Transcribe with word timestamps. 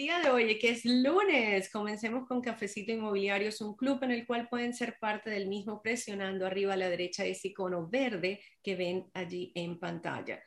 día 0.00 0.18
de 0.20 0.30
hoy, 0.30 0.58
que 0.58 0.70
es 0.70 0.86
lunes, 0.86 1.70
comencemos 1.70 2.26
con 2.26 2.40
Cafecito 2.40 2.90
Inmobiliario. 2.90 3.50
Es 3.50 3.60
un 3.60 3.76
club 3.76 4.02
en 4.02 4.12
el 4.12 4.26
cual 4.26 4.48
pueden 4.48 4.72
ser 4.72 4.96
parte 4.98 5.28
del 5.28 5.46
mismo 5.46 5.82
presionando 5.82 6.46
arriba 6.46 6.72
a 6.72 6.76
la 6.78 6.88
derecha 6.88 7.26
ese 7.26 7.48
icono 7.48 7.86
verde 7.86 8.40
que 8.62 8.76
ven 8.76 9.10
allí 9.12 9.52
en 9.54 9.78
pantalla. 9.78 10.42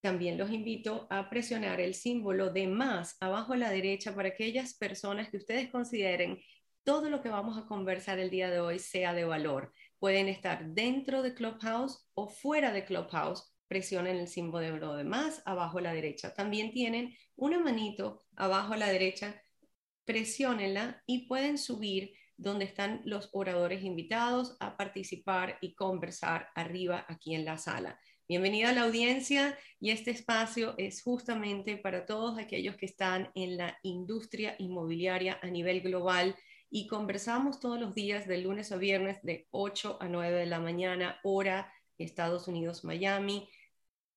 También 0.00 0.36
los 0.36 0.50
invito 0.50 1.06
a 1.10 1.30
presionar 1.30 1.80
el 1.80 1.94
símbolo 1.94 2.50
de 2.50 2.66
más 2.66 3.16
abajo 3.20 3.52
a 3.52 3.58
la 3.58 3.70
derecha 3.70 4.16
para 4.16 4.30
aquellas 4.30 4.74
personas 4.74 5.30
que 5.30 5.36
ustedes 5.36 5.70
consideren 5.70 6.40
todo 6.82 7.08
lo 7.08 7.22
que 7.22 7.28
vamos 7.28 7.56
a 7.56 7.66
conversar 7.66 8.18
el 8.18 8.30
día 8.30 8.50
de 8.50 8.58
hoy 8.58 8.80
sea 8.80 9.14
de 9.14 9.24
valor. 9.24 9.72
Pueden 10.00 10.26
estar 10.26 10.70
dentro 10.70 11.22
de 11.22 11.34
Clubhouse 11.34 12.04
o 12.14 12.28
fuera 12.28 12.72
de 12.72 12.84
Clubhouse 12.84 13.48
presionen 13.68 14.16
el 14.16 14.28
símbolo 14.28 14.96
de 14.96 15.04
más 15.04 15.42
abajo 15.44 15.78
a 15.78 15.82
la 15.82 15.92
derecha. 15.92 16.34
También 16.34 16.72
tienen 16.72 17.14
una 17.36 17.58
manito 17.58 18.24
abajo 18.34 18.72
a 18.72 18.78
la 18.78 18.88
derecha, 18.88 19.40
presionenla 20.04 21.02
y 21.06 21.28
pueden 21.28 21.58
subir 21.58 22.14
donde 22.36 22.64
están 22.64 23.02
los 23.04 23.28
oradores 23.32 23.84
invitados 23.84 24.56
a 24.60 24.76
participar 24.76 25.58
y 25.60 25.74
conversar 25.74 26.48
arriba 26.54 27.04
aquí 27.08 27.34
en 27.34 27.44
la 27.44 27.58
sala. 27.58 28.00
Bienvenida 28.28 28.70
a 28.70 28.72
la 28.72 28.82
audiencia 28.82 29.58
y 29.80 29.90
este 29.90 30.10
espacio 30.10 30.74
es 30.78 31.02
justamente 31.02 31.76
para 31.76 32.06
todos 32.06 32.38
aquellos 32.38 32.76
que 32.76 32.86
están 32.86 33.30
en 33.34 33.56
la 33.56 33.78
industria 33.82 34.54
inmobiliaria 34.58 35.38
a 35.42 35.46
nivel 35.48 35.80
global 35.80 36.36
y 36.70 36.86
conversamos 36.86 37.58
todos 37.58 37.80
los 37.80 37.94
días 37.94 38.26
de 38.26 38.38
lunes 38.38 38.70
a 38.70 38.76
viernes 38.76 39.18
de 39.22 39.48
8 39.50 39.98
a 40.00 40.08
9 40.08 40.36
de 40.36 40.46
la 40.46 40.60
mañana, 40.60 41.18
hora 41.22 41.72
Estados 41.98 42.48
Unidos, 42.48 42.84
Miami, 42.84 43.48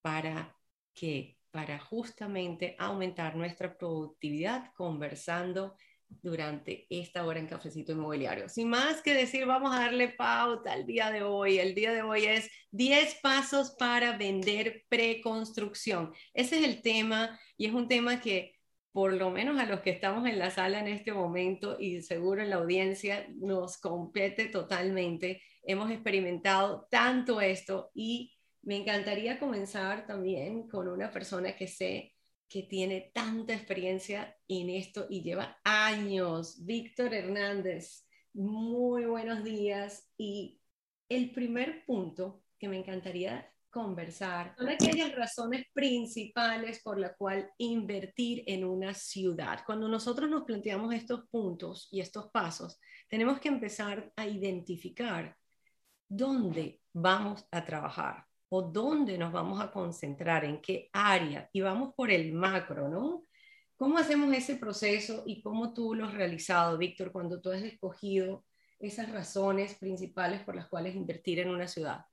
para 0.02 0.56
que 0.94 1.38
para 1.50 1.78
justamente 1.78 2.74
aumentar 2.78 3.36
nuestra 3.36 3.76
productividad 3.76 4.72
conversando 4.74 5.76
durante 6.20 6.86
esta 6.90 7.24
hora 7.24 7.38
en 7.40 7.46
Cafecito 7.46 7.92
Inmobiliario. 7.92 8.48
Sin 8.48 8.68
más 8.68 9.02
que 9.02 9.14
decir, 9.14 9.46
vamos 9.46 9.74
a 9.74 9.80
darle 9.80 10.08
pauta 10.08 10.72
al 10.72 10.86
día 10.86 11.10
de 11.10 11.22
hoy. 11.22 11.58
El 11.58 11.74
día 11.74 11.92
de 11.92 12.02
hoy 12.02 12.24
es 12.24 12.50
10 12.70 13.16
pasos 13.22 13.74
para 13.78 14.16
vender 14.16 14.84
preconstrucción. 14.88 16.12
Ese 16.34 16.58
es 16.58 16.64
el 16.64 16.82
tema 16.82 17.38
y 17.56 17.66
es 17.66 17.72
un 17.72 17.88
tema 17.88 18.20
que 18.20 18.54
por 18.92 19.14
lo 19.14 19.30
menos 19.30 19.58
a 19.58 19.64
los 19.64 19.80
que 19.80 19.90
estamos 19.90 20.28
en 20.28 20.38
la 20.38 20.50
sala 20.50 20.80
en 20.80 20.88
este 20.88 21.12
momento 21.12 21.78
y 21.80 22.02
seguro 22.02 22.42
en 22.42 22.50
la 22.50 22.56
audiencia 22.56 23.26
nos 23.36 23.78
compete 23.78 24.46
totalmente. 24.46 25.42
Hemos 25.62 25.90
experimentado 25.90 26.86
tanto 26.90 27.40
esto 27.40 27.90
y 27.94 28.34
me 28.62 28.76
encantaría 28.76 29.38
comenzar 29.38 30.06
también 30.06 30.68
con 30.68 30.88
una 30.88 31.10
persona 31.10 31.56
que 31.56 31.66
sé 31.66 32.14
que 32.48 32.62
tiene 32.64 33.10
tanta 33.14 33.54
experiencia 33.54 34.36
en 34.46 34.70
esto 34.70 35.06
y 35.08 35.22
lleva 35.22 35.58
años, 35.64 36.64
Víctor 36.64 37.14
Hernández. 37.14 38.06
Muy 38.34 39.06
buenos 39.06 39.42
días. 39.42 40.06
Y 40.18 40.60
el 41.08 41.32
primer 41.32 41.84
punto 41.86 42.44
que 42.58 42.68
me 42.68 42.78
encantaría 42.78 43.50
conversar 43.70 44.54
son 44.58 44.68
aquellas 44.68 45.14
razones 45.14 45.64
principales 45.72 46.82
por 46.82 46.98
la 46.98 47.14
cual 47.14 47.50
invertir 47.56 48.44
en 48.46 48.64
una 48.64 48.92
ciudad. 48.92 49.60
Cuando 49.64 49.88
nosotros 49.88 50.28
nos 50.28 50.44
planteamos 50.44 50.94
estos 50.94 51.26
puntos 51.30 51.88
y 51.90 52.00
estos 52.00 52.30
pasos, 52.30 52.78
tenemos 53.08 53.40
que 53.40 53.48
empezar 53.48 54.12
a 54.14 54.26
identificar 54.26 55.34
dónde 56.06 56.82
vamos 56.92 57.46
a 57.50 57.64
trabajar 57.64 58.26
o 58.54 58.60
dónde 58.60 59.16
nos 59.16 59.32
vamos 59.32 59.62
a 59.62 59.70
concentrar, 59.70 60.44
en 60.44 60.60
qué 60.60 60.90
área, 60.92 61.48
y 61.54 61.62
vamos 61.62 61.94
por 61.96 62.10
el 62.10 62.34
macro, 62.34 62.86
¿no? 62.86 63.24
¿Cómo 63.76 63.96
hacemos 63.96 64.30
ese 64.34 64.56
proceso 64.56 65.22
y 65.24 65.40
cómo 65.40 65.72
tú 65.72 65.94
lo 65.94 66.04
has 66.04 66.12
realizado, 66.12 66.76
Víctor, 66.76 67.12
cuando 67.12 67.40
tú 67.40 67.50
has 67.50 67.62
escogido 67.62 68.44
esas 68.78 69.10
razones 69.10 69.76
principales 69.76 70.42
por 70.42 70.54
las 70.54 70.68
cuales 70.68 70.94
invertir 70.94 71.38
en 71.38 71.48
una 71.48 71.66
ciudad? 71.66 72.04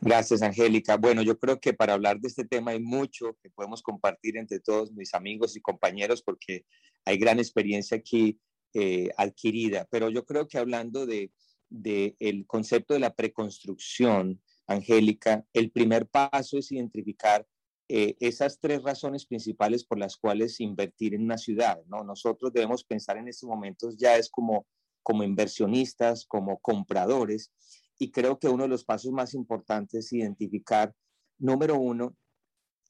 Gracias, 0.00 0.42
Angélica. 0.42 0.96
Bueno, 0.96 1.22
yo 1.22 1.38
creo 1.38 1.60
que 1.60 1.72
para 1.72 1.92
hablar 1.92 2.18
de 2.18 2.26
este 2.26 2.44
tema 2.44 2.72
hay 2.72 2.80
mucho 2.80 3.36
que 3.40 3.48
podemos 3.48 3.80
compartir 3.80 4.36
entre 4.36 4.58
todos 4.58 4.90
mis 4.90 5.14
amigos 5.14 5.56
y 5.56 5.60
compañeros 5.60 6.20
porque 6.20 6.66
hay 7.04 7.16
gran 7.16 7.38
experiencia 7.38 7.96
aquí 7.96 8.40
eh, 8.74 9.10
adquirida. 9.16 9.86
Pero 9.88 10.10
yo 10.10 10.24
creo 10.24 10.48
que 10.48 10.58
hablando 10.58 11.06
de, 11.06 11.30
de 11.68 12.16
el 12.18 12.44
concepto 12.44 12.94
de 12.94 13.00
la 13.00 13.14
preconstrucción, 13.14 14.40
Angélica, 14.72 15.44
el 15.52 15.70
primer 15.70 16.08
paso 16.08 16.58
es 16.58 16.72
identificar 16.72 17.46
eh, 17.88 18.16
esas 18.20 18.58
tres 18.58 18.82
razones 18.82 19.26
principales 19.26 19.84
por 19.84 19.98
las 19.98 20.16
cuales 20.16 20.60
invertir 20.60 21.14
en 21.14 21.22
una 21.22 21.38
ciudad. 21.38 21.82
¿no? 21.86 22.04
Nosotros 22.04 22.52
debemos 22.52 22.84
pensar 22.84 23.16
en 23.16 23.28
estos 23.28 23.48
momentos 23.48 23.96
ya 23.96 24.16
es 24.16 24.30
como, 24.30 24.66
como 25.02 25.22
inversionistas, 25.22 26.24
como 26.24 26.58
compradores, 26.58 27.52
y 27.98 28.10
creo 28.10 28.38
que 28.38 28.48
uno 28.48 28.64
de 28.64 28.68
los 28.68 28.84
pasos 28.84 29.12
más 29.12 29.34
importantes 29.34 30.06
es 30.06 30.12
identificar, 30.12 30.94
número 31.38 31.78
uno, 31.78 32.16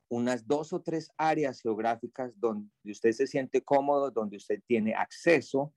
unas 0.09 0.47
dos 0.47 0.73
o 0.73 0.81
tres 0.81 1.11
áreas 1.17 1.61
geográficas 1.61 2.33
donde 2.39 2.71
usted 2.85 3.13
se 3.13 3.27
siente 3.27 3.63
cómodo, 3.63 4.11
donde 4.11 4.37
usted 4.37 4.61
tiene 4.67 4.95
acceso 4.95 5.75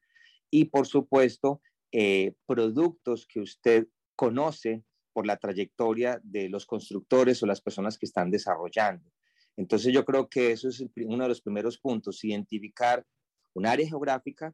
y, 0.52 0.66
por 0.66 0.88
supuesto, 0.88 1.62
eh, 1.92 2.34
productos 2.46 3.26
que 3.26 3.40
usted 3.40 3.88
conoce 4.16 4.84
por 5.16 5.26
la 5.26 5.38
trayectoria 5.38 6.20
de 6.24 6.50
los 6.50 6.66
constructores 6.66 7.42
o 7.42 7.46
las 7.46 7.62
personas 7.62 7.98
que 7.98 8.06
están 8.06 8.30
desarrollando. 8.30 9.10
Entonces 9.56 9.94
yo 9.94 10.04
creo 10.04 10.28
que 10.28 10.52
eso 10.52 10.68
es 10.68 10.84
uno 11.06 11.24
de 11.24 11.30
los 11.30 11.40
primeros 11.40 11.78
puntos, 11.78 12.22
identificar 12.26 13.06
un 13.54 13.66
área 13.66 13.88
geográfica, 13.88 14.54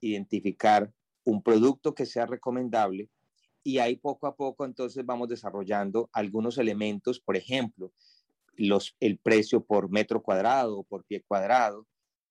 identificar 0.00 0.92
un 1.22 1.44
producto 1.44 1.94
que 1.94 2.06
sea 2.06 2.26
recomendable 2.26 3.08
y 3.62 3.78
ahí 3.78 3.94
poco 3.94 4.26
a 4.26 4.34
poco 4.34 4.64
entonces 4.64 5.06
vamos 5.06 5.28
desarrollando 5.28 6.10
algunos 6.12 6.58
elementos, 6.58 7.20
por 7.20 7.36
ejemplo, 7.36 7.92
el 8.56 9.18
precio 9.18 9.64
por 9.64 9.90
metro 9.90 10.20
cuadrado 10.20 10.80
o 10.80 10.82
por 10.82 11.04
pie 11.04 11.22
cuadrado 11.22 11.86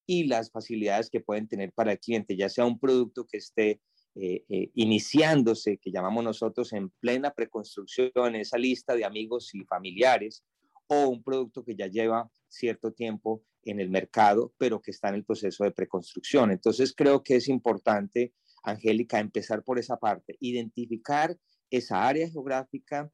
y 0.05 0.25
las 0.25 0.51
facilidades 0.51 1.09
que 1.09 1.21
pueden 1.21 1.47
tener 1.47 1.71
para 1.71 1.93
el 1.93 1.99
cliente, 1.99 2.35
ya 2.35 2.49
sea 2.49 2.65
un 2.65 2.77
producto 2.77 3.25
que 3.25 3.37
esté 3.37 3.79
eh, 4.15 4.45
eh, 4.47 4.69
iniciándose, 4.75 5.77
que 5.77 5.91
llamamos 5.91 6.23
nosotros 6.23 6.71
en 6.73 6.89
plena 6.99 7.31
preconstrucción, 7.31 8.35
esa 8.35 8.57
lista 8.57 8.95
de 8.95 9.05
amigos 9.05 9.53
y 9.55 9.63
familiares, 9.65 10.43
o 10.87 11.07
un 11.07 11.23
producto 11.23 11.63
que 11.63 11.75
ya 11.75 11.87
lleva 11.87 12.29
cierto 12.47 12.91
tiempo 12.91 13.43
en 13.63 13.79
el 13.79 13.89
mercado, 13.89 14.53
pero 14.57 14.81
que 14.81 14.91
está 14.91 15.09
en 15.09 15.15
el 15.15 15.25
proceso 15.25 15.63
de 15.63 15.71
preconstrucción. 15.71 16.51
Entonces 16.51 16.93
creo 16.95 17.23
que 17.23 17.37
es 17.37 17.47
importante, 17.47 18.33
Angélica, 18.63 19.19
empezar 19.19 19.63
por 19.63 19.79
esa 19.79 19.97
parte, 19.97 20.37
identificar 20.39 21.35
esa 21.69 22.07
área 22.07 22.29
geográfica, 22.29 23.11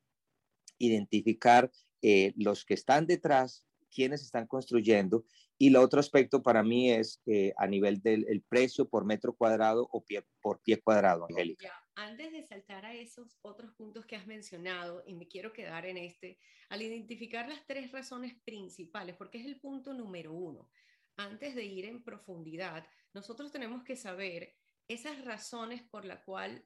identificar 0.77 1.71
eh, 2.01 2.33
los 2.35 2.65
que 2.65 2.73
están 2.73 3.07
detrás, 3.07 3.65
quienes 3.89 4.21
están 4.21 4.47
construyendo 4.47 5.25
y 5.57 5.67
el 5.67 5.75
otro 5.75 5.99
aspecto 5.99 6.41
para 6.41 6.63
mí 6.63 6.89
es 6.89 7.21
eh, 7.25 7.53
a 7.57 7.67
nivel 7.67 8.01
del 8.01 8.43
precio 8.47 8.87
por 8.87 9.03
metro 9.03 9.35
cuadrado 9.35 9.87
o 9.91 10.03
pie, 10.03 10.23
por 10.41 10.61
pie 10.61 10.81
cuadrado, 10.81 11.25
Angélica. 11.29 11.73
Antes 11.95 12.31
de 12.31 12.43
saltar 12.43 12.85
a 12.85 12.93
esos 12.93 13.37
otros 13.41 13.73
puntos 13.73 14.05
que 14.05 14.15
has 14.15 14.25
mencionado, 14.25 15.03
y 15.05 15.15
me 15.15 15.27
quiero 15.27 15.51
quedar 15.51 15.85
en 15.85 15.97
este, 15.97 16.39
al 16.69 16.81
identificar 16.81 17.49
las 17.49 17.65
tres 17.67 17.91
razones 17.91 18.35
principales, 18.45 19.17
porque 19.17 19.39
es 19.39 19.45
el 19.45 19.59
punto 19.59 19.93
número 19.93 20.31
uno, 20.31 20.69
antes 21.17 21.55
de 21.55 21.65
ir 21.65 21.83
en 21.83 22.05
profundidad, 22.05 22.87
nosotros 23.13 23.51
tenemos 23.51 23.83
que 23.83 23.97
saber 23.97 24.55
esas 24.87 25.25
razones 25.25 25.83
por 25.83 26.05
la 26.05 26.23
cual 26.23 26.65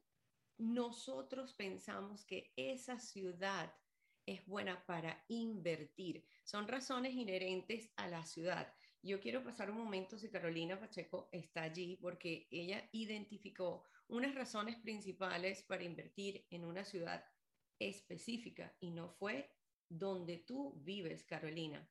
nosotros 0.56 1.54
pensamos 1.54 2.24
que 2.24 2.52
esa 2.54 3.00
ciudad 3.00 3.74
es 4.26 4.44
buena 4.46 4.84
para 4.86 5.24
invertir. 5.28 6.24
Son 6.44 6.68
razones 6.68 7.14
inherentes 7.14 7.90
a 7.96 8.08
la 8.08 8.24
ciudad. 8.24 8.72
Yo 9.02 9.20
quiero 9.20 9.44
pasar 9.44 9.70
un 9.70 9.78
momento 9.78 10.18
si 10.18 10.30
Carolina 10.30 10.80
Pacheco 10.80 11.28
está 11.30 11.62
allí 11.62 11.98
porque 12.00 12.48
ella 12.50 12.88
identificó 12.92 13.84
unas 14.08 14.34
razones 14.34 14.76
principales 14.76 15.62
para 15.62 15.84
invertir 15.84 16.46
en 16.50 16.64
una 16.64 16.84
ciudad 16.84 17.24
específica 17.78 18.74
y 18.80 18.90
no 18.90 19.10
fue 19.10 19.50
donde 19.88 20.38
tú 20.38 20.80
vives, 20.82 21.24
Carolina. 21.24 21.86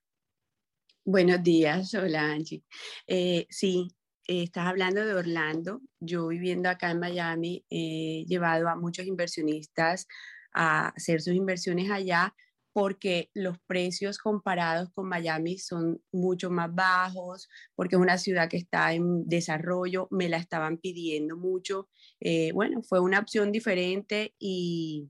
Buenos 1.05 1.43
días, 1.43 1.93
hola 1.93 2.31
Angie. 2.31 2.63
Eh, 3.05 3.45
sí, 3.49 3.89
eh, 4.27 4.43
estás 4.43 4.67
hablando 4.67 5.05
de 5.05 5.13
Orlando. 5.13 5.81
Yo 5.99 6.27
viviendo 6.27 6.69
acá 6.69 6.91
en 6.91 6.99
Miami 6.99 7.65
he 7.69 8.25
llevado 8.25 8.69
a 8.69 8.75
muchos 8.75 9.05
inversionistas 9.05 10.07
a 10.53 10.89
hacer 10.89 11.21
sus 11.21 11.33
inversiones 11.33 11.89
allá 11.91 12.33
porque 12.73 13.29
los 13.33 13.59
precios 13.67 14.17
comparados 14.17 14.89
con 14.93 15.07
Miami 15.07 15.59
son 15.59 16.01
mucho 16.11 16.49
más 16.49 16.73
bajos, 16.73 17.47
porque 17.75 17.95
es 17.95 18.01
una 18.01 18.17
ciudad 18.17 18.49
que 18.49 18.57
está 18.57 18.93
en 18.93 19.27
desarrollo, 19.29 20.07
me 20.11 20.27
la 20.27 20.37
estaban 20.37 20.77
pidiendo 20.79 21.37
mucho. 21.37 21.87
Eh, 22.19 22.51
bueno, 22.51 22.81
fue 22.81 22.99
una 22.99 23.19
opción 23.19 23.51
diferente 23.51 24.33
y, 24.39 25.09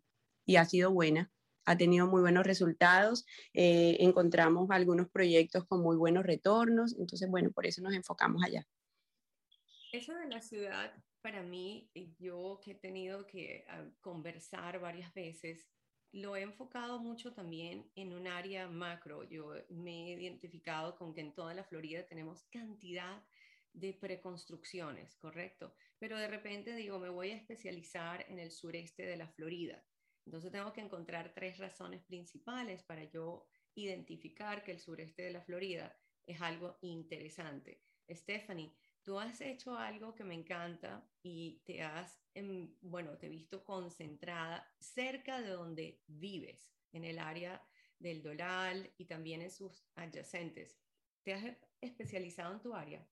ha 0.58 0.66
sido 0.66 0.92
buena. 0.92 1.32
ha 1.66 1.78
tenido 1.78 2.08
muy 2.08 2.22
buenos 2.22 2.46
resultados, 2.46 3.26
eh, 3.54 3.98
encontramos 4.02 4.70
algunos 4.70 5.10
proyectos 5.10 5.66
con 5.66 5.82
muy 5.82 5.96
buenos 5.96 6.26
retornos, 6.26 6.94
entonces 7.00 7.30
bueno, 7.30 7.52
por 7.52 7.66
eso 7.66 7.82
nos 7.82 7.94
enfocamos 7.94 8.44
allá. 8.44 8.68
Eso 9.94 10.16
de 10.16 10.28
la 10.28 10.42
ciudad, 10.42 10.92
para 11.22 11.44
mí, 11.44 11.92
yo 12.18 12.60
que 12.64 12.72
he 12.72 12.76
tenido 12.76 13.28
que 13.28 13.64
ah, 13.70 13.86
conversar 14.02 14.80
varias 14.80 15.14
veces, 15.14 15.70
lo 16.12 16.36
he 16.36 16.42
enfocado 16.42 17.00
mucho 17.00 17.36
también 17.36 17.92
en 17.94 18.12
un 18.12 18.28
área 18.28 18.68
macro. 18.68 19.24
Yo 19.30 19.54
me 19.70 20.08
he 20.08 20.20
identificado 20.20 20.98
con 20.98 21.14
que 21.14 21.22
en 21.22 21.36
toda 21.36 21.54
la 21.54 21.64
Florida 21.64 22.08
tenemos 22.08 22.44
cantidad 22.46 23.24
de 23.72 23.94
preconstrucciones, 23.94 25.16
¿correcto? 25.18 25.76
Pero 26.00 26.18
de 26.18 26.28
repente 26.28 26.76
digo, 26.76 26.98
me 26.98 27.10
voy 27.10 27.30
a 27.30 27.38
especializar 27.38 28.26
en 28.30 28.40
el 28.40 28.50
sureste 28.50 29.06
de 29.06 29.18
la 29.18 29.28
Florida. 29.28 29.86
Entonces 30.26 30.52
tengo 30.52 30.74
que 30.74 30.82
encontrar 30.82 31.36
tres 31.36 31.60
razones 31.60 32.04
principales 32.04 32.82
para 32.82 33.04
yo 33.04 33.46
identificar 33.76 34.64
que 34.64 34.72
el 34.72 34.80
sureste 34.80 35.22
de 35.22 35.34
la 35.34 35.42
Florida 35.44 35.96
es 36.26 36.42
algo 36.42 36.80
interesante. 36.82 37.84
Stephanie, 38.10 38.74
tú 39.04 39.20
has 39.20 39.42
hecho 39.42 39.76
algo 39.78 40.16
que 40.16 40.24
me 40.24 40.34
encanta 40.34 41.06
y 41.22 41.62
te 41.66 41.82
has, 41.82 42.22
em, 42.34 42.74
bueno, 42.82 43.18
te 43.18 43.28
he 43.28 43.30
visto 43.30 43.64
concentrada 43.64 44.66
cerca 44.80 45.42
de 45.42 45.50
donde 45.50 46.02
vives, 46.08 46.74
en 46.94 47.04
el 47.04 47.20
área 47.20 47.62
del 48.00 48.22
Doral 48.22 48.92
y 48.98 49.06
también 49.06 49.42
en 49.42 49.52
sus 49.52 49.84
adyacentes. 49.96 50.78
¿Te 51.24 51.34
has 51.34 51.44
especializado 51.82 52.54
en 52.54 52.62
tu 52.62 52.74
área? 52.74 53.08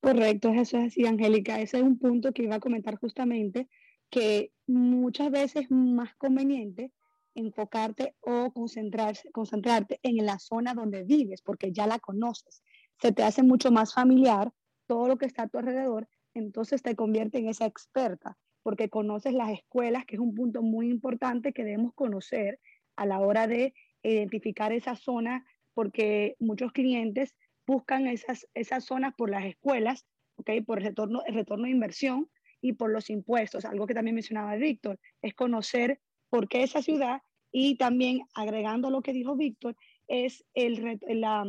Correcto, 0.00 0.48
eso 0.50 0.78
es 0.78 0.86
así, 0.88 1.06
Angélica. 1.06 1.60
Ese 1.60 1.78
es 1.78 1.82
un 1.82 1.98
punto 1.98 2.32
que 2.32 2.42
iba 2.44 2.56
a 2.56 2.60
comentar 2.60 2.96
justamente, 2.96 3.68
que 4.10 4.52
muchas 4.66 5.30
veces 5.30 5.64
es 5.64 5.70
más 5.70 6.14
conveniente 6.16 6.92
enfocarte 7.34 8.14
o 8.20 8.52
concentrarse, 8.52 9.30
concentrarte 9.30 10.00
en 10.02 10.24
la 10.24 10.38
zona 10.38 10.74
donde 10.74 11.04
vives, 11.04 11.40
porque 11.42 11.72
ya 11.72 11.86
la 11.86 11.98
conoces. 11.98 12.62
Se 13.00 13.12
te 13.12 13.22
hace 13.22 13.42
mucho 13.42 13.70
más 13.70 13.94
familiar 13.94 14.52
todo 14.86 15.08
lo 15.08 15.18
que 15.18 15.26
está 15.26 15.44
a 15.44 15.48
tu 15.48 15.58
alrededor, 15.58 16.08
entonces 16.34 16.82
te 16.82 16.96
convierte 16.96 17.38
en 17.38 17.48
esa 17.48 17.66
experta, 17.66 18.38
porque 18.62 18.88
conoces 18.88 19.34
las 19.34 19.50
escuelas, 19.50 20.04
que 20.06 20.16
es 20.16 20.20
un 20.20 20.34
punto 20.34 20.62
muy 20.62 20.88
importante 20.88 21.52
que 21.52 21.64
debemos 21.64 21.94
conocer 21.94 22.60
a 22.96 23.06
la 23.06 23.20
hora 23.20 23.46
de 23.46 23.74
identificar 24.02 24.72
esa 24.72 24.96
zona, 24.96 25.44
porque 25.74 26.36
muchos 26.38 26.72
clientes 26.72 27.34
buscan 27.66 28.06
esas, 28.06 28.46
esas 28.54 28.84
zonas 28.84 29.14
por 29.16 29.30
las 29.30 29.44
escuelas, 29.44 30.06
¿okay? 30.36 30.60
por 30.60 30.78
el 30.78 30.84
retorno, 30.84 31.22
el 31.26 31.34
retorno 31.34 31.64
de 31.64 31.70
inversión 31.70 32.28
y 32.60 32.74
por 32.74 32.90
los 32.90 33.10
impuestos. 33.10 33.64
Algo 33.64 33.86
que 33.86 33.94
también 33.94 34.14
mencionaba 34.14 34.56
Víctor, 34.56 34.98
es 35.20 35.34
conocer 35.34 36.00
por 36.30 36.48
qué 36.48 36.62
esa 36.62 36.82
ciudad 36.82 37.22
y 37.50 37.76
también 37.76 38.22
agregando 38.34 38.90
lo 38.90 39.02
que 39.02 39.12
dijo 39.12 39.36
Víctor, 39.36 39.76
es 40.08 40.44
el, 40.54 40.98
la, 41.06 41.44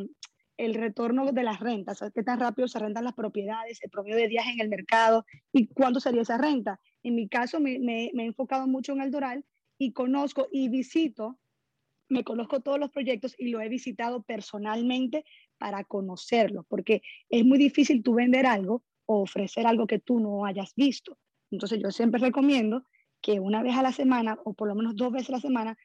el 0.58 0.74
retorno 0.76 1.32
de 1.32 1.44
las 1.44 1.60
rentas, 1.60 2.04
qué 2.14 2.24
tan 2.24 2.40
rápido 2.40 2.68
se 2.68 2.80
rentan 2.80 3.04
las 3.04 3.14
propiedades, 3.14 3.82
el 3.84 3.90
promedio 3.90 4.18
de 4.18 4.28
días 4.28 4.46
en 4.48 4.60
el 4.62 4.70
mercado 4.70 5.26
y 5.52 5.68
cuándo 5.68 6.00
sería 6.00 6.22
esa 6.22 6.38
renta. 6.38 6.80
En 7.02 7.16
mi 7.16 7.28
caso 7.28 7.60
me, 7.60 7.80
me, 7.80 8.12
me 8.14 8.24
he 8.24 8.28
enfocado 8.28 8.68
mucho 8.68 8.94
en 8.94 9.02
el 9.02 9.12
Doral 9.12 9.46
y 9.78 9.94
conozco 9.94 10.48
y 10.52 10.70
visito, 10.70 11.40
me 12.10 12.24
conozco 12.24 12.62
todos 12.62 12.80
los 12.80 12.92
proyectos 12.92 13.36
y 13.38 13.50
lo 13.50 13.62
he 13.62 13.70
visitado 13.70 14.22
personalmente 14.24 15.26
para 15.58 15.84
conocerlo, 15.84 16.66
porque 16.70 17.02
es 17.30 17.44
muy 17.44 17.58
difícil 17.58 18.04
tú 18.04 18.14
vender 18.14 18.46
algo 18.46 18.84
o 19.06 19.22
ofrecer 19.22 19.66
algo 19.66 19.88
que 19.88 20.00
tú 20.00 20.20
no 20.20 20.46
hayas 20.46 20.74
visto. 20.76 21.18
Entonces 21.52 21.80
yo 21.82 21.92
siempre 21.92 22.20
recomiendo 22.20 22.84
que 23.22 23.40
una 23.40 23.64
vez 23.64 23.76
a 23.76 23.84
la 23.84 23.92
semana 23.92 24.38
o 24.44 24.54
por 24.54 24.68
lo 24.68 24.76
menos 24.76 24.96
dos 24.96 25.12
veces 25.12 25.30
a 25.30 25.34
la 25.34 25.40
semana 25.40 25.78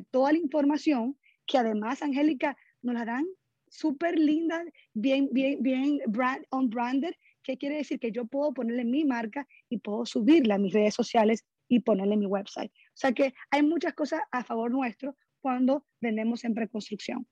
toda 0.00 0.32
la 0.32 0.38
información 0.38 1.18
que 1.46 1.58
además 1.58 2.02
Angélica 2.02 2.56
nos 2.82 2.94
la 2.94 3.04
dan 3.04 3.26
súper 3.70 4.18
linda, 4.18 4.64
bien, 4.94 5.28
bien, 5.32 5.62
bien 5.62 6.00
brand, 6.06 6.44
on 6.50 6.70
branded, 6.70 7.14
que 7.42 7.56
quiere 7.56 7.76
decir 7.76 7.98
que 7.98 8.12
yo 8.12 8.26
puedo 8.26 8.52
ponerle 8.52 8.84
mi 8.84 9.04
marca 9.04 9.46
y 9.68 9.78
puedo 9.78 10.06
subirla 10.06 10.56
a 10.56 10.58
mis 10.58 10.72
redes 10.72 10.94
sociales 10.94 11.44
y 11.68 11.80
ponerle 11.80 12.16
mi 12.16 12.26
website. 12.26 12.70
O 12.70 12.96
sea 12.96 13.12
que 13.12 13.34
hay 13.50 13.62
muchas 13.62 13.94
cosas 13.94 14.20
a 14.30 14.44
favor 14.44 14.70
nuestro 14.70 15.16
cuando 15.40 15.86
vendemos 16.00 16.44
en 16.44 16.54
preconstrucción. 16.54 17.26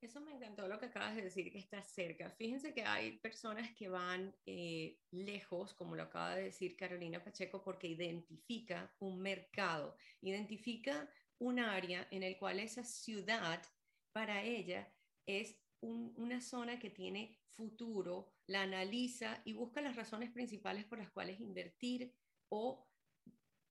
Eso 0.00 0.20
me 0.20 0.30
encantó 0.30 0.68
lo 0.68 0.78
que 0.78 0.86
acabas 0.86 1.16
de 1.16 1.22
decir, 1.22 1.50
que 1.50 1.58
está 1.58 1.82
cerca. 1.82 2.30
Fíjense 2.30 2.72
que 2.72 2.84
hay 2.84 3.18
personas 3.18 3.74
que 3.74 3.88
van 3.88 4.32
eh, 4.46 4.96
lejos, 5.10 5.74
como 5.74 5.96
lo 5.96 6.04
acaba 6.04 6.36
de 6.36 6.44
decir 6.44 6.76
Carolina 6.76 7.22
Pacheco, 7.22 7.64
porque 7.64 7.88
identifica 7.88 8.94
un 9.00 9.18
mercado, 9.18 9.96
identifica 10.20 11.10
un 11.38 11.58
área 11.58 12.06
en 12.10 12.22
el 12.22 12.36
cual 12.36 12.60
esa 12.60 12.84
ciudad 12.84 13.62
para 14.12 14.42
ella 14.42 14.92
es 15.26 15.56
una 15.80 16.40
zona 16.40 16.78
que 16.78 16.90
tiene 16.90 17.38
futuro, 17.50 18.32
la 18.46 18.62
analiza 18.62 19.42
y 19.44 19.52
busca 19.52 19.80
las 19.80 19.96
razones 19.96 20.30
principales 20.30 20.84
por 20.84 20.98
las 20.98 21.10
cuales 21.10 21.40
invertir 21.40 22.14
o 22.48 22.88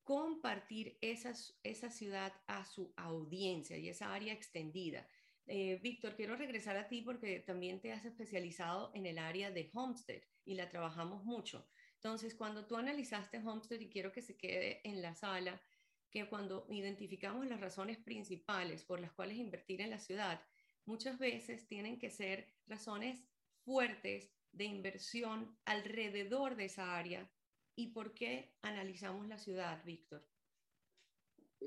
compartir 0.04 0.98
esa, 1.02 1.34
esa 1.64 1.90
ciudad 1.90 2.34
a 2.48 2.66
su 2.66 2.94
audiencia 2.96 3.78
y 3.78 3.90
esa 3.90 4.14
área 4.14 4.34
extendida. 4.34 5.08
Eh, 5.48 5.80
Víctor, 5.82 6.16
quiero 6.16 6.36
regresar 6.36 6.78
a 6.78 6.88
ti 6.88 7.02
porque 7.02 7.40
también 7.40 7.80
te 7.80 7.94
has 7.94 8.06
especializado 8.06 8.92
en 8.94 9.06
el 9.06 9.18
área 9.18 9.52
de 9.52 9.70
Homestead 9.74 10.22
y 10.46 10.56
la 10.56 10.70
trabajamos 10.70 11.24
mucho. 11.24 11.68
Entonces, 11.96 12.36
cuando 12.36 12.66
tú 12.68 12.76
analizaste 12.76 13.40
Homestead, 13.40 13.80
y 13.80 13.90
quiero 13.90 14.12
que 14.12 14.22
se 14.22 14.38
quede 14.38 14.82
en 14.88 15.02
la 15.02 15.16
sala, 15.16 15.62
que 16.10 16.28
cuando 16.30 16.66
identificamos 16.70 17.46
las 17.48 17.60
razones 17.60 17.98
principales 17.98 18.84
por 18.84 19.00
las 19.00 19.12
cuales 19.12 19.38
invertir 19.38 19.82
en 19.82 19.90
la 19.90 20.00
ciudad, 20.00 20.42
muchas 20.86 21.20
veces 21.20 21.68
tienen 21.68 22.00
que 22.00 22.10
ser 22.10 22.48
razones 22.66 23.24
fuertes 23.64 24.32
de 24.52 24.66
inversión 24.66 25.58
alrededor 25.66 26.56
de 26.56 26.66
esa 26.66 26.98
área 26.98 27.30
y 27.76 27.88
por 27.88 28.14
qué 28.14 28.56
analizamos 28.62 29.28
la 29.28 29.38
ciudad, 29.38 29.84
Víctor. 29.86 30.26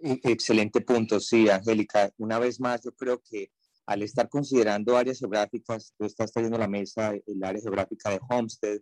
E, 0.03 0.21
excelente 0.25 0.81
punto, 0.81 1.21
sí, 1.21 1.49
Angélica. 1.49 2.13
Una 2.19 2.39
vez 2.39 2.61
más, 2.61 2.83
yo 2.83 2.93
creo 2.93 3.23
que 3.23 3.53
al 3.87 4.03
estar 4.03 4.29
considerando 4.29 4.97
áreas 4.97 5.19
geográficas, 5.19 5.95
tú 5.97 6.05
estás 6.05 6.33
trayendo 6.33 6.59
la 6.59 6.69
mesa 6.69 7.13
el 7.27 7.45
área 7.45 7.61
geográfica 7.61 8.11
de 8.11 8.21
Homestead. 8.29 8.81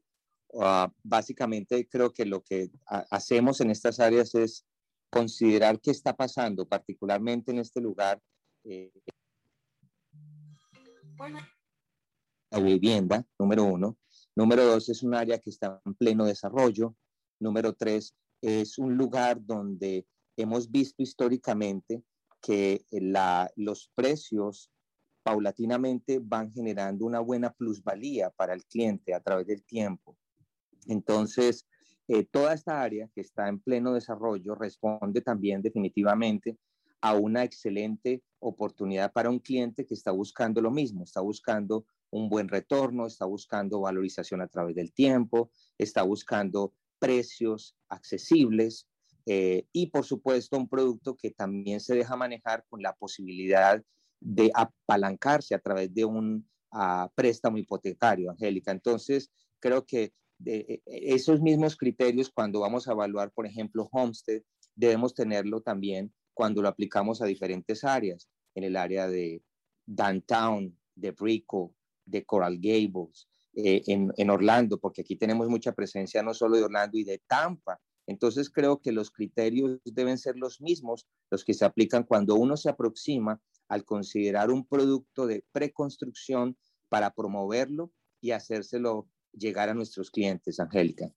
Uh, 0.50 0.86
básicamente, 1.02 1.86
creo 1.88 2.12
que 2.12 2.24
lo 2.24 2.42
que 2.42 2.70
hacemos 3.10 3.60
en 3.60 3.70
estas 3.70 4.00
áreas 4.00 4.34
es 4.34 4.66
considerar 5.10 5.80
qué 5.80 5.90
está 5.90 6.14
pasando, 6.14 6.66
particularmente 6.66 7.50
en 7.52 7.58
este 7.58 7.80
lugar. 7.80 8.20
Eh, 8.64 8.92
la 12.50 12.60
vivienda, 12.60 13.26
número 13.38 13.64
uno. 13.64 13.98
Número 14.34 14.64
dos, 14.64 14.88
es 14.88 15.02
un 15.02 15.14
área 15.14 15.38
que 15.38 15.50
está 15.50 15.80
en 15.84 15.94
pleno 15.94 16.24
desarrollo. 16.24 16.94
Número 17.40 17.74
tres, 17.74 18.14
es 18.40 18.78
un 18.78 18.96
lugar 18.96 19.44
donde 19.44 20.06
hemos 20.36 20.70
visto 20.70 21.02
históricamente 21.02 22.02
que 22.40 22.84
la, 22.90 23.50
los 23.56 23.90
precios 23.94 24.70
paulatinamente 25.24 26.20
van 26.22 26.50
generando 26.52 27.04
una 27.04 27.20
buena 27.20 27.52
plusvalía 27.52 28.30
para 28.30 28.54
el 28.54 28.64
cliente 28.64 29.12
a 29.12 29.20
través 29.20 29.46
del 29.46 29.62
tiempo. 29.64 30.16
Entonces, 30.86 31.66
eh, 32.08 32.24
toda 32.24 32.54
esta 32.54 32.80
área 32.80 33.08
que 33.14 33.20
está 33.20 33.48
en 33.48 33.60
pleno 33.60 33.92
desarrollo 33.92 34.54
responde 34.54 35.20
también 35.20 35.60
definitivamente 35.62 36.56
a 37.00 37.14
una 37.14 37.44
excelente 37.44 38.22
oportunidad 38.40 39.12
para 39.12 39.30
un 39.30 39.38
cliente 39.38 39.86
que 39.86 39.94
está 39.94 40.10
buscando 40.10 40.60
lo 40.60 40.70
mismo, 40.70 41.04
está 41.04 41.20
buscando 41.20 41.84
un 42.10 42.28
buen 42.28 42.48
retorno, 42.48 43.06
está 43.06 43.26
buscando 43.26 43.80
valorización 43.80 44.40
a 44.40 44.48
través 44.48 44.74
del 44.74 44.92
tiempo, 44.92 45.50
está 45.76 46.02
buscando 46.02 46.72
precios 46.98 47.76
accesibles 47.88 48.88
eh, 49.26 49.66
y 49.72 49.88
por 49.88 50.04
supuesto 50.04 50.56
un 50.56 50.68
producto 50.68 51.14
que 51.14 51.30
también 51.30 51.80
se 51.80 51.94
deja 51.94 52.16
manejar 52.16 52.64
con 52.68 52.82
la 52.82 52.94
posibilidad 52.94 53.82
de 54.20 54.50
apalancarse 54.54 55.54
a 55.54 55.60
través 55.60 55.92
de 55.92 56.04
un 56.06 56.48
ah, 56.72 57.10
préstamo 57.14 57.58
hipotecario, 57.58 58.30
Angélica. 58.30 58.72
Entonces, 58.72 59.30
creo 59.60 59.84
que 59.84 60.12
de 60.38 60.56
e, 60.56 60.82
e, 60.86 61.14
esos 61.14 61.40
mismos 61.40 61.76
criterios 61.76 62.30
cuando 62.30 62.60
vamos 62.60 62.88
a 62.88 62.92
evaluar, 62.92 63.32
por 63.32 63.46
ejemplo, 63.46 63.88
Homestead, 63.92 64.42
debemos 64.74 65.14
tenerlo 65.14 65.60
también 65.60 66.12
cuando 66.34 66.62
lo 66.62 66.68
aplicamos 66.68 67.20
a 67.20 67.26
diferentes 67.26 67.84
áreas, 67.84 68.28
en 68.54 68.64
el 68.64 68.76
área 68.76 69.08
de 69.08 69.42
downtown, 69.86 70.76
de 70.94 71.12
Brico, 71.12 71.74
de 72.04 72.24
Coral 72.24 72.58
Gables, 72.60 73.28
eh, 73.54 73.82
en, 73.86 74.30
Orlando, 74.30 74.78
porque 74.78 75.00
aquí 75.00 75.16
tenemos 75.16 75.48
mucha 75.48 75.72
presencia 75.72 76.22
no 76.22 76.32
solo 76.34 76.56
de 76.56 76.64
Orlando 76.64 76.96
y 76.96 77.04
de 77.04 77.20
Tampa. 77.26 77.80
Entonces 78.06 78.50
creo 78.50 78.80
que 78.80 78.92
los 78.92 79.10
criterios 79.10 79.80
deben 79.84 80.16
ser 80.16 80.36
los 80.36 80.60
mismos, 80.60 81.08
los 81.30 81.44
que 81.44 81.54
se 81.54 81.64
aplican 81.64 82.04
cuando 82.04 82.36
uno 82.36 82.56
se 82.56 82.68
aproxima 82.68 83.40
al 83.68 83.84
considerar 83.84 84.50
un 84.50 84.66
producto 84.66 85.26
de 85.26 85.44
preconstrucción 85.52 86.56
para 86.88 87.10
promoverlo 87.10 87.92
y 88.20 88.30
hacérselo 88.30 89.08
llegar 89.32 89.68
a 89.68 89.74
nuestros 89.74 90.10
clientes, 90.10 90.60
Angélica. 90.60 91.12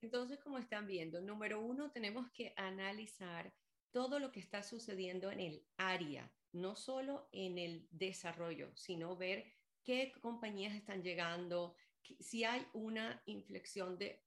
Entonces, 0.00 0.38
como 0.38 0.58
están 0.58 0.86
viendo, 0.86 1.20
número 1.20 1.60
uno, 1.60 1.90
tenemos 1.90 2.30
que 2.30 2.52
analizar 2.56 3.52
todo 3.90 4.18
lo 4.18 4.30
que 4.30 4.40
está 4.40 4.62
sucediendo 4.62 5.30
en 5.30 5.40
el 5.40 5.64
área, 5.76 6.30
no 6.52 6.76
solo 6.76 7.28
en 7.32 7.58
el 7.58 7.88
desarrollo, 7.90 8.70
sino 8.76 9.16
ver 9.16 9.44
qué 9.82 10.12
compañías 10.20 10.74
están 10.74 11.02
llegando, 11.02 11.74
si 12.20 12.44
hay 12.44 12.66
una 12.72 13.22
inflexión 13.26 13.98
de 13.98 14.22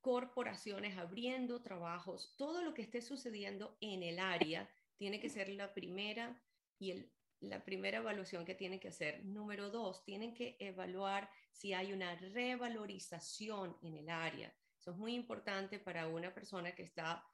corporaciones 0.00 0.98
abriendo 0.98 1.62
trabajos, 1.62 2.34
todo 2.36 2.62
lo 2.62 2.74
que 2.74 2.82
esté 2.82 3.00
sucediendo 3.00 3.76
en 3.80 4.02
el 4.02 4.18
área 4.18 4.68
tiene 4.96 5.20
que 5.20 5.30
ser 5.30 5.48
la 5.48 5.72
primera 5.72 6.38
y 6.78 6.90
el, 6.90 7.10
la 7.40 7.64
primera 7.64 7.98
evaluación 7.98 8.44
que 8.44 8.54
tienen 8.54 8.80
que 8.80 8.88
hacer. 8.88 9.24
Número 9.24 9.70
dos, 9.70 10.04
tienen 10.04 10.34
que 10.34 10.56
evaluar 10.58 11.30
si 11.52 11.72
hay 11.72 11.92
una 11.92 12.14
revalorización 12.16 13.76
en 13.82 13.96
el 13.96 14.08
área. 14.08 14.54
Eso 14.78 14.92
es 14.92 14.96
muy 14.96 15.14
importante 15.14 15.78
para 15.78 16.08
una 16.08 16.32
persona 16.34 16.74
que 16.74 16.82
está 16.82 17.26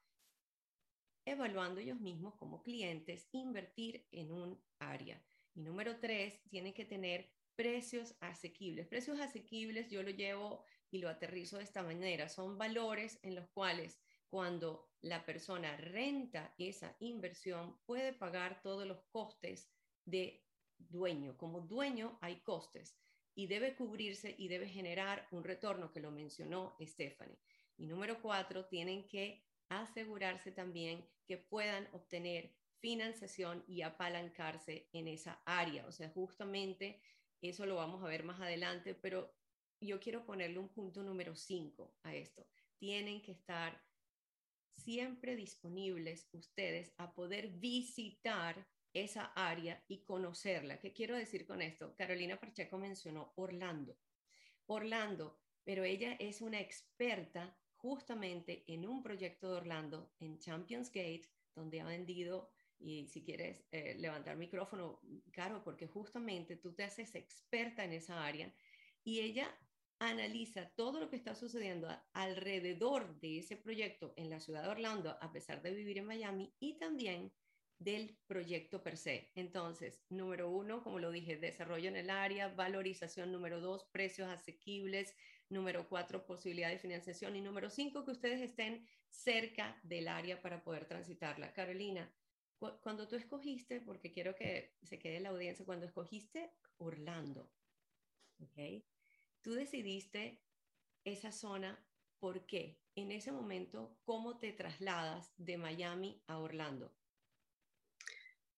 evaluando 1.25 1.79
ellos 1.79 1.99
mismos 1.99 2.35
como 2.35 2.63
clientes, 2.63 3.27
invertir 3.31 4.07
en 4.11 4.31
un 4.31 4.63
área. 4.79 5.23
Y 5.53 5.61
número 5.61 5.99
tres, 5.99 6.41
tienen 6.49 6.73
que 6.73 6.85
tener 6.85 7.29
precios 7.55 8.15
asequibles. 8.21 8.87
Precios 8.87 9.19
asequibles 9.19 9.89
yo 9.89 10.01
lo 10.01 10.09
llevo 10.09 10.63
y 10.89 10.99
lo 10.99 11.09
aterrizo 11.09 11.57
de 11.57 11.63
esta 11.63 11.83
manera. 11.83 12.29
Son 12.29 12.57
valores 12.57 13.19
en 13.21 13.35
los 13.35 13.47
cuales 13.49 13.99
cuando 14.29 14.89
la 15.01 15.25
persona 15.25 15.75
renta 15.77 16.55
esa 16.57 16.95
inversión 16.99 17.77
puede 17.85 18.13
pagar 18.13 18.61
todos 18.61 18.87
los 18.87 19.03
costes 19.11 19.69
de 20.05 20.43
dueño. 20.77 21.37
Como 21.37 21.61
dueño 21.61 22.17
hay 22.21 22.37
costes 22.41 22.97
y 23.35 23.47
debe 23.47 23.75
cubrirse 23.75 24.35
y 24.37 24.47
debe 24.47 24.67
generar 24.67 25.27
un 25.31 25.43
retorno 25.43 25.91
que 25.91 25.99
lo 25.99 26.11
mencionó 26.11 26.75
Stephanie. 26.81 27.39
Y 27.77 27.85
número 27.87 28.21
cuatro, 28.21 28.65
tienen 28.65 29.07
que 29.07 29.43
asegurarse 29.69 30.51
también 30.51 31.07
que 31.25 31.37
puedan 31.37 31.87
obtener 31.93 32.53
financiación 32.79 33.63
y 33.67 33.83
apalancarse 33.83 34.89
en 34.91 35.07
esa 35.07 35.41
área. 35.45 35.85
O 35.87 35.91
sea, 35.91 36.09
justamente 36.09 37.01
eso 37.41 37.65
lo 37.65 37.75
vamos 37.75 38.03
a 38.03 38.07
ver 38.07 38.23
más 38.23 38.41
adelante, 38.41 38.95
pero 38.95 39.33
yo 39.79 39.99
quiero 39.99 40.25
ponerle 40.25 40.59
un 40.59 40.69
punto 40.69 41.01
número 41.03 41.35
cinco 41.35 41.95
a 42.03 42.13
esto. 42.13 42.45
Tienen 42.77 43.21
que 43.21 43.31
estar 43.31 43.81
siempre 44.75 45.35
disponibles 45.35 46.27
ustedes 46.33 46.93
a 46.97 47.13
poder 47.13 47.49
visitar 47.49 48.67
esa 48.93 49.25
área 49.35 49.83
y 49.87 50.03
conocerla. 50.03 50.79
¿Qué 50.79 50.93
quiero 50.93 51.15
decir 51.15 51.45
con 51.45 51.61
esto? 51.61 51.95
Carolina 51.95 52.39
Pacheco 52.39 52.77
mencionó 52.77 53.33
Orlando. 53.35 53.97
Orlando, 54.65 55.39
pero 55.63 55.83
ella 55.83 56.15
es 56.19 56.41
una 56.41 56.59
experta 56.59 57.57
justamente 57.75 58.63
en 58.67 58.87
un 58.87 59.01
proyecto 59.01 59.49
de 59.49 59.57
Orlando, 59.57 60.13
en 60.19 60.39
Champions 60.39 60.89
Gate, 60.89 61.29
donde 61.55 61.81
ha 61.81 61.85
vendido, 61.85 62.51
y 62.79 63.07
si 63.07 63.23
quieres 63.23 63.65
eh, 63.71 63.95
levantar 63.97 64.37
micrófono, 64.37 65.01
Caro, 65.31 65.63
porque 65.63 65.87
justamente 65.87 66.57
tú 66.57 66.73
te 66.73 66.83
haces 66.83 67.15
experta 67.15 67.83
en 67.83 67.93
esa 67.93 68.25
área 68.25 68.53
y 69.03 69.21
ella 69.21 69.53
analiza 69.99 70.69
todo 70.75 70.99
lo 70.99 71.09
que 71.09 71.15
está 71.15 71.35
sucediendo 71.35 71.87
alrededor 72.13 73.19
de 73.19 73.39
ese 73.39 73.55
proyecto 73.55 74.13
en 74.15 74.29
la 74.29 74.39
ciudad 74.39 74.63
de 74.63 74.69
Orlando, 74.69 75.15
a 75.21 75.31
pesar 75.31 75.61
de 75.61 75.73
vivir 75.73 75.99
en 75.99 76.05
Miami, 76.05 76.53
y 76.59 76.79
también 76.79 77.31
del 77.81 78.15
proyecto 78.27 78.83
per 78.83 78.95
se. 78.95 79.31
Entonces, 79.33 80.05
número 80.09 80.49
uno, 80.51 80.83
como 80.83 80.99
lo 80.99 81.09
dije, 81.09 81.37
desarrollo 81.37 81.89
en 81.89 81.95
el 81.95 82.09
área, 82.11 82.47
valorización 82.49 83.31
número 83.31 83.59
dos, 83.59 83.85
precios 83.91 84.29
asequibles, 84.29 85.15
número 85.49 85.89
cuatro, 85.89 86.25
posibilidad 86.25 86.69
de 86.69 86.77
financiación 86.77 87.35
y 87.35 87.41
número 87.41 87.69
cinco, 87.69 88.05
que 88.05 88.11
ustedes 88.11 88.41
estén 88.41 88.87
cerca 89.09 89.79
del 89.83 90.07
área 90.07 90.41
para 90.41 90.63
poder 90.63 90.85
transitarla. 90.85 91.53
Carolina, 91.53 92.13
cuando 92.81 93.07
tú 93.07 93.15
escogiste, 93.15 93.81
porque 93.81 94.11
quiero 94.11 94.35
que 94.35 94.77
se 94.83 94.99
quede 94.99 95.19
la 95.19 95.29
audiencia, 95.29 95.65
cuando 95.65 95.87
escogiste 95.87 96.53
Orlando, 96.77 97.51
¿ok? 98.39 98.83
Tú 99.41 99.53
decidiste 99.53 100.43
esa 101.03 101.31
zona, 101.31 101.83
¿por 102.19 102.45
qué? 102.45 102.79
En 102.93 103.11
ese 103.11 103.31
momento, 103.31 103.97
¿cómo 104.03 104.37
te 104.37 104.51
trasladas 104.53 105.33
de 105.37 105.57
Miami 105.57 106.21
a 106.27 106.37
Orlando? 106.37 107.00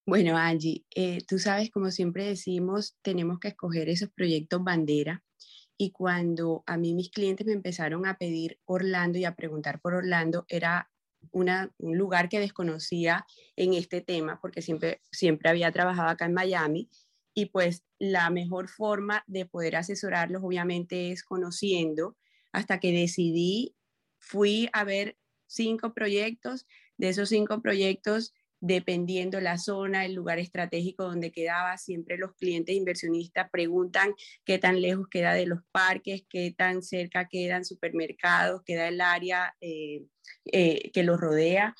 Bueno, 0.05 0.38
Angie, 0.38 0.86
eh, 0.93 1.19
tú 1.25 1.39
sabes, 1.39 1.72
como 1.72 1.89
siempre 1.89 2.25
decimos, 2.25 2.98
tenemos 3.01 3.39
que 3.39 3.48
escoger 3.48 3.88
esos 3.88 4.10
proyectos 4.10 4.62
bandera. 4.62 5.24
Y 5.77 5.91
cuando 5.91 6.63
a 6.65 6.77
mí 6.77 6.93
mis 6.93 7.10
clientes 7.10 7.48
me 7.48 7.53
empezaron 7.53 8.05
a 8.05 8.17
pedir 8.17 8.60
Orlando 8.65 9.17
y 9.17 9.25
a 9.25 9.36
preguntar 9.36 9.79
por 9.79 9.93
Orlando, 9.93 10.45
era 10.50 10.91
un 11.31 11.98
lugar 11.98 12.27
que 12.27 12.41
desconocía 12.41 13.25
en 13.55 13.74
este 13.74 14.01
tema, 14.01 14.39
porque 14.41 14.62
siempre, 14.62 15.01
siempre 15.10 15.50
había 15.50 15.72
trabajado 15.72 16.10
acá 16.10 16.25
en 16.25 16.33
Miami 16.33 16.89
y 17.33 17.45
pues 17.48 17.83
la 17.98 18.29
mejor 18.29 18.67
forma 18.67 19.24
de 19.25 19.45
poder 19.45 19.77
asesorarlos 19.77 20.43
obviamente 20.43 21.12
es 21.12 21.24
conociendo, 21.24 22.17
hasta 22.51 22.79
que 22.79 22.91
decidí, 22.91 23.75
fui 24.19 24.69
a 24.74 24.83
ver 24.83 25.17
cinco 25.48 25.93
proyectos, 25.93 26.65
de 26.98 27.10
esos 27.10 27.29
cinco 27.29 27.62
proyectos, 27.62 28.33
dependiendo 28.65 29.41
la 29.41 29.58
zona, 29.58 30.05
el 30.05 30.13
lugar 30.13 30.39
estratégico 30.39 31.03
donde 31.03 31.34
quedaba, 31.34 31.77
siempre 31.77 32.17
los 32.17 32.34
clientes 32.36 32.74
inversionistas 32.74 33.50
preguntan 33.51 34.13
qué 34.46 34.58
tan 34.58 34.82
lejos 34.82 35.10
queda 35.10 35.34
de 35.34 35.46
los 35.46 35.60
parques, 35.74 36.24
qué 36.29 36.55
tan 36.58 36.82
cerca 36.82 37.27
quedan 37.27 37.65
supermercados, 37.65 38.63
queda 38.63 38.88
el 38.88 39.01
área 39.01 39.53
eh, 39.60 40.05
eh, 40.46 40.91
que 40.93 41.03
los 41.03 41.20
rodea. 41.20 41.75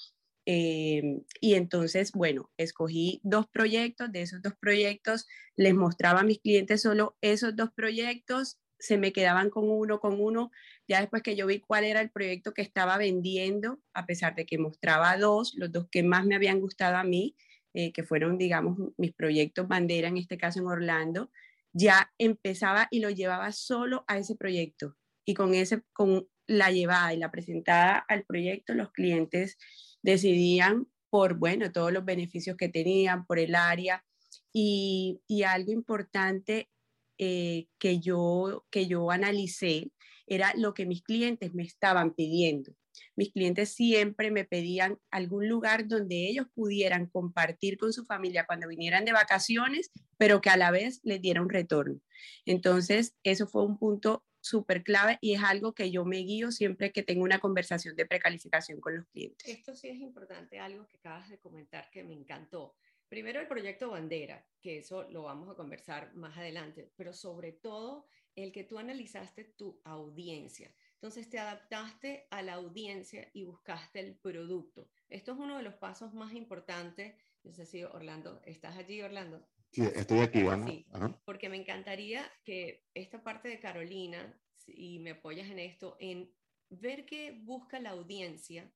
Em, 0.46 1.22
y 1.40 1.54
entonces, 1.54 2.12
bueno, 2.12 2.52
escogí 2.58 3.22
dos 3.24 3.48
proyectos, 3.48 4.12
de 4.12 4.24
esos 4.24 4.42
dos 4.42 4.54
proyectos 4.60 5.26
les 5.56 5.74
mostraba 5.74 6.20
a 6.20 6.24
mis 6.26 6.40
clientes 6.40 6.82
solo 6.82 7.16
esos 7.22 7.56
dos 7.56 7.70
proyectos, 7.74 8.60
se 8.78 8.98
me 8.98 9.14
quedaban 9.14 9.50
con 9.50 9.70
uno, 9.70 10.02
con 10.02 10.20
uno, 10.20 10.52
después 11.00 11.24
que 11.24 11.36
yo 11.36 11.48
vi 11.48 11.60
cuál 11.60 11.84
era 11.84 12.02
el 12.02 12.10
proyecto 12.10 12.54
que 12.54 12.62
estaba 12.62 12.98
vendiendo, 12.98 13.80
a 13.94 14.06
pesar 14.06 14.36
de 14.36 14.46
que 14.46 14.58
mostraba 14.58 15.18
dos, 15.18 15.54
los 15.56 15.72
dos 15.72 15.88
que 15.90 16.04
más 16.04 16.26
me 16.26 16.36
habían 16.36 16.60
gustado 16.60 16.98
a 16.98 17.04
mí, 17.04 17.36
eh, 17.74 17.92
que 17.92 18.04
fueron, 18.04 18.38
digamos, 18.38 18.78
mis 18.98 19.14
proyectos 19.14 19.68
bandera, 19.68 20.08
en 20.08 20.18
este 20.18 20.38
caso 20.38 20.60
en 20.60 20.68
Orlando, 20.68 21.32
ya 21.74 22.12
empezaba 22.20 22.88
y 22.92 23.00
lo 23.00 23.10
llevaba 23.10 23.52
solo 23.52 24.06
a 24.08 24.18
ese 24.18 24.36
proyecto. 24.36 24.96
Y 25.26 25.34
con, 25.34 25.56
ese, 25.56 25.82
con 25.94 26.28
la 26.46 26.70
llevada 26.72 27.14
y 27.14 27.18
la 27.18 27.32
presentada 27.32 27.98
al 27.98 28.26
proyecto, 28.26 28.76
los 28.76 28.92
clientes 28.92 29.58
decidían 30.04 30.88
por, 31.10 31.36
bueno, 31.36 31.72
todos 31.72 31.92
los 31.92 32.06
beneficios 32.06 32.58
que 32.58 32.70
tenían, 32.70 33.26
por 33.26 33.40
el 33.40 33.56
área. 33.56 34.06
Y, 34.52 35.22
algo 35.48 35.72
importante 35.72 36.70
eh, 37.18 37.68
que, 37.80 38.00
yo, 38.00 38.66
que 38.70 38.86
yo 38.86 39.10
analicé 39.10 39.92
era 40.28 40.54
lo 40.56 40.74
que 40.74 40.86
mis 40.86 41.04
clientes 41.04 41.54
me 41.54 41.64
estaban 41.64 42.14
pidiendo. 42.14 42.74
Mis 43.16 43.32
clientes 43.32 43.70
siempre 43.70 44.32
me 44.32 44.46
pedían 44.46 45.00
algún 45.10 45.48
lugar 45.50 45.88
donde 45.88 46.28
ellos 46.28 46.48
pudieran 46.54 47.08
compartir 47.08 47.78
con 47.78 47.92
su 47.92 48.06
familia 48.06 48.46
cuando 48.46 48.68
vinieran 48.68 49.06
de 49.06 49.14
vacaciones, 49.14 49.92
pero 50.18 50.42
que 50.42 50.50
a 50.50 50.58
la 50.58 50.72
vez 50.72 51.00
les 51.04 51.22
diera 51.22 51.42
un 51.42 51.50
retorno. 51.50 52.00
Entonces, 52.46 53.16
eso 53.24 53.48
fue 53.48 53.66
un 53.66 53.78
punto 53.78 54.24
súper 54.44 54.84
clave 54.84 55.18
y 55.22 55.34
es 55.34 55.44
algo 55.44 55.74
que 55.74 55.90
yo 55.90 56.06
me 56.06 56.18
guío 56.18 56.52
siempre 56.52 56.92
que 56.92 57.02
tengo 57.02 57.24
una 57.24 57.40
conversación 57.40 57.96
de 57.96 58.06
precalificación 58.06 58.82
con 58.82 58.98
los 58.98 59.08
clientes. 59.08 59.48
Esto 59.48 59.74
sí 59.74 59.88
es 59.88 60.00
importante, 60.00 60.60
algo 60.60 60.86
que 60.88 60.98
acabas 60.98 61.30
de 61.30 61.40
comentar 61.40 61.90
que 61.92 62.04
me 62.04 62.14
encantó. 62.14 62.76
Primero 63.08 63.40
el 63.40 63.48
proyecto 63.48 63.92
Bandera, 63.92 64.46
que 64.60 64.80
eso 64.80 65.10
lo 65.10 65.24
vamos 65.24 65.50
a 65.50 65.56
conversar 65.56 66.14
más 66.16 66.38
adelante, 66.38 66.92
pero 66.96 67.14
sobre 67.14 67.54
todo 67.54 68.08
el 68.36 68.52
que 68.52 68.64
tú 68.64 68.80
analizaste 68.80 69.44
tu 69.44 69.82
audiencia. 69.84 70.74
Entonces 70.96 71.30
te 71.30 71.40
adaptaste 71.40 72.28
a 72.32 72.42
la 72.42 72.54
audiencia 72.54 73.30
y 73.34 73.44
buscaste 73.44 74.00
el 74.00 74.16
producto. 74.16 74.90
Esto 75.10 75.34
es 75.34 75.40
uno 75.40 75.58
de 75.58 75.64
los 75.64 75.76
pasos 75.76 76.14
más 76.14 76.34
importantes. 76.34 77.16
No 77.44 77.54
sé 77.54 77.66
si 77.66 77.84
Orlando, 77.84 78.42
¿estás 78.46 78.78
allí, 78.78 79.02
Orlando? 79.02 79.46
Sí, 79.72 79.82
estoy 79.82 80.20
aquí, 80.20 80.48
Ana. 80.48 80.68
Sí, 80.68 80.86
porque 81.26 81.50
me 81.50 81.58
encantaría 81.58 82.32
que 82.44 82.86
esta 82.94 83.24
parte 83.24 83.50
de 83.50 83.60
Carolina, 83.60 84.40
y 84.68 85.00
me 85.00 85.12
apoyas 85.12 85.50
en 85.50 85.60
esto, 85.60 85.98
en 86.00 86.32
ver 86.70 87.06
qué 87.06 87.32
busca 87.44 87.80
la 87.80 87.92
audiencia 87.92 88.72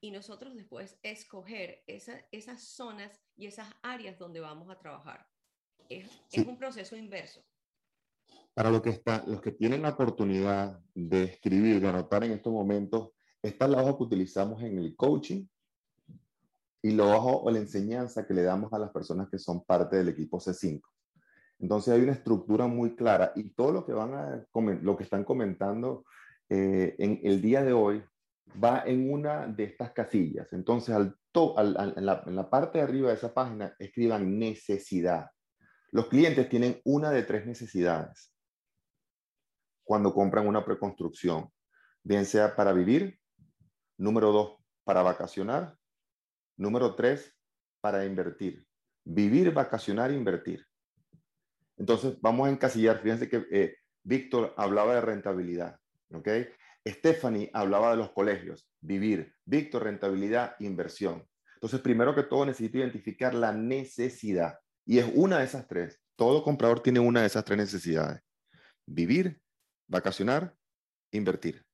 y 0.00 0.10
nosotros 0.10 0.54
después 0.54 0.98
escoger 1.02 1.84
esas 1.86 2.62
zonas 2.62 3.20
y 3.36 3.46
esas 3.46 3.68
áreas 3.82 4.18
donde 4.18 4.40
vamos 4.40 4.70
a 4.70 4.78
trabajar. 4.78 5.28
Es, 5.88 6.08
es, 6.32 6.46
un 6.46 6.58
proceso 6.58 6.96
inverso. 6.96 7.44
Para 8.54 8.70
lo 8.70 8.82
que 8.82 8.90
está, 8.90 9.24
los 9.26 9.40
que 9.40 9.52
tienen 9.52 9.82
la 9.82 9.90
oportunidad 9.90 10.80
de 10.94 11.24
escribir, 11.24 11.80
de 11.80 11.88
anotar 11.88 12.24
en 12.24 12.32
estos 12.32 12.52
momentos, 12.52 13.10
esta 13.42 13.64
es 13.64 13.70
la 13.70 13.82
hoja 13.82 13.96
que 13.96 14.02
utilizamos 14.02 14.62
en 14.62 14.78
el 14.78 14.96
coaching 14.96 15.46
y 16.82 16.92
lo 16.92 17.08
bajo 17.08 17.42
o 17.42 17.50
la 17.50 17.58
enseñanza 17.58 18.26
que 18.26 18.34
le 18.34 18.42
damos 18.42 18.72
a 18.72 18.78
las 18.78 18.90
personas 18.90 19.28
que 19.30 19.38
son 19.38 19.64
parte 19.64 19.96
del 19.96 20.08
equipo 20.08 20.38
C5. 20.38 20.80
Entonces 21.58 21.94
hay 21.94 22.02
una 22.02 22.12
estructura 22.12 22.66
muy 22.66 22.96
clara 22.96 23.32
y 23.36 23.50
todo 23.50 23.72
lo 23.72 23.86
que 23.86 23.92
van 23.92 24.14
a 24.14 24.46
lo 24.54 24.96
que 24.96 25.04
están 25.04 25.24
comentando 25.24 26.04
eh, 26.48 26.96
en 26.98 27.20
el 27.22 27.40
día 27.40 27.62
de 27.62 27.72
hoy 27.72 28.02
va 28.62 28.82
en 28.84 29.12
una 29.12 29.46
de 29.46 29.64
estas 29.64 29.92
casillas. 29.92 30.52
Entonces, 30.52 30.94
al 30.94 31.16
en, 31.32 32.06
la, 32.06 32.24
en 32.26 32.34
la 32.34 32.50
parte 32.50 32.78
de 32.78 32.84
arriba 32.84 33.08
de 33.08 33.14
esa 33.14 33.32
página, 33.32 33.74
escriban 33.78 34.38
necesidad. 34.38 35.30
Los 35.92 36.08
clientes 36.08 36.48
tienen 36.48 36.80
una 36.84 37.10
de 37.10 37.22
tres 37.22 37.46
necesidades 37.46 38.29
cuando 39.90 40.14
compran 40.14 40.46
una 40.46 40.64
preconstrucción, 40.64 41.50
bien 42.04 42.24
sea 42.24 42.54
para 42.54 42.72
vivir, 42.72 43.18
número 43.98 44.30
dos, 44.30 44.58
para 44.84 45.02
vacacionar, 45.02 45.76
número 46.56 46.94
tres, 46.94 47.36
para 47.80 48.04
invertir. 48.04 48.64
Vivir, 49.04 49.52
vacacionar, 49.52 50.12
invertir. 50.12 50.64
Entonces, 51.76 52.16
vamos 52.20 52.46
a 52.46 52.52
encasillar. 52.52 53.02
Fíjense 53.02 53.28
que 53.28 53.44
eh, 53.50 53.78
Víctor 54.04 54.54
hablaba 54.56 54.94
de 54.94 55.00
rentabilidad, 55.00 55.76
¿ok? 56.12 56.28
Stephanie 56.86 57.50
hablaba 57.52 57.90
de 57.90 57.96
los 57.96 58.12
colegios, 58.12 58.70
vivir. 58.80 59.34
Víctor, 59.44 59.82
rentabilidad, 59.82 60.54
inversión. 60.60 61.26
Entonces, 61.54 61.80
primero 61.80 62.14
que 62.14 62.22
todo, 62.22 62.46
necesito 62.46 62.78
identificar 62.78 63.34
la 63.34 63.50
necesidad. 63.50 64.56
Y 64.86 64.98
es 64.98 65.10
una 65.16 65.40
de 65.40 65.46
esas 65.46 65.66
tres. 65.66 66.00
Todo 66.14 66.44
comprador 66.44 66.80
tiene 66.80 67.00
una 67.00 67.22
de 67.22 67.26
esas 67.26 67.44
tres 67.44 67.58
necesidades. 67.58 68.20
Vivir, 68.86 69.42
vacacionar, 69.90 70.56
invertir. 71.10 71.64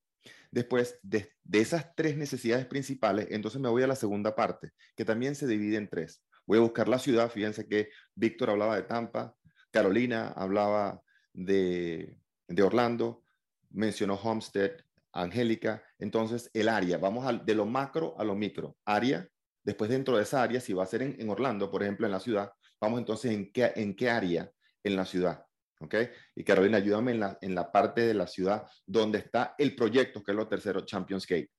Después 0.51 0.99
de, 1.03 1.31
de, 1.45 1.61
esas 1.61 1.95
tres 1.95 2.17
necesidades 2.17 2.67
principales, 2.67 3.29
entonces 3.31 3.61
me 3.61 3.69
voy 3.69 3.83
a 3.83 3.87
la 3.87 3.95
segunda 3.95 4.35
parte, 4.35 4.73
que 4.97 5.05
también 5.05 5.35
se 5.35 5.47
divide 5.47 5.77
en 5.77 5.89
tres. 5.89 6.23
Voy 6.47 6.59
a 6.59 6.63
buscar 6.63 6.89
la 6.89 6.99
ciudad. 6.99 7.31
Fíjense 7.31 7.69
que 7.69 7.91
Víctor 8.15 8.51
hablaba 8.51 8.77
de 8.77 8.83
Tampa, 8.83 9.37
Carolina 9.71 10.29
hablaba 10.29 11.03
de, 11.33 12.19
de 12.49 12.63
Orlando, 12.63 13.23
mencionó 13.71 14.15
Homestead, 14.15 14.73
Angélica. 15.13 15.83
Entonces, 15.99 16.51
el 16.55 16.69
área, 16.69 16.99
vamos 16.99 17.45
de 17.45 17.55
lo 17.55 17.67
macro 17.67 18.15
a 18.19 18.25
lo 18.25 18.35
micro. 18.35 18.77
Área, 18.85 19.29
después 19.65 19.91
dentro 19.91 20.17
de 20.17 20.23
esa 20.23 20.43
área, 20.43 20.61
si 20.61 20.73
va 20.73 20.85
a 20.85 20.87
ser 20.87 21.03
en, 21.03 21.29
Orlando, 21.29 21.71
por 21.71 21.83
ejemplo, 21.83 22.07
en 22.07 22.13
la 22.13 22.21
ciudad, 22.21 22.53
vamos 22.81 23.01
entonces 23.01 23.33
en 23.33 23.53
qué, 23.53 23.73
en 23.77 23.97
qué 23.97 24.11
área 24.11 24.51
en 24.85 24.97
la 24.97 25.05
ciudad. 25.05 25.46
¿Ok? 25.81 25.95
Y 26.35 26.45
Carolina, 26.45 26.79
ayúdame 26.79 27.13
en 27.13 27.21
la, 27.21 27.39
en 27.41 27.55
la 27.55 27.71
parte 27.71 28.01
de 28.03 28.15
la 28.15 28.27
ciudad 28.27 28.67
donde 28.87 29.19
está 29.19 29.55
el 29.59 29.75
proyecto, 29.75 30.23
que 30.23 30.33
es 30.33 30.37
lo 30.37 30.49
tercero, 30.49 30.85
Champions 30.85 31.27
Gate. 31.27 31.51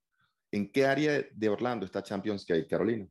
¿En 0.52 0.72
qué 0.72 0.86
área 0.86 1.24
de 1.32 1.50
Orlando 1.50 1.86
está 1.86 2.02
Champions 2.02 2.46
Gate, 2.46 2.68
Carolina? 2.68 3.08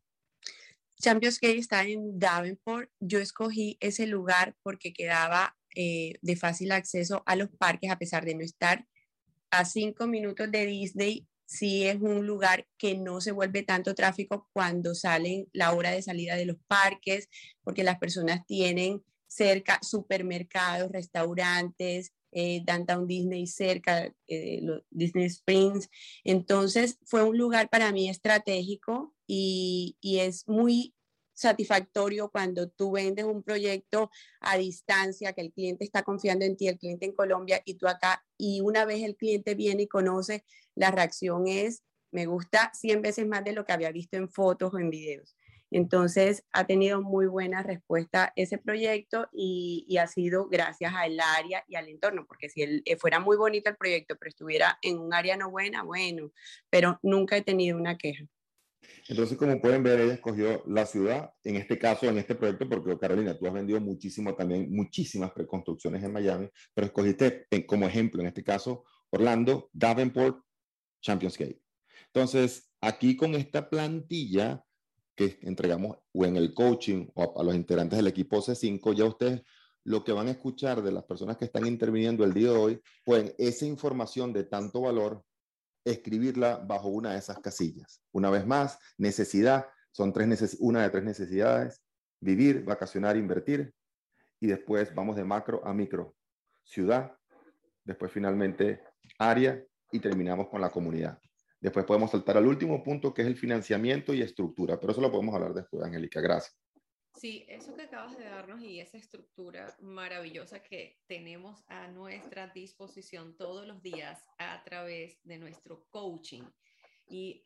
Champions 0.98 1.38
Gate 1.40 1.58
está 1.58 1.82
en 1.84 2.18
Davenport. 2.18 2.90
Yo 3.00 3.18
escogí 3.18 3.76
ese 3.80 4.06
lugar 4.06 4.56
porque 4.62 4.92
quedaba 4.92 5.56
eh, 5.74 6.14
de 6.22 6.36
fácil 6.36 6.72
acceso 6.72 7.22
a 7.26 7.36
los 7.36 7.50
parques, 7.50 7.90
a 7.90 7.98
pesar 7.98 8.24
de 8.24 8.34
no 8.34 8.42
estar 8.42 8.86
a 9.50 9.64
cinco 9.64 10.06
minutos 10.06 10.50
de 10.50 10.66
Disney. 10.66 11.26
Sí 11.44 11.86
es 11.86 12.00
un 12.00 12.26
lugar 12.26 12.66
que 12.76 12.96
no 12.96 13.20
se 13.20 13.30
vuelve 13.30 13.62
tanto 13.62 13.94
tráfico 13.94 14.48
cuando 14.52 14.94
salen 14.94 15.46
la 15.52 15.72
hora 15.72 15.90
de 15.90 16.02
salida 16.02 16.34
de 16.34 16.46
los 16.46 16.56
parques, 16.66 17.28
porque 17.62 17.84
las 17.84 17.98
personas 17.98 18.44
tienen 18.46 19.04
cerca 19.36 19.78
supermercados, 19.82 20.90
restaurantes, 20.90 22.12
eh, 22.32 22.62
Downtown 22.64 23.06
Disney 23.06 23.46
cerca, 23.46 24.12
eh, 24.26 24.62
Disney 24.90 25.26
Springs. 25.26 25.88
Entonces 26.24 26.98
fue 27.04 27.22
un 27.22 27.36
lugar 27.36 27.68
para 27.68 27.92
mí 27.92 28.08
estratégico 28.08 29.14
y, 29.26 29.96
y 30.00 30.20
es 30.20 30.48
muy 30.48 30.94
satisfactorio 31.34 32.30
cuando 32.30 32.70
tú 32.70 32.92
vendes 32.92 33.26
un 33.26 33.42
proyecto 33.42 34.10
a 34.40 34.56
distancia, 34.56 35.34
que 35.34 35.42
el 35.42 35.52
cliente 35.52 35.84
está 35.84 36.02
confiando 36.02 36.46
en 36.46 36.56
ti, 36.56 36.66
el 36.66 36.78
cliente 36.78 37.04
en 37.04 37.12
Colombia 37.12 37.60
y 37.64 37.74
tú 37.74 37.86
acá, 37.88 38.24
y 38.38 38.62
una 38.62 38.86
vez 38.86 39.02
el 39.02 39.16
cliente 39.16 39.54
viene 39.54 39.82
y 39.82 39.86
conoce, 39.86 40.44
la 40.74 40.90
reacción 40.90 41.46
es, 41.46 41.82
me 42.10 42.24
gusta 42.24 42.70
100 42.72 43.02
veces 43.02 43.26
más 43.26 43.44
de 43.44 43.52
lo 43.52 43.66
que 43.66 43.74
había 43.74 43.92
visto 43.92 44.16
en 44.16 44.30
fotos 44.30 44.72
o 44.72 44.78
en 44.78 44.88
videos. 44.88 45.36
Entonces, 45.70 46.44
ha 46.52 46.66
tenido 46.66 47.02
muy 47.02 47.26
buena 47.26 47.62
respuesta 47.62 48.32
ese 48.36 48.58
proyecto 48.58 49.28
y, 49.32 49.96
ha 49.98 50.06
sido 50.06 50.48
gracias 50.48 50.92
al 50.94 51.18
área 51.20 51.64
y 51.68 51.76
al 51.76 51.88
entorno, 51.88 52.26
porque 52.26 52.48
si 52.48 52.62
el, 52.62 52.82
eh, 52.84 52.96
fuera 52.96 53.18
muy 53.18 53.36
bonito 53.36 53.70
el 53.70 53.76
proyecto, 53.76 54.16
pero 54.18 54.28
estuviera 54.28 54.78
en 54.82 54.98
un 54.98 55.14
área 55.14 55.36
no 55.36 55.50
buena, 55.50 55.82
bueno, 55.82 56.30
pero 56.70 56.98
nunca 57.02 57.36
he 57.36 57.42
tenido 57.42 57.76
una 57.78 57.96
queja. 57.96 58.24
Entonces, 59.08 59.36
como 59.36 59.60
pueden 59.60 59.82
ver, 59.82 60.00
ella 60.00 60.14
escogió 60.14 60.62
la 60.66 60.86
ciudad, 60.86 61.32
en 61.44 61.56
este 61.56 61.78
caso, 61.78 62.06
en 62.06 62.18
este 62.18 62.34
proyecto, 62.34 62.68
porque 62.68 62.98
Carolina, 62.98 63.36
tú 63.38 63.46
has 63.46 63.52
vendido 63.52 63.80
muchísimo 63.80 64.34
también, 64.34 64.70
muchísimas 64.70 65.32
preconstrucciones 65.32 66.02
en 66.04 66.12
Miami, 66.12 66.48
pero 66.74 66.86
escogiste 66.86 67.46
como 67.66 67.86
ejemplo, 67.86 68.20
en 68.20 68.28
este 68.28 68.44
caso, 68.44 68.84
Orlando, 69.10 69.70
Davenport, 69.72 70.44
Champions 71.00 71.38
Gate. 71.38 71.60
Entonces, 72.06 72.70
aquí 72.80 73.16
con 73.16 73.34
esta 73.34 73.68
plantilla, 73.68 74.65
que 75.16 75.38
entregamos 75.42 75.98
o 76.12 76.24
en 76.24 76.36
el 76.36 76.54
coaching 76.54 77.08
o 77.14 77.40
a, 77.40 77.42
los 77.42 77.54
integrantes 77.54 77.96
del 77.96 78.06
equipo 78.06 78.40
C5, 78.40 78.94
ya 78.94 79.06
ustedes 79.06 79.42
lo 79.84 80.04
que 80.04 80.12
van 80.12 80.28
a 80.28 80.32
escuchar 80.32 80.82
de 80.82 80.92
las 80.92 81.04
personas 81.04 81.36
que 81.36 81.46
están 81.46 81.66
interviniendo 81.66 82.24
el 82.24 82.34
día 82.34 82.50
de 82.50 82.56
hoy, 82.56 82.82
pues 83.04 83.34
esa 83.38 83.66
información 83.66 84.32
de 84.32 84.44
tanto 84.44 84.80
valor, 84.82 85.24
escribirla 85.84 86.56
bajo 86.56 86.88
una 86.88 87.12
de 87.12 87.18
esas 87.18 87.38
casillas. 87.38 88.02
Una 88.12 88.28
vez 88.28 88.44
más, 88.46 88.78
necesidad, 88.98 89.66
son 89.92 90.12
tres 90.12 90.56
una 90.58 90.82
de 90.82 90.90
tres 90.90 91.04
necesidades, 91.04 91.80
vivir, 92.20 92.64
vacacionar, 92.64 93.16
invertir, 93.16 93.72
y 94.40 94.48
después 94.48 94.94
vamos 94.94 95.16
de 95.16 95.24
macro 95.24 95.64
a 95.64 95.72
micro, 95.72 96.16
ciudad, 96.64 97.16
después 97.84 98.12
finalmente 98.12 98.82
área 99.18 99.64
y 99.92 100.00
terminamos 100.00 100.48
con 100.48 100.60
la 100.60 100.70
comunidad. 100.70 101.18
Después 101.60 101.86
podemos 101.86 102.10
saltar 102.10 102.36
al 102.36 102.46
último 102.46 102.82
punto, 102.82 103.14
que 103.14 103.22
es 103.22 103.28
el 103.28 103.36
financiamiento 103.36 104.12
y 104.12 104.22
estructura, 104.22 104.78
pero 104.78 104.92
eso 104.92 105.00
lo 105.00 105.10
podemos 105.10 105.34
hablar 105.34 105.54
después, 105.54 105.82
Angélica. 105.82 106.20
Gracias. 106.20 106.56
Sí, 107.16 107.46
eso 107.48 107.74
que 107.74 107.82
acabas 107.82 108.18
de 108.18 108.24
darnos 108.24 108.60
y 108.60 108.78
esa 108.78 108.98
estructura 108.98 109.74
maravillosa 109.80 110.62
que 110.62 110.98
tenemos 111.06 111.64
a 111.66 111.88
nuestra 111.88 112.48
disposición 112.48 113.38
todos 113.38 113.66
los 113.66 113.80
días 113.82 114.22
a 114.36 114.62
través 114.64 115.18
de 115.24 115.38
nuestro 115.38 115.86
coaching. 115.88 116.42
Y 117.08 117.42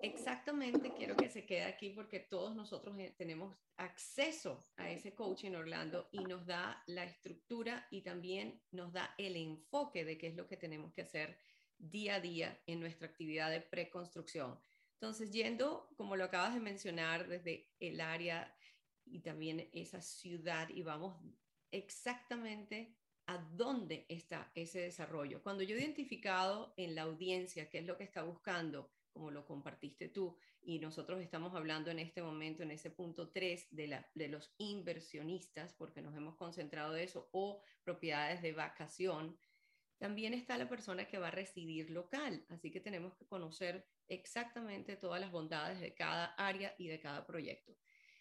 exactamente 0.00 0.94
quiero 0.96 1.16
que 1.16 1.28
se 1.28 1.44
quede 1.44 1.64
aquí 1.64 1.90
porque 1.90 2.20
todos 2.20 2.56
nosotros 2.56 2.98
eh, 2.98 3.14
tenemos 3.18 3.54
acceso 3.76 4.66
a 4.76 4.90
ese 4.90 5.14
coaching 5.14 5.52
Orlando 5.52 6.08
y 6.12 6.24
nos 6.24 6.46
da 6.46 6.82
la 6.86 7.04
estructura 7.04 7.86
y 7.90 8.00
también 8.00 8.62
nos 8.70 8.90
da 8.90 9.14
el 9.18 9.36
enfoque 9.36 10.06
de 10.06 10.16
qué 10.16 10.28
es 10.28 10.34
lo 10.34 10.46
que 10.46 10.56
tenemos 10.56 10.94
que 10.94 11.02
hacer 11.02 11.38
día 11.80 12.16
a 12.16 12.20
día 12.20 12.62
en 12.66 12.80
nuestra 12.80 13.08
actividad 13.08 13.50
de 13.50 13.60
preconstrucción. 13.60 14.58
Entonces, 14.94 15.30
yendo, 15.30 15.88
como 15.96 16.14
lo 16.14 16.24
acabas 16.24 16.54
de 16.54 16.60
mencionar, 16.60 17.26
desde 17.26 17.70
el 17.80 18.00
área 18.00 18.54
y 19.06 19.20
también 19.20 19.68
esa 19.72 20.02
ciudad 20.02 20.68
y 20.68 20.82
vamos 20.82 21.16
exactamente 21.70 22.94
a 23.26 23.38
dónde 23.38 24.06
está 24.08 24.50
ese 24.54 24.80
desarrollo. 24.80 25.42
Cuando 25.42 25.62
yo 25.62 25.76
he 25.76 25.80
identificado 25.80 26.74
en 26.76 26.94
la 26.94 27.02
audiencia 27.02 27.70
qué 27.70 27.78
es 27.78 27.86
lo 27.86 27.96
que 27.96 28.04
está 28.04 28.22
buscando, 28.22 28.90
como 29.12 29.30
lo 29.30 29.46
compartiste 29.46 30.08
tú, 30.08 30.36
y 30.62 30.78
nosotros 30.78 31.20
estamos 31.20 31.54
hablando 31.54 31.90
en 31.90 31.98
este 31.98 32.22
momento, 32.22 32.62
en 32.62 32.70
ese 32.70 32.90
punto 32.90 33.30
3, 33.30 33.68
de, 33.70 33.86
la, 33.86 34.10
de 34.14 34.28
los 34.28 34.52
inversionistas, 34.58 35.72
porque 35.74 36.02
nos 36.02 36.14
hemos 36.16 36.36
concentrado 36.36 36.92
de 36.92 37.04
eso, 37.04 37.28
o 37.32 37.62
propiedades 37.82 38.42
de 38.42 38.52
vacación, 38.52 39.38
también 40.00 40.32
está 40.32 40.56
la 40.56 40.68
persona 40.68 41.06
que 41.06 41.18
va 41.18 41.28
a 41.28 41.30
residir 41.30 41.90
local, 41.90 42.42
así 42.48 42.70
que 42.70 42.80
tenemos 42.80 43.14
que 43.16 43.26
conocer 43.26 43.86
exactamente 44.08 44.96
todas 44.96 45.20
las 45.20 45.30
bondades 45.30 45.78
de 45.78 45.92
cada 45.92 46.34
área 46.36 46.74
y 46.78 46.88
de 46.88 46.98
cada 46.98 47.26
proyecto. 47.26 47.76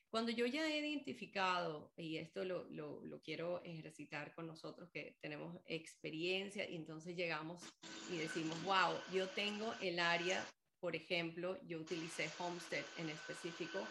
Cuando 0.10 0.30
yo 0.32 0.46
ya 0.46 0.68
he 0.68 0.80
identificado, 0.80 1.94
y 1.96 2.18
esto 2.18 2.44
lo, 2.44 2.66
lo, 2.70 3.22
quiero 3.22 3.64
ejercitar 3.64 4.34
con 4.34 4.48
nosotros 4.48 4.90
que 4.92 5.18
tenemos 5.22 5.58
experiencia, 5.68 6.70
y 6.70 6.76
entonces 6.76 7.16
llegamos 7.16 7.64
y 8.12 8.18
decimos, 8.18 8.62
wow, 8.64 8.98
yo 9.14 9.30
tengo 9.30 9.74
el 9.82 10.00
área, 10.00 10.46
por 10.82 10.98
ejemplo, 10.98 11.58
yo 11.66 11.80
utilicé 11.80 12.30
Homestead 12.40 12.84
en 12.98 13.10
específico, 13.10 13.88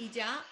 y 0.00 0.10
ya, 0.10 0.44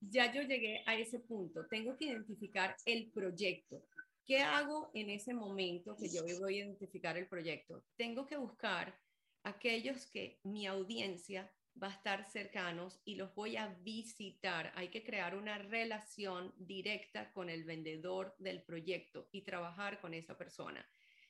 ya 0.00 0.32
yo 0.32 0.40
llegué 0.40 0.82
a 0.86 0.94
ese 0.94 1.18
punto, 1.18 1.66
tengo 1.66 1.98
que 1.98 2.06
identificar 2.06 2.76
el 2.86 3.10
proyecto. 3.10 3.84
¿Qué 4.24 4.38
hago 4.40 4.90
en 4.94 5.10
ese 5.10 5.34
momento 5.34 5.96
que 5.96 6.08
yo 6.08 6.22
voy 6.38 6.54
a 6.54 6.64
identificar 6.64 7.16
el 7.16 7.28
proyecto? 7.28 7.84
Tengo 7.96 8.26
que 8.26 8.36
buscar 8.36 8.98
aquellos 9.42 10.06
que 10.06 10.40
mi 10.44 10.66
audiencia 10.66 11.52
va 11.80 11.88
a 11.88 11.92
estar 11.92 12.24
cercanos 12.30 13.00
y 13.04 13.16
los 13.16 13.34
voy 13.34 13.56
a 13.56 13.68
visitar. 13.80 14.72
Hay 14.76 14.88
que 14.88 15.02
crear 15.02 15.34
una 15.34 15.58
relación 15.58 16.52
directa 16.56 17.32
con 17.32 17.48
el 17.48 17.64
vendedor 17.64 18.34
del 18.38 18.62
proyecto 18.62 19.28
y 19.32 19.42
trabajar 19.42 20.00
con 20.00 20.14
esa 20.14 20.36
persona. 20.36 20.86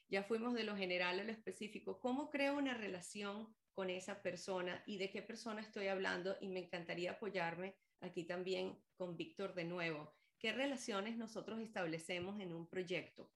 Ya 0.08 0.24
fuimos 0.24 0.54
de 0.54 0.64
lo 0.64 0.76
general 0.76 1.20
a 1.20 1.24
lo 1.24 1.32
específico. 1.32 2.00
¿Cómo 2.00 2.30
creo 2.30 2.58
una 2.58 2.74
relación 2.74 3.54
con 3.72 3.90
esa 3.90 4.22
persona 4.22 4.82
y 4.86 4.98
de 4.98 5.10
qué 5.10 5.22
persona 5.22 5.60
estoy 5.60 5.86
hablando? 5.86 6.36
Y 6.40 6.48
me 6.48 6.60
encantaría 6.60 7.12
apoyarme 7.12 7.76
aquí 8.00 8.24
también 8.24 8.76
con 8.96 9.16
Víctor 9.16 9.54
de 9.54 9.64
nuevo. 9.64 10.19
¿Qué 10.40 10.52
relaciones 10.52 11.18
nosotros 11.18 11.60
establecemos 11.60 12.40
en 12.40 12.54
un 12.54 12.66
proyecto? 12.66 13.30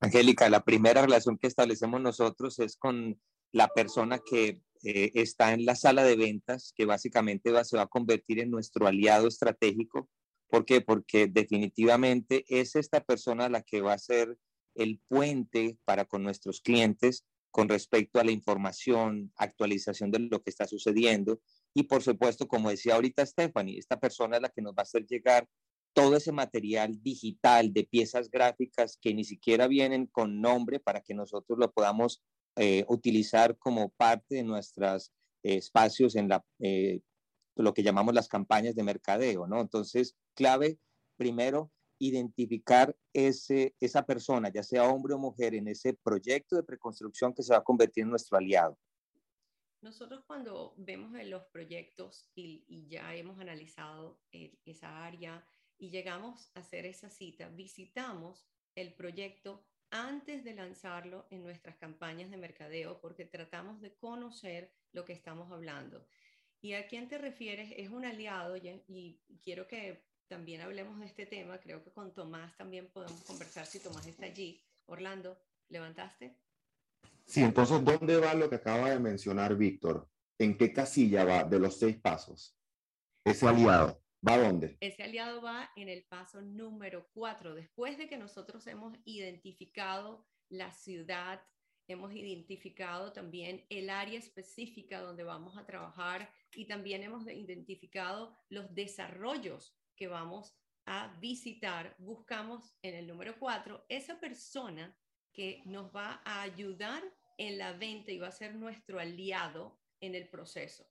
Angélica, 0.00 0.48
la 0.48 0.64
primera 0.64 1.02
relación 1.02 1.36
que 1.36 1.48
establecemos 1.48 2.00
nosotros 2.00 2.58
es 2.60 2.78
con 2.78 3.20
la 3.52 3.68
persona 3.68 4.20
que 4.24 4.62
eh, 4.82 5.10
está 5.14 5.52
en 5.52 5.66
la 5.66 5.74
sala 5.74 6.02
de 6.02 6.16
ventas, 6.16 6.72
que 6.74 6.86
básicamente 6.86 7.50
va, 7.50 7.64
se 7.64 7.76
va 7.76 7.82
a 7.82 7.88
convertir 7.88 8.40
en 8.40 8.50
nuestro 8.50 8.86
aliado 8.86 9.28
estratégico. 9.28 10.08
¿Por 10.48 10.64
qué? 10.64 10.80
Porque 10.80 11.26
definitivamente 11.26 12.46
es 12.48 12.74
esta 12.74 13.04
persona 13.04 13.50
la 13.50 13.62
que 13.62 13.82
va 13.82 13.92
a 13.92 13.98
ser 13.98 14.38
el 14.76 14.98
puente 15.08 15.76
para 15.84 16.06
con 16.06 16.22
nuestros 16.22 16.62
clientes 16.62 17.26
con 17.50 17.68
respecto 17.68 18.18
a 18.18 18.24
la 18.24 18.30
información, 18.30 19.32
actualización 19.36 20.10
de 20.10 20.20
lo 20.20 20.42
que 20.42 20.50
está 20.50 20.66
sucediendo. 20.66 21.42
Y 21.78 21.84
por 21.84 22.02
supuesto, 22.02 22.48
como 22.48 22.70
decía 22.70 22.96
ahorita 22.96 23.24
Stephanie, 23.24 23.78
esta 23.78 24.00
persona 24.00 24.34
es 24.34 24.42
la 24.42 24.48
que 24.48 24.60
nos 24.60 24.72
va 24.72 24.78
a 24.78 24.82
hacer 24.82 25.06
llegar 25.06 25.48
todo 25.92 26.16
ese 26.16 26.32
material 26.32 27.00
digital 27.04 27.72
de 27.72 27.84
piezas 27.84 28.28
gráficas 28.28 28.98
que 29.00 29.14
ni 29.14 29.22
siquiera 29.22 29.68
vienen 29.68 30.06
con 30.06 30.40
nombre 30.40 30.80
para 30.80 31.02
que 31.02 31.14
nosotros 31.14 31.56
lo 31.56 31.70
podamos 31.70 32.20
eh, 32.56 32.84
utilizar 32.88 33.56
como 33.58 33.90
parte 33.90 34.34
de 34.34 34.42
nuestros 34.42 35.12
eh, 35.44 35.54
espacios 35.58 36.16
en 36.16 36.28
eh, 36.58 37.00
lo 37.54 37.72
que 37.72 37.84
llamamos 37.84 38.12
las 38.12 38.26
campañas 38.26 38.74
de 38.74 38.82
mercadeo, 38.82 39.46
¿no? 39.46 39.60
Entonces, 39.60 40.16
clave, 40.34 40.80
primero, 41.16 41.70
identificar 42.00 42.96
ese, 43.12 43.76
esa 43.78 44.04
persona, 44.04 44.50
ya 44.52 44.64
sea 44.64 44.82
hombre 44.82 45.14
o 45.14 45.18
mujer, 45.18 45.54
en 45.54 45.68
ese 45.68 45.94
proyecto 45.94 46.56
de 46.56 46.64
preconstrucción 46.64 47.32
que 47.32 47.44
se 47.44 47.52
va 47.52 47.60
a 47.60 47.64
convertir 47.64 48.02
en 48.02 48.10
nuestro 48.10 48.36
aliado. 48.36 48.76
Nosotros 49.80 50.24
cuando 50.26 50.74
vemos 50.76 51.12
los 51.24 51.44
proyectos 51.44 52.30
y, 52.34 52.64
y 52.68 52.88
ya 52.88 53.14
hemos 53.14 53.38
analizado 53.38 54.20
esa 54.64 55.04
área 55.04 55.46
y 55.78 55.90
llegamos 55.90 56.50
a 56.54 56.60
hacer 56.60 56.86
esa 56.86 57.10
cita, 57.10 57.48
visitamos 57.48 58.44
el 58.74 58.94
proyecto 58.94 59.64
antes 59.90 60.44
de 60.44 60.54
lanzarlo 60.54 61.26
en 61.30 61.42
nuestras 61.42 61.76
campañas 61.76 62.30
de 62.30 62.36
mercadeo 62.36 63.00
porque 63.00 63.24
tratamos 63.24 63.80
de 63.80 63.94
conocer 63.94 64.72
lo 64.92 65.04
que 65.04 65.12
estamos 65.12 65.50
hablando. 65.50 66.06
¿Y 66.60 66.74
a 66.74 66.88
quién 66.88 67.08
te 67.08 67.18
refieres? 67.18 67.72
Es 67.76 67.88
un 67.88 68.04
aliado 68.04 68.56
y, 68.56 69.20
quiero 69.42 69.68
que 69.68 70.04
también 70.26 70.60
hablemos 70.60 70.98
de 70.98 71.06
este 71.06 71.24
tema. 71.24 71.58
Creo 71.58 71.82
que 71.82 71.92
con 71.92 72.12
Tomás 72.12 72.56
también 72.56 72.88
podemos 72.90 73.22
conversar 73.22 73.66
si 73.66 73.80
Tomás 73.80 74.06
está 74.06 74.26
allí. 74.26 74.60
Orlando, 74.86 75.40
¿levantaste? 75.68 76.36
Sí, 77.28 77.42
entonces, 77.42 77.84
¿dónde 77.84 78.16
va 78.16 78.32
lo 78.32 78.48
que 78.48 78.56
acaba 78.56 78.88
de 78.88 78.98
mencionar 78.98 79.54
Víctor? 79.54 80.08
¿En 80.38 80.56
qué 80.56 80.72
casilla 80.72 81.24
va 81.24 81.44
de 81.44 81.58
los 81.58 81.78
seis 81.78 81.98
pasos? 82.00 82.56
Ese 83.22 83.46
aliado. 83.46 84.02
¿Va 84.26 84.38
dónde? 84.38 84.78
Ese 84.80 85.02
aliado 85.02 85.42
va 85.42 85.70
en 85.76 85.90
el 85.90 86.04
paso 86.04 86.40
número 86.40 87.06
cuatro. 87.12 87.54
Después 87.54 87.98
de 87.98 88.08
que 88.08 88.16
nosotros 88.16 88.66
hemos 88.66 88.96
identificado 89.04 90.26
la 90.48 90.72
ciudad, 90.72 91.42
hemos 91.86 92.14
identificado 92.14 93.12
también 93.12 93.66
el 93.68 93.90
área 93.90 94.18
específica 94.18 95.00
donde 95.00 95.22
vamos 95.22 95.58
a 95.58 95.66
trabajar 95.66 96.32
y 96.54 96.66
también 96.66 97.02
hemos 97.02 97.28
identificado 97.28 98.38
los 98.48 98.74
desarrollos 98.74 99.76
que 99.96 100.08
vamos 100.08 100.56
a 100.86 101.14
visitar. 101.20 101.94
Buscamos 101.98 102.74
en 102.80 102.94
el 102.94 103.06
número 103.06 103.38
cuatro 103.38 103.84
esa 103.90 104.18
persona 104.18 104.96
que 105.34 105.62
nos 105.66 105.94
va 105.94 106.22
a 106.24 106.42
ayudar 106.42 107.02
en 107.38 107.56
la 107.56 107.72
venta 107.72 108.12
y 108.12 108.18
va 108.18 108.28
a 108.28 108.32
ser 108.32 108.54
nuestro 108.54 109.00
aliado 109.00 109.78
en 110.00 110.14
el 110.14 110.28
proceso. 110.28 110.86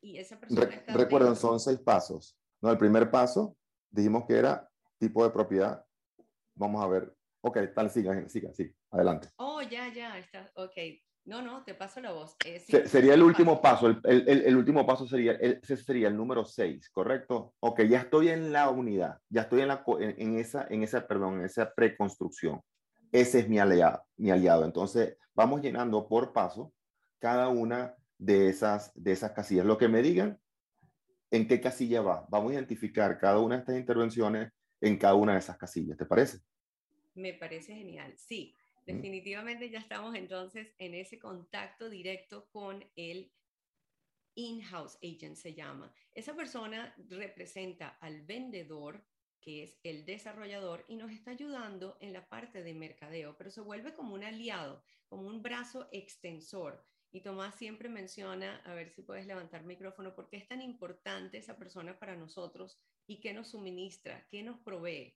Y 0.00 0.18
esa 0.18 0.40
persona 0.40 0.82
Recuerden, 0.88 1.36
son 1.36 1.60
seis 1.60 1.78
pasos. 1.78 2.38
No, 2.62 2.70
el 2.70 2.78
primer 2.78 3.10
paso 3.10 3.56
dijimos 3.90 4.24
que 4.26 4.34
era 4.34 4.68
tipo 4.98 5.22
de 5.24 5.30
propiedad. 5.30 5.84
Vamos 6.54 6.82
a 6.82 6.88
ver. 6.88 7.14
Ok, 7.42 7.58
tal, 7.74 7.90
siga, 7.90 8.26
siga, 8.28 8.54
siga. 8.54 8.72
Adelante. 8.90 9.28
Oh, 9.36 9.60
ya, 9.60 9.92
ya, 9.92 10.18
está. 10.18 10.50
Ok. 10.54 10.76
No, 11.26 11.40
no, 11.40 11.64
te 11.64 11.74
paso 11.74 12.00
la 12.00 12.12
voz. 12.12 12.36
Eh, 12.44 12.60
sería 12.60 13.14
el 13.14 13.22
último 13.22 13.60
paso. 13.60 13.88
El, 13.88 14.00
el, 14.04 14.42
el, 14.42 14.56
último 14.56 14.86
paso 14.86 15.06
sería, 15.06 15.32
ese 15.32 15.76
sería 15.78 16.08
el 16.08 16.16
número 16.16 16.44
6, 16.44 16.90
¿correcto? 16.90 17.54
Ok, 17.60 17.82
ya 17.82 18.00
estoy 18.00 18.28
en 18.28 18.52
la 18.52 18.68
unidad. 18.68 19.18
Ya 19.30 19.42
estoy 19.42 19.62
en, 19.62 19.68
la, 19.68 19.82
en, 19.98 20.38
esa, 20.38 20.66
en 20.68 20.82
esa, 20.82 21.06
perdón, 21.06 21.40
en 21.40 21.46
esa 21.46 21.72
preconstrucción. 21.72 22.60
Ese 23.14 23.38
es 23.38 23.48
mi 23.48 23.60
aliado, 23.60 24.04
mi 24.16 24.32
aliado. 24.32 24.64
Entonces, 24.64 25.16
vamos 25.34 25.62
llenando 25.62 26.08
por 26.08 26.32
paso 26.32 26.74
cada 27.20 27.48
una 27.48 27.94
de 28.18 28.48
esas, 28.48 28.90
de 28.96 29.12
esas 29.12 29.30
casillas. 29.30 29.64
Lo 29.64 29.78
que 29.78 29.86
me 29.86 30.02
digan, 30.02 30.40
en 31.30 31.46
qué 31.46 31.60
casilla 31.60 32.02
va. 32.02 32.26
Vamos 32.28 32.50
a 32.50 32.54
identificar 32.54 33.16
cada 33.20 33.38
una 33.38 33.54
de 33.54 33.60
estas 33.60 33.78
intervenciones 33.78 34.50
en 34.80 34.98
cada 34.98 35.14
una 35.14 35.34
de 35.34 35.38
esas 35.38 35.56
casillas. 35.56 35.96
¿Te 35.96 36.06
parece? 36.06 36.40
Me 37.14 37.34
parece 37.34 37.76
genial. 37.76 38.12
Sí, 38.18 38.52
definitivamente 38.84 39.70
ya 39.70 39.78
estamos 39.78 40.16
entonces 40.16 40.74
en 40.78 40.94
ese 40.94 41.20
contacto 41.20 41.88
directo 41.88 42.48
con 42.50 42.84
el 42.96 43.30
in-house 44.34 44.98
agent, 45.04 45.36
se 45.36 45.54
llama. 45.54 45.94
Esa 46.14 46.34
persona 46.34 46.92
representa 47.08 47.90
al 48.00 48.22
vendedor, 48.22 49.06
que 49.44 49.62
es 49.62 49.78
el 49.82 50.06
desarrollador, 50.06 50.84
y 50.88 50.96
nos 50.96 51.12
está 51.12 51.32
ayudando 51.32 51.98
en 52.00 52.12
la 52.12 52.28
parte 52.28 52.62
de 52.62 52.74
mercadeo, 52.74 53.36
pero 53.36 53.50
se 53.50 53.60
vuelve 53.60 53.94
como 53.94 54.14
un 54.14 54.24
aliado, 54.24 54.82
como 55.08 55.28
un 55.28 55.42
brazo 55.42 55.88
extensor 55.92 56.84
y 57.14 57.20
Tomás 57.20 57.54
siempre 57.54 57.88
menciona, 57.88 58.56
a 58.64 58.74
ver 58.74 58.90
si 58.90 59.02
puedes 59.02 59.24
levantar 59.24 59.62
micrófono, 59.62 60.16
¿por 60.16 60.28
qué 60.28 60.36
es 60.36 60.48
tan 60.48 60.60
importante 60.60 61.38
esa 61.38 61.56
persona 61.56 61.96
para 61.96 62.16
nosotros 62.16 62.76
y 63.06 63.20
qué 63.20 63.32
nos 63.32 63.52
suministra, 63.52 64.26
qué 64.28 64.42
nos 64.42 64.58
provee? 64.58 65.14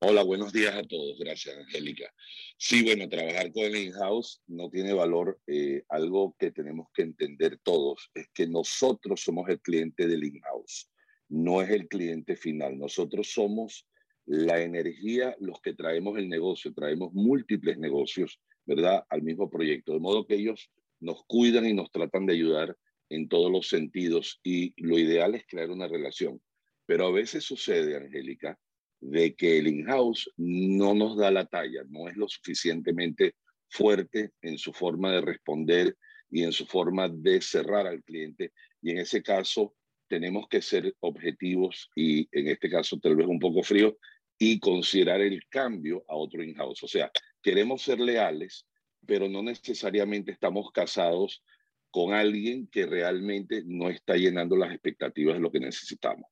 Hola, 0.00 0.22
buenos 0.22 0.52
días 0.52 0.74
a 0.74 0.82
todos. 0.82 1.18
Gracias, 1.18 1.56
Angélica. 1.56 2.12
Sí, 2.58 2.84
bueno, 2.84 3.08
trabajar 3.08 3.50
con 3.50 3.64
el 3.64 3.76
in-house 3.76 4.42
no 4.46 4.68
tiene 4.68 4.92
valor. 4.92 5.40
Eh, 5.46 5.84
algo 5.88 6.36
que 6.38 6.50
tenemos 6.50 6.88
que 6.92 7.00
entender 7.00 7.58
todos 7.62 8.10
es 8.12 8.28
que 8.34 8.46
nosotros 8.46 9.22
somos 9.22 9.48
el 9.48 9.62
cliente 9.62 10.06
del 10.06 10.22
in-house, 10.22 10.90
no 11.28 11.62
es 11.62 11.70
el 11.70 11.88
cliente 11.88 12.36
final. 12.36 12.78
Nosotros 12.78 13.32
somos 13.32 13.86
la 14.24 14.60
energía, 14.60 15.36
los 15.40 15.60
que 15.60 15.74
traemos 15.74 16.18
el 16.18 16.28
negocio, 16.28 16.74
traemos 16.74 17.12
múltiples 17.12 17.78
negocios 17.78 18.40
¿verdad?, 18.66 19.04
al 19.08 19.22
mismo 19.22 19.48
proyecto. 19.48 19.92
De 19.92 20.00
modo 20.00 20.26
que 20.26 20.34
ellos 20.34 20.70
nos 21.00 21.24
cuidan 21.26 21.66
y 21.66 21.72
nos 21.72 21.90
tratan 21.90 22.26
de 22.26 22.34
ayudar 22.34 22.76
en 23.08 23.28
todos 23.28 23.50
los 23.50 23.68
sentidos 23.68 24.40
y 24.42 24.74
lo 24.76 24.98
ideal 24.98 25.34
es 25.34 25.46
crear 25.46 25.70
una 25.70 25.86
relación. 25.86 26.40
Pero 26.84 27.06
a 27.06 27.12
veces 27.12 27.44
sucede, 27.44 27.96
Angélica, 27.96 28.58
de 29.00 29.34
que 29.34 29.58
el 29.58 29.68
in-house 29.68 30.30
no 30.36 30.94
nos 30.94 31.16
da 31.16 31.30
la 31.30 31.46
talla, 31.46 31.84
no 31.88 32.08
es 32.08 32.16
lo 32.16 32.28
suficientemente 32.28 33.36
fuerte 33.68 34.32
en 34.42 34.58
su 34.58 34.72
forma 34.72 35.12
de 35.12 35.20
responder 35.20 35.96
y 36.30 36.42
en 36.42 36.52
su 36.52 36.66
forma 36.66 37.08
de 37.08 37.40
cerrar 37.40 37.86
al 37.86 38.02
cliente. 38.02 38.52
Y 38.82 38.90
en 38.90 38.98
ese 38.98 39.22
caso 39.22 39.74
tenemos 40.08 40.48
que 40.48 40.62
ser 40.62 40.94
objetivos 41.00 41.90
y 41.94 42.28
en 42.32 42.48
este 42.48 42.70
caso 42.70 42.98
tal 42.98 43.16
vez 43.16 43.26
un 43.26 43.38
poco 43.38 43.62
frío 43.62 43.96
y 44.38 44.60
considerar 44.60 45.20
el 45.20 45.46
cambio 45.48 46.04
a 46.08 46.16
otro 46.16 46.42
in-house. 46.42 46.82
O 46.82 46.88
sea, 46.88 47.10
queremos 47.42 47.82
ser 47.82 48.00
leales, 48.00 48.66
pero 49.06 49.28
no 49.28 49.42
necesariamente 49.42 50.32
estamos 50.32 50.70
casados 50.72 51.42
con 51.90 52.12
alguien 52.12 52.66
que 52.66 52.86
realmente 52.86 53.62
no 53.64 53.88
está 53.88 54.16
llenando 54.16 54.56
las 54.56 54.72
expectativas 54.72 55.36
de 55.36 55.40
lo 55.40 55.50
que 55.50 55.60
necesitamos. 55.60 56.28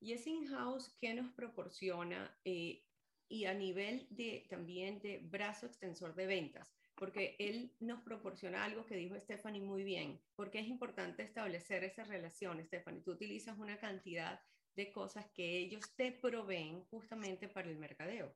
¿Y 0.00 0.12
ese 0.12 0.30
in-house 0.30 0.94
qué 1.00 1.14
nos 1.14 1.32
proporciona? 1.32 2.36
Eh, 2.44 2.82
y 3.28 3.46
a 3.46 3.54
nivel 3.54 4.06
de 4.10 4.46
también 4.50 5.00
de 5.00 5.18
brazo 5.18 5.66
extensor 5.66 6.14
de 6.14 6.26
ventas, 6.26 6.68
porque 6.96 7.36
él 7.38 7.72
nos 7.80 8.00
proporciona 8.02 8.64
algo 8.64 8.86
que 8.86 8.96
dijo 8.96 9.18
Stephanie 9.18 9.60
muy 9.60 9.82
bien, 9.82 10.20
porque 10.36 10.60
es 10.60 10.68
importante 10.68 11.22
establecer 11.22 11.84
esa 11.84 12.04
relación, 12.04 12.62
Stephanie. 12.64 13.02
Tú 13.02 13.12
utilizas 13.12 13.58
una 13.58 13.76
cantidad 13.78 14.40
de 14.76 14.92
cosas 14.92 15.26
que 15.34 15.58
ellos 15.58 15.94
te 15.96 16.12
proveen 16.12 16.84
justamente 16.90 17.48
para 17.48 17.68
el 17.68 17.78
mercadeo. 17.78 18.34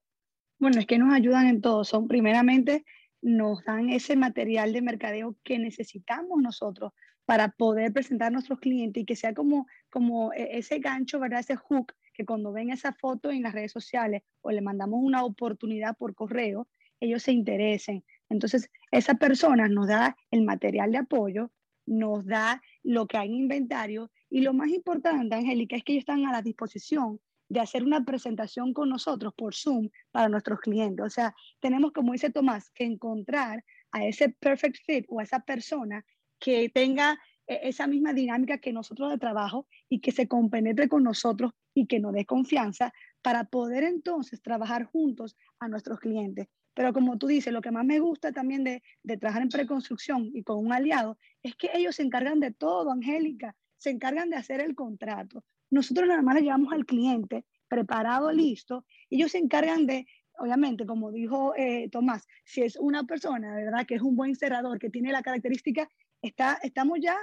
Bueno, 0.59 0.81
es 0.81 0.87
que 0.87 0.99
nos 0.99 1.12
ayudan 1.12 1.47
en 1.47 1.61
todo. 1.61 1.85
Son 1.85 2.09
primeramente 2.09 2.85
nos 3.21 3.64
dan 3.64 3.90
ese 3.90 4.16
material 4.16 4.73
de 4.73 4.83
mercadeo 4.83 5.37
que 5.42 5.59
necesitamos 5.59 6.40
nosotros 6.40 6.92
para 7.25 7.51
poder 7.51 7.92
presentar 7.92 8.29
a 8.29 8.31
nuestros 8.31 8.59
clientes 8.59 9.03
y 9.03 9.07
que 9.07 9.16
sea 9.16 9.35
como, 9.35 9.66
como 9.90 10.33
e, 10.33 10.59
ese 10.59 10.79
gancho, 10.79 11.18
¿verdad? 11.21 11.40
Ese 11.40 11.57
hook 11.57 11.94
que 12.14 12.25
cuando 12.25 12.53
ven 12.53 12.71
esa 12.71 12.92
foto 12.92 13.31
en 13.31 13.42
las 13.42 13.53
redes 13.53 13.71
sociales 13.71 14.23
o 14.40 14.51
le 14.51 14.61
mandamos 14.61 15.01
una 15.03 15.25
oportunidad 15.25 15.97
por 15.97 16.14
correo, 16.14 16.68
ellos 17.01 17.23
se 17.23 17.33
interesen. 17.33 18.05
Entonces, 18.29 18.71
esa 18.91 19.14
persona 19.14 19.69
nos 19.69 19.88
da 19.88 20.17
el 20.31 20.43
material 20.43 20.93
de 20.93 20.99
apoyo, 20.99 21.51
nos 21.87 22.27
da 22.27 22.62
lo 22.83 23.07
que 23.07 23.17
hay 23.17 23.29
en 23.29 23.35
inventario 23.35 24.11
y 24.31 24.43
lo 24.43 24.53
más 24.53 24.69
importante, 24.69 25.35
Angélica, 25.35 25.77
es 25.77 25.85
que 25.85 25.93
ellos 25.93 26.03
están 26.03 26.27
a 26.27 26.33
la 26.33 26.43
disposición 26.43 27.21
de 27.49 27.61
hacer 27.61 27.83
una 27.83 28.05
presentación 28.05 28.75
con 28.75 28.91
nosotros 28.91 29.33
por 29.35 29.55
Zoom 29.55 29.88
para 30.11 30.29
nuestros 30.29 30.61
clientes. 30.61 31.05
O 31.05 31.11
sea, 31.11 31.35
tenemos, 31.61 31.93
como 31.93 32.12
dice 32.12 32.31
Tomás, 32.31 32.71
que 32.71 32.85
encontrar 32.85 33.64
a 33.91 34.05
ese 34.05 34.29
perfect 34.29 34.77
fit 34.85 35.07
o 35.09 35.21
a 35.21 35.23
esa 35.23 35.41
persona 35.41 36.05
que 36.38 36.69
tenga 36.69 37.19
e, 37.47 37.69
esa 37.69 37.87
misma 37.87 38.12
dinámica 38.12 38.59
que 38.59 38.73
nosotros 38.73 39.11
de 39.11 39.19
trabajo 39.19 39.67
y 39.88 40.01
que 40.01 40.12
se 40.12 40.29
compenetre 40.29 40.88
con 40.88 41.03
nosotros 41.03 41.53
y 41.75 41.87
que 41.87 42.01
nos 42.01 42.12
dé 42.12 42.27
confianza 42.27 42.93
para 43.23 43.45
poder 43.45 43.85
entonces 43.85 44.43
trabajar 44.43 44.85
juntos 44.85 45.37
a 45.59 45.69
nuestros 45.69 46.01
clientes. 46.01 46.49
Pero 46.79 46.93
como 46.93 47.19
tú 47.19 47.27
dices, 47.27 47.53
lo 47.53 47.61
que 47.61 47.73
más 47.73 47.85
me 47.85 47.99
gusta 47.99 48.31
también 48.31 48.62
de, 48.62 48.85
de 49.03 49.17
trabajar 49.17 49.43
en 49.43 49.49
preconstrucción 49.49 50.31
y 50.33 50.45
con 50.45 50.64
un 50.64 50.73
aliado 50.73 51.19
es 51.43 51.57
que 51.57 51.71
ellos 51.75 51.97
se 51.97 52.05
encargan 52.05 52.38
de 52.38 52.53
todo, 52.53 52.93
Angélica, 52.93 53.57
se 53.79 53.91
encargan 53.91 54.31
de 54.31 54.37
hacer 54.37 54.61
el 54.61 54.77
contrato. 54.77 55.43
Nosotros 55.71 56.07
nada 56.07 56.23
más 56.23 56.37
le 56.37 56.43
llevamos 56.43 56.73
al 56.73 56.87
cliente 56.87 57.45
preparado, 57.67 58.31
listo, 58.31 58.87
y 59.11 59.17
ellos 59.17 59.33
se 59.33 59.38
encargan 59.38 59.87
de, 59.87 60.07
obviamente, 60.38 60.87
como 60.87 61.11
dijo 61.11 61.53
eh, 61.57 61.88
Tomás, 61.91 62.29
si 62.45 62.62
es 62.62 62.77
una 62.77 63.03
persona, 63.03 63.57
¿verdad? 63.57 63.85
Que 63.85 63.97
es 63.97 64.03
un 64.03 64.14
buen 64.14 64.37
cerrador, 64.37 64.79
que 64.79 64.88
tiene 64.88 65.11
la 65.11 65.23
característica, 65.23 65.88
está, 66.23 66.61
estamos 66.62 67.01
ya 67.03 67.17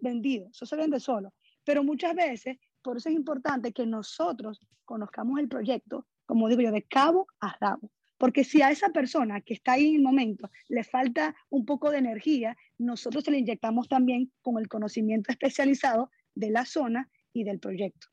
vendidos, 0.00 0.50
eso 0.50 0.66
se 0.66 0.76
vende 0.76 1.00
solo. 1.00 1.32
Pero 1.64 1.82
muchas 1.82 2.14
veces, 2.14 2.58
por 2.82 2.98
eso 2.98 3.08
es 3.08 3.14
importante 3.14 3.72
que 3.72 3.86
nosotros 3.86 4.60
conozcamos 4.84 5.40
el 5.40 5.48
proyecto, 5.48 6.06
como 6.26 6.50
digo 6.50 6.60
yo, 6.60 6.70
de 6.70 6.82
cabo 6.82 7.28
a 7.40 7.56
rabo. 7.58 7.90
Porque 8.20 8.44
si 8.44 8.60
a 8.60 8.70
esa 8.70 8.90
persona 8.90 9.40
que 9.40 9.54
está 9.54 9.72
ahí 9.72 9.88
en 9.88 9.94
el 9.94 10.02
momento 10.02 10.50
le 10.68 10.84
falta 10.84 11.34
un 11.48 11.64
poco 11.64 11.90
de 11.90 11.96
energía, 11.96 12.54
nosotros 12.76 13.24
se 13.24 13.30
le 13.30 13.38
inyectamos 13.38 13.88
también 13.88 14.30
con 14.42 14.58
el 14.58 14.68
conocimiento 14.68 15.32
especializado 15.32 16.10
de 16.34 16.50
la 16.50 16.66
zona 16.66 17.10
y 17.32 17.44
del 17.44 17.58
proyecto. 17.58 18.08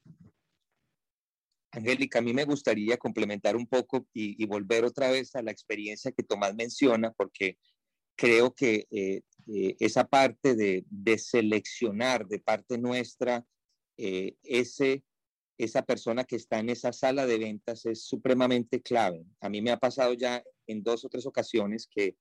Angélica, 1.72 2.20
a 2.20 2.22
mí 2.22 2.34
me 2.34 2.46
gustaría 2.46 2.96
complementar 2.96 3.58
un 3.58 3.68
poco 3.68 4.08
y, 4.14 4.46
volver 4.46 4.86
otra 4.86 5.12
vez 5.12 5.36
a 5.36 5.42
la 5.42 5.52
experiencia 5.52 6.14
que 6.14 6.24
Tomás 6.24 6.56
menciona, 6.56 7.12
porque 7.12 7.58
creo 8.16 8.56
que 8.56 8.88
eh, 8.90 9.24
eh, 9.54 9.76
esa 9.78 10.08
parte 10.08 10.56
de, 10.56 11.18
seleccionar 11.18 12.26
de 12.28 12.40
parte 12.40 12.78
nuestra 12.78 13.46
eh, 13.98 14.38
ese, 14.42 15.04
esa 15.58 15.84
persona 15.84 16.24
que 16.24 16.36
está 16.36 16.60
en 16.60 16.70
esa 16.70 16.94
sala 16.94 17.26
de 17.26 17.40
ventas 17.40 17.86
es 17.86 18.04
supremamente 18.04 18.82
clave. 18.82 19.26
A 19.42 19.50
mí 19.50 19.62
me 19.62 19.72
ha 19.72 19.78
pasado 19.78 20.14
ya 20.14 20.44
en 20.68 20.84
dos 20.84 21.04
o 21.06 21.10
tres 21.10 21.26
ocasiones 21.26 21.88
que 21.88 22.16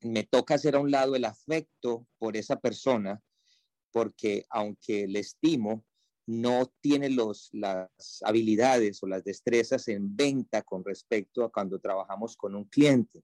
me 0.00 0.24
toca 0.24 0.54
hacer 0.54 0.74
a 0.76 0.80
un 0.80 0.90
lado 0.90 1.16
el 1.16 1.24
afecto 1.24 2.06
por 2.18 2.36
esa 2.36 2.56
persona, 2.56 3.20
porque 3.92 4.46
aunque 4.50 5.06
le 5.06 5.20
estimo, 5.20 5.84
no 6.26 6.72
tiene 6.80 7.10
los, 7.10 7.50
las 7.52 8.20
habilidades 8.22 9.02
o 9.02 9.06
las 9.06 9.22
destrezas 9.22 9.86
en 9.88 10.16
venta 10.16 10.62
con 10.62 10.84
respecto 10.84 11.44
a 11.44 11.52
cuando 11.52 11.78
trabajamos 11.78 12.36
con 12.36 12.54
un 12.54 12.64
cliente. 12.64 13.22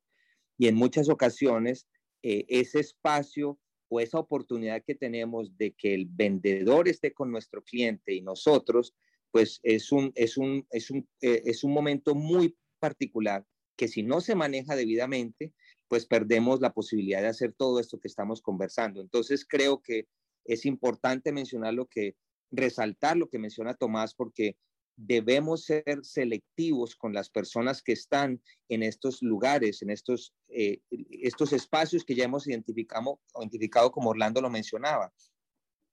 Y 0.56 0.68
en 0.68 0.76
muchas 0.76 1.08
ocasiones 1.08 1.88
eh, 2.22 2.44
ese 2.48 2.80
espacio 2.80 3.58
o 3.92 4.00
esa 4.00 4.18
oportunidad 4.18 4.82
que 4.82 4.94
tenemos 4.94 5.54
de 5.58 5.72
que 5.72 5.92
el 5.92 6.06
vendedor 6.06 6.88
esté 6.88 7.12
con 7.12 7.30
nuestro 7.30 7.62
cliente 7.62 8.14
y 8.14 8.22
nosotros, 8.22 8.94
pues 9.30 9.60
es 9.62 9.92
un, 9.92 10.12
es 10.14 10.38
un, 10.38 10.66
es 10.70 10.90
un, 10.90 11.06
eh, 11.20 11.42
es 11.44 11.62
un 11.62 11.74
momento 11.74 12.14
muy 12.14 12.56
particular 12.78 13.44
que 13.76 13.88
si 13.88 14.02
no 14.02 14.22
se 14.22 14.34
maneja 14.34 14.76
debidamente, 14.76 15.52
pues 15.88 16.06
perdemos 16.06 16.62
la 16.62 16.72
posibilidad 16.72 17.20
de 17.20 17.28
hacer 17.28 17.52
todo 17.52 17.80
esto 17.80 18.00
que 18.00 18.08
estamos 18.08 18.40
conversando. 18.40 19.02
Entonces 19.02 19.44
creo 19.46 19.82
que 19.82 20.08
es 20.46 20.64
importante 20.64 21.30
mencionar 21.30 21.74
lo 21.74 21.86
que 21.86 22.16
resaltar 22.50 23.18
lo 23.18 23.28
que 23.28 23.38
menciona 23.38 23.74
Tomás 23.74 24.14
porque 24.14 24.56
debemos 24.96 25.64
ser 25.64 26.00
selectivos 26.02 26.94
con 26.94 27.12
las 27.12 27.30
personas 27.30 27.82
que 27.82 27.92
están 27.92 28.42
en 28.68 28.82
estos 28.82 29.22
lugares, 29.22 29.82
en 29.82 29.90
estos, 29.90 30.34
eh, 30.48 30.80
estos 31.10 31.52
espacios 31.52 32.04
que 32.04 32.14
ya 32.14 32.24
hemos 32.24 32.46
identificado, 32.46 33.20
identificado 33.38 33.90
como 33.90 34.10
Orlando 34.10 34.40
lo 34.40 34.50
mencionaba. 34.50 35.12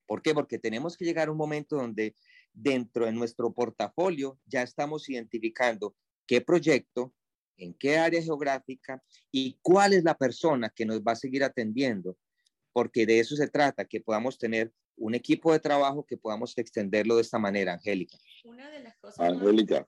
¿Por 0.05 0.21
qué? 0.21 0.33
Porque 0.33 0.59
tenemos 0.59 0.97
que 0.97 1.05
llegar 1.05 1.27
a 1.27 1.31
un 1.31 1.37
momento 1.37 1.75
donde 1.75 2.15
dentro 2.53 3.05
de 3.05 3.11
nuestro 3.11 3.53
portafolio 3.53 4.39
ya 4.45 4.63
estamos 4.63 5.07
identificando 5.09 5.95
qué 6.25 6.41
proyecto, 6.41 7.13
en 7.57 7.73
qué 7.73 7.97
área 7.97 8.21
geográfica 8.21 9.03
y 9.31 9.59
cuál 9.61 9.93
es 9.93 10.03
la 10.03 10.17
persona 10.17 10.69
que 10.69 10.85
nos 10.85 11.01
va 11.01 11.11
a 11.11 11.15
seguir 11.15 11.43
atendiendo, 11.43 12.17
porque 12.73 13.05
de 13.05 13.19
eso 13.19 13.35
se 13.35 13.47
trata, 13.47 13.85
que 13.85 14.01
podamos 14.01 14.37
tener 14.37 14.73
un 14.99 15.15
equipo 15.15 15.51
de 15.51 15.59
trabajo 15.59 16.05
que 16.05 16.17
podamos 16.17 16.57
extenderlo 16.57 17.15
de 17.15 17.21
esta 17.21 17.39
manera, 17.39 17.73
Angélica. 17.73 18.17
Una 18.43 18.69
de 18.69 18.79
las 18.81 18.97
cosas 18.97 19.19
Angélica. 19.19 19.87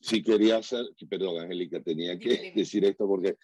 Sí, 0.00 0.22
quería 0.22 0.58
hacer, 0.58 0.84
perdón, 1.08 1.40
Angélica, 1.40 1.82
tenía 1.82 2.18
que 2.18 2.52
decir 2.54 2.84
esto 2.84 3.06
porque 3.06 3.36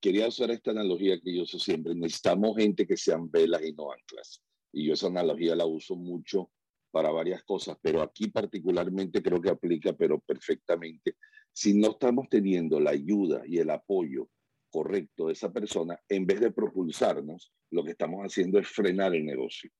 quería 0.00 0.26
hacer 0.26 0.50
esta 0.50 0.70
analogía 0.70 1.20
que 1.20 1.34
yo 1.34 1.42
uso 1.42 1.58
siempre. 1.58 1.94
Necesitamos 1.94 2.56
gente 2.56 2.86
que 2.86 2.96
sean 2.96 3.30
velas 3.30 3.62
y 3.64 3.72
no 3.72 3.90
anclas. 3.92 4.42
Y 4.72 4.86
yo 4.86 4.94
esa 4.94 5.08
analogía 5.08 5.56
la 5.56 5.66
uso 5.66 5.96
mucho 5.96 6.50
para 6.90 7.10
varias 7.10 7.42
cosas, 7.42 7.76
pero 7.80 8.02
aquí 8.02 8.28
particularmente 8.28 9.22
creo 9.22 9.40
que 9.40 9.50
aplica, 9.50 9.92
pero 9.92 10.20
perfectamente. 10.20 11.16
Si 11.52 11.74
no 11.74 11.90
estamos 11.90 12.28
teniendo 12.28 12.78
la 12.80 12.90
ayuda 12.90 13.42
y 13.46 13.58
el 13.58 13.70
apoyo 13.70 14.28
correcto 14.72 15.26
de 15.26 15.34
esa 15.34 15.52
persona, 15.52 16.00
en 16.08 16.26
vez 16.26 16.40
de 16.40 16.50
propulsarnos, 16.50 17.52
lo 17.70 17.84
que 17.84 17.92
estamos 17.92 18.24
haciendo 18.24 18.58
es 18.58 18.66
frenar 18.66 19.14
el 19.14 19.24
negocio. 19.24 19.70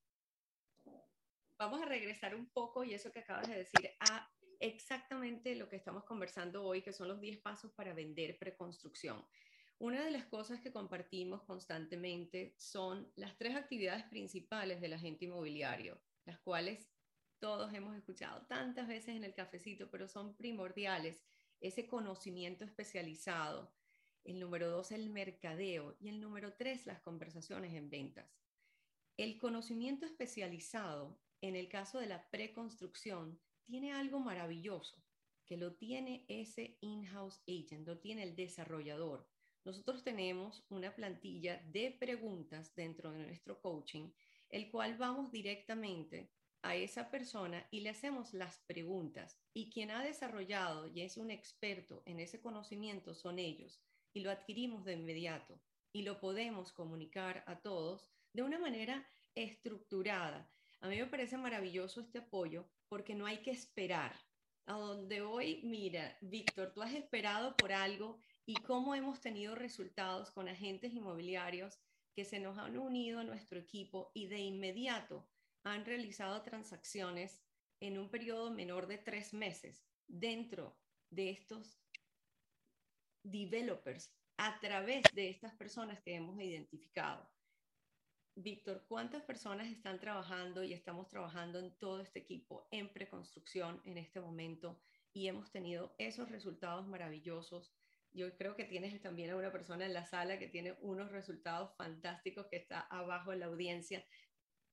Vamos 1.58 1.80
a 1.80 1.86
regresar 1.86 2.34
un 2.34 2.50
poco 2.50 2.84
y 2.84 2.92
eso 2.92 3.10
que 3.10 3.20
acabas 3.20 3.48
de 3.48 3.56
decir 3.56 3.90
a 4.00 4.28
exactamente 4.60 5.56
lo 5.56 5.68
que 5.68 5.76
estamos 5.76 6.04
conversando 6.04 6.64
hoy, 6.64 6.82
que 6.82 6.92
son 6.92 7.08
los 7.08 7.20
10 7.20 7.40
pasos 7.40 7.72
para 7.72 7.94
vender 7.94 8.38
preconstrucción. 8.38 9.24
Una 9.78 10.04
de 10.04 10.12
las 10.12 10.26
cosas 10.26 10.60
que 10.60 10.72
compartimos 10.72 11.42
constantemente 11.42 12.54
son 12.56 13.10
las 13.16 13.36
tres 13.36 13.56
actividades 13.56 14.04
principales 14.04 14.80
del 14.80 14.92
agente 14.92 15.24
inmobiliario, 15.24 16.00
las 16.24 16.38
cuales 16.38 16.88
todos 17.40 17.74
hemos 17.74 17.96
escuchado 17.96 18.46
tantas 18.46 18.86
veces 18.86 19.16
en 19.16 19.24
el 19.24 19.34
cafecito, 19.34 19.90
pero 19.90 20.06
son 20.06 20.36
primordiales. 20.36 21.24
Ese 21.60 21.88
conocimiento 21.88 22.64
especializado, 22.64 23.74
el 24.24 24.38
número 24.38 24.70
dos, 24.70 24.92
el 24.92 25.10
mercadeo. 25.10 25.96
Y 26.00 26.08
el 26.08 26.20
número 26.20 26.54
tres, 26.54 26.86
las 26.86 27.00
conversaciones 27.00 27.74
en 27.74 27.90
ventas. 27.90 28.38
El 29.16 29.38
conocimiento 29.38 30.06
especializado, 30.06 31.20
en 31.40 31.56
el 31.56 31.68
caso 31.68 31.98
de 31.98 32.06
la 32.06 32.30
preconstrucción, 32.30 33.40
tiene 33.64 33.92
algo 33.92 34.20
maravilloso, 34.20 35.02
que 35.44 35.56
lo 35.56 35.74
tiene 35.74 36.24
ese 36.28 36.78
in-house 36.80 37.42
agent, 37.48 37.86
lo 37.86 37.98
tiene 37.98 38.22
el 38.22 38.36
desarrollador. 38.36 39.28
Nosotros 39.64 40.02
tenemos 40.02 40.64
una 40.70 40.94
plantilla 40.94 41.62
de 41.72 41.92
preguntas 41.92 42.74
dentro 42.74 43.12
de 43.12 43.18
nuestro 43.20 43.60
coaching, 43.60 44.10
el 44.48 44.70
cual 44.70 44.96
vamos 44.96 45.30
directamente 45.30 46.32
a 46.62 46.76
esa 46.76 47.10
persona 47.10 47.66
y 47.70 47.80
le 47.80 47.90
hacemos 47.90 48.34
las 48.34 48.58
preguntas. 48.66 49.40
Y 49.52 49.70
quien 49.70 49.90
ha 49.90 50.02
desarrollado 50.02 50.86
y 50.88 51.02
es 51.02 51.16
un 51.16 51.30
experto 51.30 52.02
en 52.06 52.20
ese 52.20 52.40
conocimiento 52.40 53.14
son 53.14 53.38
ellos 53.38 53.80
y 54.14 54.20
lo 54.20 54.30
adquirimos 54.30 54.84
de 54.84 54.94
inmediato 54.94 55.60
y 55.92 56.02
lo 56.02 56.20
podemos 56.20 56.72
comunicar 56.72 57.44
a 57.46 57.60
todos 57.60 58.08
de 58.32 58.42
una 58.42 58.58
manera 58.58 59.06
estructurada. 59.34 60.50
A 60.80 60.88
mí 60.88 60.96
me 60.98 61.06
parece 61.06 61.36
maravilloso 61.36 62.00
este 62.00 62.18
apoyo 62.18 62.66
porque 62.88 63.14
no 63.14 63.26
hay 63.26 63.38
que 63.38 63.50
esperar. 63.50 64.14
A 64.66 64.74
donde 64.74 65.22
hoy, 65.22 65.60
mira, 65.64 66.16
Víctor, 66.20 66.72
tú 66.72 66.82
has 66.82 66.94
esperado 66.94 67.56
por 67.56 67.72
algo 67.72 68.18
y 68.46 68.54
cómo 68.54 68.94
hemos 68.94 69.20
tenido 69.20 69.54
resultados 69.54 70.30
con 70.30 70.48
agentes 70.48 70.92
inmobiliarios 70.92 71.78
que 72.14 72.24
se 72.24 72.38
nos 72.38 72.58
han 72.58 72.78
unido 72.78 73.20
a 73.20 73.24
nuestro 73.24 73.58
equipo 73.58 74.10
y 74.14 74.26
de 74.26 74.38
inmediato 74.38 75.26
han 75.64 75.84
realizado 75.84 76.42
transacciones 76.42 77.42
en 77.80 77.98
un 77.98 78.08
periodo 78.10 78.50
menor 78.50 78.86
de 78.86 78.98
tres 78.98 79.32
meses 79.32 79.84
dentro 80.06 80.76
de 81.10 81.30
estos 81.30 81.81
developers 83.22 84.14
a 84.36 84.58
través 84.60 85.02
de 85.14 85.30
estas 85.30 85.54
personas 85.54 86.02
que 86.02 86.14
hemos 86.14 86.40
identificado. 86.40 87.30
Víctor, 88.34 88.86
¿cuántas 88.88 89.22
personas 89.24 89.68
están 89.68 90.00
trabajando 90.00 90.64
y 90.64 90.72
estamos 90.72 91.08
trabajando 91.08 91.58
en 91.58 91.76
todo 91.78 92.00
este 92.00 92.20
equipo 92.20 92.66
en 92.70 92.90
preconstrucción 92.92 93.82
en 93.84 93.98
este 93.98 94.20
momento 94.20 94.80
y 95.12 95.28
hemos 95.28 95.52
tenido 95.52 95.94
esos 95.98 96.30
resultados 96.30 96.88
maravillosos? 96.88 97.76
Yo 98.10 98.34
creo 98.36 98.56
que 98.56 98.64
tienes 98.64 98.98
también 99.02 99.30
a 99.30 99.36
una 99.36 99.52
persona 99.52 99.84
en 99.84 99.92
la 99.92 100.06
sala 100.06 100.38
que 100.38 100.48
tiene 100.48 100.76
unos 100.80 101.10
resultados 101.10 101.76
fantásticos 101.76 102.46
que 102.48 102.56
está 102.56 102.80
abajo 102.80 103.32
en 103.32 103.40
la 103.40 103.46
audiencia. 103.46 104.06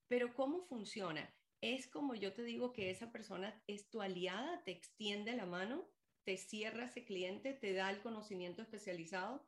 Pero 0.08 0.34
¿cómo 0.34 0.66
funciona? 0.66 1.34
¿Es 1.60 1.86
como 1.86 2.14
yo 2.14 2.32
te 2.32 2.42
digo 2.42 2.72
que 2.72 2.90
esa 2.90 3.12
persona 3.12 3.62
es 3.66 3.90
tu 3.90 4.00
aliada, 4.00 4.64
te 4.64 4.72
extiende 4.72 5.36
la 5.36 5.44
mano? 5.44 5.90
Te 6.24 6.36
cierra 6.36 6.84
ese 6.84 7.04
cliente, 7.04 7.52
te 7.52 7.72
da 7.72 7.90
el 7.90 8.00
conocimiento 8.02 8.62
especializado? 8.62 9.44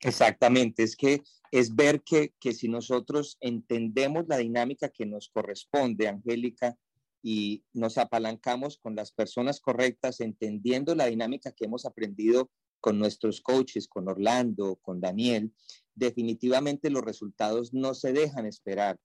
Exactamente, 0.00 0.84
es 0.84 0.94
que 0.94 1.22
es 1.50 1.74
ver 1.74 2.02
que, 2.02 2.32
que 2.38 2.52
si 2.52 2.68
nosotros 2.68 3.36
entendemos 3.40 4.26
la 4.28 4.36
dinámica 4.36 4.88
que 4.88 5.06
nos 5.06 5.28
corresponde, 5.28 6.06
Angélica, 6.06 6.78
y 7.22 7.64
nos 7.72 7.98
apalancamos 7.98 8.78
con 8.78 8.94
las 8.94 9.12
personas 9.12 9.60
correctas, 9.60 10.20
entendiendo 10.20 10.94
la 10.94 11.06
dinámica 11.06 11.52
que 11.52 11.64
hemos 11.64 11.84
aprendido 11.84 12.50
con 12.80 12.98
nuestros 12.98 13.40
coaches, 13.40 13.88
con 13.88 14.08
Orlando, 14.08 14.76
con 14.76 15.00
Daniel, 15.00 15.52
definitivamente 15.94 16.90
los 16.90 17.02
resultados 17.02 17.74
no 17.74 17.94
se 17.94 18.12
dejan 18.12 18.46
esperar. 18.46 18.98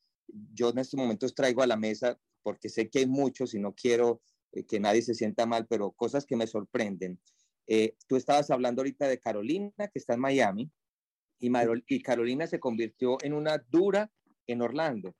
Yo 0.53 0.69
en 0.69 0.77
estos 0.77 0.99
momentos 0.99 1.33
traigo 1.33 1.63
a 1.63 1.67
la 1.67 1.75
mesa 1.75 2.19
porque 2.43 2.69
sé 2.69 2.89
que 2.89 2.99
hay 2.99 3.07
muchos 3.07 3.55
y 3.55 3.59
no 3.59 3.73
quiero 3.73 4.21
eh, 4.53 4.65
que 4.65 4.79
nadie 4.79 5.01
se 5.01 5.15
sienta 5.15 5.45
mal, 5.45 5.67
pero 5.67 5.91
cosas 5.91 6.25
que 6.25 6.35
me 6.35 6.47
sorprenden. 6.47 7.19
Eh, 7.67 7.95
tú 8.07 8.15
estabas 8.15 8.49
hablando 8.51 8.81
ahorita 8.81 9.07
de 9.07 9.19
Carolina, 9.19 9.71
que 9.77 9.99
está 9.99 10.13
en 10.13 10.19
Miami, 10.19 10.71
y, 11.39 11.51
y 11.87 12.01
Carolina 12.01 12.47
se 12.47 12.59
convirtió 12.59 13.17
en 13.21 13.33
una 13.33 13.57
dura 13.69 14.11
en 14.47 14.61
Orlando. 14.61 15.15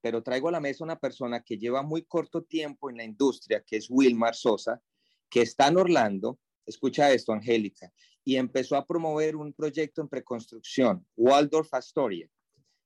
Pero 0.00 0.22
traigo 0.22 0.48
a 0.48 0.52
la 0.52 0.60
mesa 0.60 0.84
una 0.84 0.98
persona 0.98 1.42
que 1.42 1.58
lleva 1.58 1.82
muy 1.82 2.02
corto 2.02 2.42
tiempo 2.42 2.90
en 2.90 2.98
la 2.98 3.04
industria, 3.04 3.62
que 3.66 3.76
es 3.76 3.90
Wilmar 3.90 4.34
Sosa, 4.34 4.80
que 5.28 5.42
está 5.42 5.68
en 5.68 5.78
Orlando. 5.78 6.38
Escucha 6.64 7.12
esto, 7.12 7.32
Angélica. 7.32 7.92
Y 8.24 8.36
empezó 8.36 8.76
a 8.76 8.86
promover 8.86 9.36
un 9.36 9.52
proyecto 9.52 10.02
en 10.02 10.08
preconstrucción, 10.08 11.06
Waldorf 11.16 11.72
Astoria. 11.74 12.28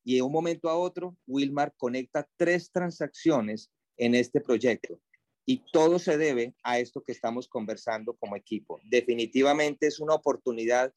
Y 0.03 0.17
de 0.17 0.23
un 0.23 0.33
momento 0.33 0.69
a 0.69 0.77
otro, 0.77 1.17
Wilmar 1.27 1.75
conecta 1.77 2.27
tres 2.37 2.71
transacciones 2.71 3.71
en 3.97 4.15
este 4.15 4.41
proyecto. 4.41 4.99
Y 5.47 5.65
todo 5.73 5.99
se 5.99 6.17
debe 6.17 6.55
a 6.63 6.79
esto 6.79 7.03
que 7.03 7.13
estamos 7.13 7.49
conversando 7.49 8.15
como 8.15 8.37
equipo. 8.37 8.81
Definitivamente 8.85 9.87
es 9.87 9.99
una 9.99 10.15
oportunidad. 10.15 10.93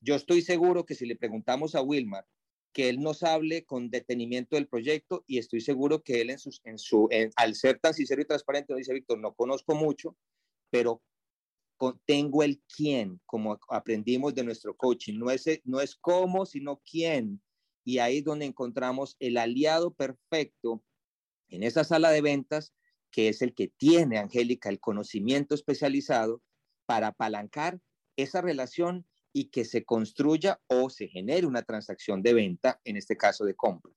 Yo 0.00 0.14
estoy 0.14 0.42
seguro 0.42 0.86
que 0.86 0.94
si 0.94 1.06
le 1.06 1.16
preguntamos 1.16 1.74
a 1.74 1.82
Wilmar, 1.82 2.26
que 2.72 2.88
él 2.88 3.00
nos 3.00 3.22
hable 3.22 3.64
con 3.64 3.90
detenimiento 3.90 4.56
del 4.56 4.66
proyecto 4.66 5.24
y 5.26 5.38
estoy 5.38 5.60
seguro 5.60 6.02
que 6.02 6.22
él 6.22 6.30
en, 6.30 6.38
sus, 6.38 6.60
en 6.64 6.78
su, 6.78 7.08
al 7.36 7.54
ser 7.54 7.78
tan 7.78 7.92
sincero 7.92 8.22
y 8.22 8.26
transparente, 8.26 8.74
dice, 8.74 8.94
Víctor, 8.94 9.18
no 9.18 9.34
conozco 9.34 9.74
mucho, 9.74 10.16
pero 10.70 11.02
tengo 12.06 12.42
el 12.42 12.62
quién, 12.74 13.20
como 13.26 13.58
aprendimos 13.68 14.34
de 14.34 14.44
nuestro 14.44 14.76
coaching. 14.76 15.18
No 15.18 15.30
es, 15.30 15.44
no 15.64 15.80
es 15.80 15.96
cómo, 15.96 16.46
sino 16.46 16.80
quién. 16.88 17.42
Y 17.84 17.98
ahí 17.98 18.18
es 18.18 18.24
donde 18.24 18.46
encontramos 18.46 19.16
el 19.18 19.36
aliado 19.36 19.92
perfecto 19.92 20.82
en 21.48 21.62
esa 21.62 21.84
sala 21.84 22.10
de 22.10 22.22
ventas, 22.22 22.72
que 23.12 23.28
es 23.28 23.42
el 23.42 23.54
que 23.54 23.68
tiene, 23.68 24.18
Angélica, 24.18 24.68
el 24.68 24.80
conocimiento 24.80 25.54
especializado 25.54 26.42
para 26.86 27.08
apalancar 27.08 27.78
esa 28.16 28.40
relación 28.40 29.06
y 29.32 29.50
que 29.50 29.64
se 29.64 29.84
construya 29.84 30.60
o 30.66 30.90
se 30.90 31.08
genere 31.08 31.46
una 31.46 31.62
transacción 31.62 32.22
de 32.22 32.34
venta, 32.34 32.80
en 32.84 32.96
este 32.96 33.16
caso 33.16 33.44
de 33.44 33.54
compra. 33.54 33.92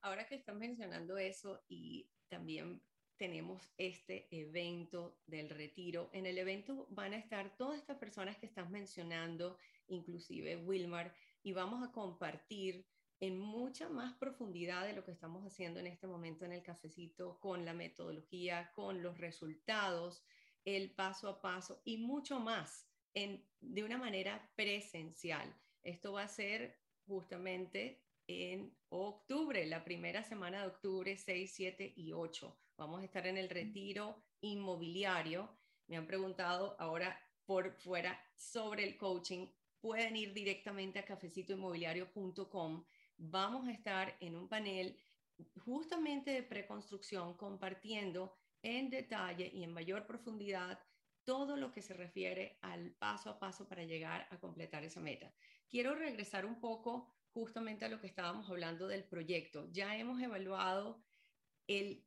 Ahora 0.00 0.26
que 0.26 0.34
están 0.34 0.58
mencionando 0.58 1.18
eso 1.18 1.62
y 1.68 2.08
también 2.28 2.82
tenemos 3.16 3.62
este 3.78 4.26
evento 4.30 5.18
del 5.26 5.50
retiro. 5.50 6.10
En 6.12 6.26
el 6.26 6.38
evento 6.38 6.86
van 6.90 7.14
a 7.14 7.18
estar 7.18 7.56
todas 7.56 7.78
estas 7.78 7.98
personas 7.98 8.36
que 8.38 8.46
estás 8.46 8.68
mencionando, 8.70 9.56
inclusive 9.86 10.56
Wilmar, 10.56 11.14
y 11.42 11.52
vamos 11.52 11.86
a 11.86 11.92
compartir 11.92 12.86
en 13.26 13.38
mucha 13.38 13.88
más 13.88 14.12
profundidad 14.14 14.86
de 14.86 14.92
lo 14.92 15.02
que 15.02 15.12
estamos 15.12 15.46
haciendo 15.46 15.80
en 15.80 15.86
este 15.86 16.06
momento 16.06 16.44
en 16.44 16.52
el 16.52 16.62
cafecito, 16.62 17.40
con 17.40 17.64
la 17.64 17.72
metodología, 17.72 18.70
con 18.74 19.02
los 19.02 19.16
resultados, 19.16 20.22
el 20.64 20.90
paso 20.90 21.28
a 21.28 21.40
paso 21.40 21.80
y 21.84 21.96
mucho 21.96 22.38
más 22.38 22.86
en, 23.14 23.42
de 23.60 23.82
una 23.82 23.96
manera 23.96 24.50
presencial. 24.56 25.54
Esto 25.82 26.12
va 26.12 26.24
a 26.24 26.28
ser 26.28 26.78
justamente 27.06 28.02
en 28.26 28.76
octubre, 28.90 29.66
la 29.66 29.84
primera 29.84 30.22
semana 30.22 30.60
de 30.60 30.66
octubre, 30.68 31.16
6, 31.16 31.52
7 31.54 31.94
y 31.96 32.12
8. 32.12 32.58
Vamos 32.76 33.00
a 33.00 33.04
estar 33.04 33.26
en 33.26 33.38
el 33.38 33.48
retiro 33.48 34.22
inmobiliario. 34.40 35.48
Me 35.86 35.96
han 35.96 36.06
preguntado 36.06 36.76
ahora 36.78 37.18
por 37.46 37.72
fuera 37.72 38.20
sobre 38.36 38.84
el 38.84 38.98
coaching. 38.98 39.46
Pueden 39.80 40.16
ir 40.16 40.32
directamente 40.32 40.98
a 40.98 41.04
cafecitoinmobiliario.com. 41.04 42.84
Vamos 43.16 43.66
a 43.68 43.72
estar 43.72 44.16
en 44.20 44.36
un 44.36 44.48
panel 44.48 44.98
justamente 45.64 46.30
de 46.30 46.42
preconstrucción 46.42 47.36
compartiendo 47.36 48.34
en 48.62 48.90
detalle 48.90 49.50
y 49.52 49.62
en 49.62 49.72
mayor 49.72 50.06
profundidad 50.06 50.78
todo 51.24 51.56
lo 51.56 51.72
que 51.72 51.82
se 51.82 51.94
refiere 51.94 52.58
al 52.60 52.92
paso 52.92 53.30
a 53.30 53.38
paso 53.38 53.66
para 53.66 53.84
llegar 53.84 54.26
a 54.30 54.38
completar 54.38 54.84
esa 54.84 55.00
meta. 55.00 55.32
Quiero 55.68 55.94
regresar 55.94 56.44
un 56.44 56.60
poco 56.60 57.08
justamente 57.32 57.84
a 57.84 57.88
lo 57.88 58.00
que 58.00 58.06
estábamos 58.06 58.48
hablando 58.48 58.86
del 58.86 59.04
proyecto. 59.04 59.68
Ya 59.72 59.96
hemos 59.96 60.20
evaluado 60.22 61.02
el 61.66 62.04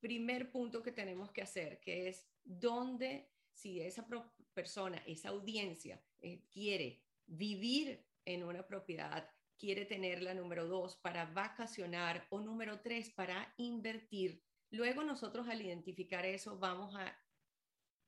primer 0.00 0.50
punto 0.50 0.82
que 0.82 0.92
tenemos 0.92 1.30
que 1.30 1.42
hacer, 1.42 1.80
que 1.80 2.08
es 2.08 2.28
dónde, 2.44 3.30
si 3.52 3.80
esa 3.80 4.06
persona, 4.54 5.02
esa 5.06 5.30
audiencia 5.30 6.02
eh, 6.20 6.44
quiere 6.50 7.02
vivir 7.26 8.04
en 8.24 8.44
una 8.44 8.66
propiedad, 8.66 9.28
quiere 9.58 9.84
tenerla 9.84 10.34
número 10.34 10.66
dos 10.66 10.96
para 10.96 11.26
vacacionar 11.26 12.26
o 12.30 12.40
número 12.40 12.80
tres 12.80 13.10
para 13.10 13.52
invertir. 13.56 14.42
Luego 14.70 15.02
nosotros 15.02 15.48
al 15.48 15.60
identificar 15.60 16.24
eso 16.24 16.58
vamos 16.58 16.94
a 16.94 17.16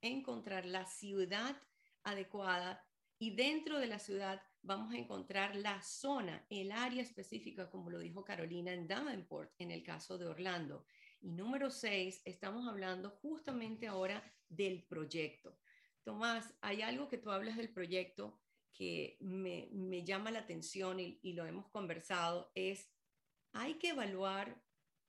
encontrar 0.00 0.64
la 0.64 0.86
ciudad 0.86 1.60
adecuada 2.04 2.82
y 3.18 3.34
dentro 3.34 3.78
de 3.78 3.86
la 3.86 3.98
ciudad 3.98 4.42
vamos 4.62 4.92
a 4.92 4.98
encontrar 4.98 5.56
la 5.56 5.82
zona, 5.82 6.46
el 6.48 6.72
área 6.72 7.02
específica, 7.02 7.70
como 7.70 7.90
lo 7.90 7.98
dijo 7.98 8.24
Carolina 8.24 8.72
en 8.72 8.86
Davenport, 8.86 9.52
en 9.58 9.70
el 9.70 9.82
caso 9.82 10.16
de 10.18 10.26
Orlando. 10.26 10.86
Y 11.20 11.32
número 11.32 11.70
seis, 11.70 12.22
estamos 12.24 12.66
hablando 12.66 13.10
justamente 13.10 13.86
ahora 13.86 14.22
del 14.48 14.84
proyecto. 14.84 15.58
Tomás, 16.02 16.54
hay 16.62 16.82
algo 16.82 17.08
que 17.08 17.18
tú 17.18 17.30
hablas 17.30 17.56
del 17.56 17.72
proyecto 17.72 18.40
que 18.72 19.16
me, 19.20 19.68
me 19.72 20.04
llama 20.04 20.30
la 20.30 20.40
atención 20.40 20.98
y, 21.00 21.32
lo 21.32 21.46
hemos 21.46 21.68
conversado, 21.68 22.50
es 22.54 22.90
hay 23.52 23.74
que 23.74 23.90
evaluar 23.90 24.62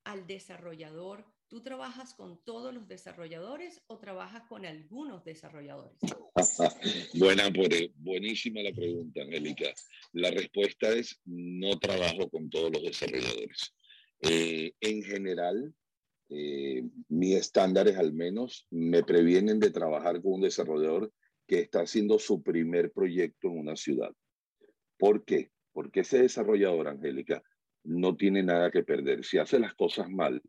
al 0.03 0.27
desarrollador 0.27 1.25
¿Tú 1.51 1.61
trabajas 1.61 2.13
con 2.13 2.41
todos 2.45 2.73
los 2.73 2.87
desarrolladores 2.87 3.81
o 3.87 3.99
trabajas 3.99 4.43
con 4.47 4.65
algunos 4.65 5.25
desarrolladores? 5.25 5.97
Buena, 7.13 7.51
buenísima 7.97 8.61
la 8.61 8.71
pregunta, 8.71 9.21
Angélica. 9.21 9.73
La 10.13 10.31
respuesta 10.31 10.87
es 10.93 11.19
no 11.25 11.77
trabajo 11.77 12.29
con 12.29 12.49
todos 12.49 12.71
los 12.71 12.83
desarrolladores. 12.83 13.75
Eh, 14.21 14.71
en 14.79 15.03
general, 15.03 15.73
eh, 16.29 16.83
mis 17.09 17.35
estándares 17.35 17.97
al 17.97 18.13
menos 18.13 18.65
me 18.69 19.03
previenen 19.03 19.59
de 19.59 19.71
trabajar 19.71 20.21
con 20.21 20.35
un 20.35 20.41
desarrollador 20.43 21.11
que 21.51 21.59
está 21.59 21.81
haciendo 21.81 22.17
su 22.17 22.41
primer 22.41 22.93
proyecto 22.93 23.49
en 23.49 23.57
una 23.57 23.75
ciudad. 23.75 24.15
¿Por 24.97 25.25
qué? 25.25 25.51
Porque 25.73 25.99
ese 25.99 26.21
desarrollador, 26.21 26.87
Angélica, 26.87 27.43
no 27.83 28.15
tiene 28.15 28.41
nada 28.41 28.71
que 28.71 28.83
perder. 28.83 29.25
Si 29.25 29.37
hace 29.37 29.59
las 29.59 29.73
cosas 29.73 30.09
mal, 30.09 30.41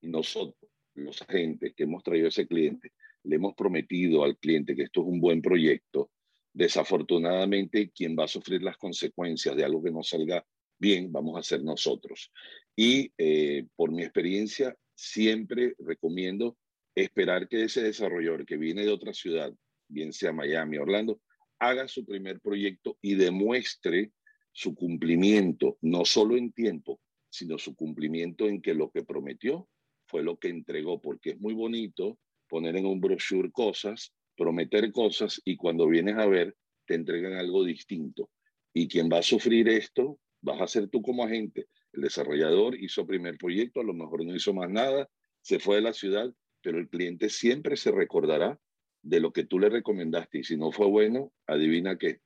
y 0.00 0.08
nosotros, 0.08 0.70
los 0.94 1.20
agentes 1.20 1.74
que 1.76 1.82
hemos 1.82 2.02
traído 2.02 2.24
a 2.24 2.28
ese 2.30 2.46
cliente, 2.46 2.92
le 3.24 3.36
hemos 3.36 3.54
prometido 3.54 4.24
al 4.24 4.38
cliente 4.38 4.74
que 4.74 4.84
esto 4.84 5.02
es 5.02 5.08
un 5.08 5.20
buen 5.20 5.42
proyecto, 5.42 6.10
desafortunadamente 6.54 7.90
quien 7.90 8.16
va 8.18 8.24
a 8.24 8.28
sufrir 8.28 8.62
las 8.62 8.78
consecuencias 8.78 9.54
de 9.56 9.62
algo 9.62 9.82
que 9.82 9.90
no 9.90 10.02
salga 10.02 10.42
bien, 10.78 11.12
vamos 11.12 11.38
a 11.38 11.42
ser 11.42 11.62
nosotros. 11.62 12.32
Y 12.74 13.12
eh, 13.18 13.66
por 13.76 13.92
mi 13.92 14.04
experiencia, 14.04 14.74
siempre 14.94 15.74
recomiendo 15.80 16.56
esperar 16.94 17.46
que 17.46 17.64
ese 17.64 17.82
desarrollador 17.82 18.46
que 18.46 18.56
viene 18.56 18.86
de 18.86 18.90
otra 18.90 19.12
ciudad, 19.12 19.52
bien 19.88 20.12
sea 20.12 20.32
Miami, 20.32 20.78
Orlando, 20.78 21.20
haga 21.58 21.88
su 21.88 22.04
primer 22.04 22.40
proyecto 22.40 22.98
y 23.00 23.14
demuestre 23.14 24.12
su 24.52 24.74
cumplimiento, 24.74 25.78
no 25.82 26.04
solo 26.04 26.36
en 26.36 26.52
tiempo, 26.52 27.00
sino 27.28 27.58
su 27.58 27.74
cumplimiento 27.74 28.48
en 28.48 28.62
que 28.62 28.74
lo 28.74 28.90
que 28.90 29.04
prometió 29.04 29.68
fue 30.06 30.22
lo 30.22 30.38
que 30.38 30.48
entregó, 30.48 31.00
porque 31.00 31.30
es 31.30 31.40
muy 31.40 31.54
bonito 31.54 32.18
poner 32.48 32.76
en 32.76 32.86
un 32.86 33.00
brochure 33.00 33.50
cosas, 33.50 34.12
prometer 34.36 34.92
cosas 34.92 35.40
y 35.44 35.56
cuando 35.56 35.88
vienes 35.88 36.16
a 36.16 36.26
ver 36.26 36.56
te 36.86 36.94
entregan 36.94 37.34
algo 37.34 37.64
distinto. 37.64 38.30
Y 38.72 38.88
quien 38.88 39.10
va 39.10 39.18
a 39.18 39.22
sufrir 39.22 39.68
esto 39.68 40.18
vas 40.40 40.60
a 40.60 40.66
ser 40.66 40.88
tú 40.88 41.02
como 41.02 41.24
agente. 41.24 41.66
El 41.92 42.02
desarrollador 42.02 42.80
hizo 42.80 43.06
primer 43.06 43.36
proyecto, 43.36 43.80
a 43.80 43.84
lo 43.84 43.94
mejor 43.94 44.24
no 44.24 44.34
hizo 44.34 44.54
más 44.54 44.70
nada, 44.70 45.08
se 45.40 45.58
fue 45.58 45.76
de 45.76 45.82
la 45.82 45.92
ciudad, 45.92 46.32
pero 46.62 46.78
el 46.78 46.88
cliente 46.88 47.28
siempre 47.28 47.76
se 47.76 47.90
recordará 47.90 48.58
de 49.06 49.20
lo 49.20 49.32
que 49.32 49.44
tú 49.44 49.58
le 49.58 49.68
recomendaste 49.68 50.38
y 50.38 50.44
si 50.44 50.56
no 50.56 50.72
fue 50.72 50.88
bueno, 50.88 51.32
adivina 51.46 51.96
que 51.96 52.20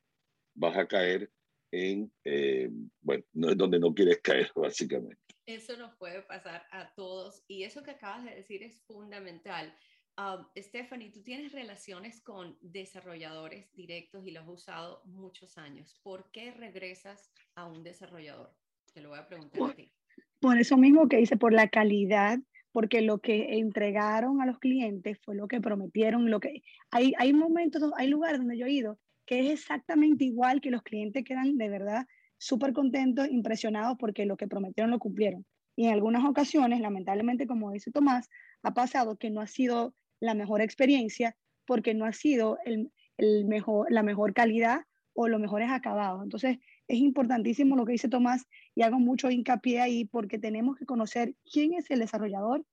vas 0.54 0.76
a 0.78 0.88
caer 0.88 1.30
en, 1.70 2.10
eh, 2.24 2.70
bueno, 3.02 3.22
no 3.34 3.50
es 3.50 3.56
donde 3.56 3.78
no 3.78 3.94
quieres 3.94 4.20
caer, 4.22 4.50
básicamente. 4.55 5.20
Eso 5.46 5.76
nos 5.76 5.94
puede 5.96 6.22
pasar 6.22 6.66
a 6.70 6.94
todos 6.94 7.44
y 7.48 7.64
eso 7.64 7.82
que 7.82 7.92
acabas 7.92 8.24
de 8.24 8.34
decir 8.34 8.62
es 8.62 8.80
fundamental. 8.86 9.74
Um, 10.16 10.46
Stephanie, 10.57 11.11
tú 11.11 11.22
tienes 11.22 11.52
relaciones 11.52 12.22
con 12.22 12.57
desarrolladores 12.61 13.70
directos 13.74 14.26
y 14.26 14.30
lo 14.30 14.40
has 14.40 14.48
usado 14.48 15.02
muchos 15.05 15.59
años. 15.59 16.00
¿Por 16.02 16.30
qué 16.30 16.50
regresas 16.52 17.30
a 17.57 17.66
un 17.66 17.82
desarrollador? 17.82 18.55
Te 18.94 19.02
lo 19.02 19.11
voy 19.11 19.18
a 19.18 19.28
preguntar 19.28 19.70
a 19.70 19.74
ti. 19.74 19.92
Por 20.40 20.59
eso 20.59 20.76
mismo 20.76 21.09
que 21.09 21.18
dice, 21.18 21.36
por 21.36 21.52
la 21.52 21.68
calidad, 21.68 22.38
porque 22.72 23.00
lo 23.00 23.18
que 23.18 23.58
entregaron 23.58 24.40
a 24.40 24.46
los 24.46 24.58
clientes 24.58 25.18
fue 25.22 25.34
lo 25.34 25.48
que 25.48 25.60
prometieron. 25.60 26.30
Lo 26.30 26.40
que 26.40 26.62
hay, 26.90 27.12
hay 27.18 27.32
momentos, 27.32 27.82
hay 27.96 28.08
lugares 28.08 28.38
donde 28.38 28.58
yo 28.58 28.66
he 28.66 28.72
ido 28.72 28.98
que 29.30 29.38
es 29.38 29.50
exactamente 29.60 30.24
igual 30.24 30.60
que 30.60 30.72
los 30.72 30.82
clientes 30.82 31.24
quedan 31.24 31.56
de 31.56 31.68
verdad 31.68 32.06
súper 32.36 32.72
contentos, 32.72 33.28
impresionados 33.30 33.96
porque 33.96 34.26
lo 34.26 34.36
que 34.36 34.48
prometieron 34.48 34.90
lo 34.90 34.98
cumplieron. 34.98 35.46
Y 35.76 35.86
en 35.86 35.92
algunas 35.92 36.24
ocasiones, 36.24 36.80
lamentablemente, 36.80 37.46
como 37.46 37.70
dice 37.70 37.92
Tomás, 37.92 38.28
ha 38.64 38.74
pasado 38.74 39.16
que 39.16 39.30
no 39.30 39.40
ha 39.40 39.46
sido 39.46 39.94
la 40.18 40.34
mejor 40.34 40.62
experiencia 40.62 41.36
porque 41.64 41.94
no 41.94 42.06
ha 42.06 42.12
sido 42.12 42.58
el, 42.64 42.90
el 43.18 43.44
mejor, 43.44 43.86
la 43.92 44.02
mejor 44.02 44.34
calidad 44.34 44.80
o 45.14 45.28
los 45.28 45.40
mejores 45.40 45.70
acabados. 45.70 46.24
Entonces, 46.24 46.58
es 46.91 46.99
importantísimo 46.99 47.76
lo 47.76 47.84
que 47.86 47.93
dice 47.93 48.09
Tomás 48.09 48.49
y 48.74 48.82
hago 48.82 48.99
mucho 48.99 49.30
hincapié 49.30 49.80
ahí 49.80 50.05
porque 50.07 50.41
tenemos 50.41 50.76
que 50.76 50.86
conocer 50.86 51.36
quién 51.45 51.74
es 51.74 51.88
el 51.88 52.01
desarrollador 52.01 52.66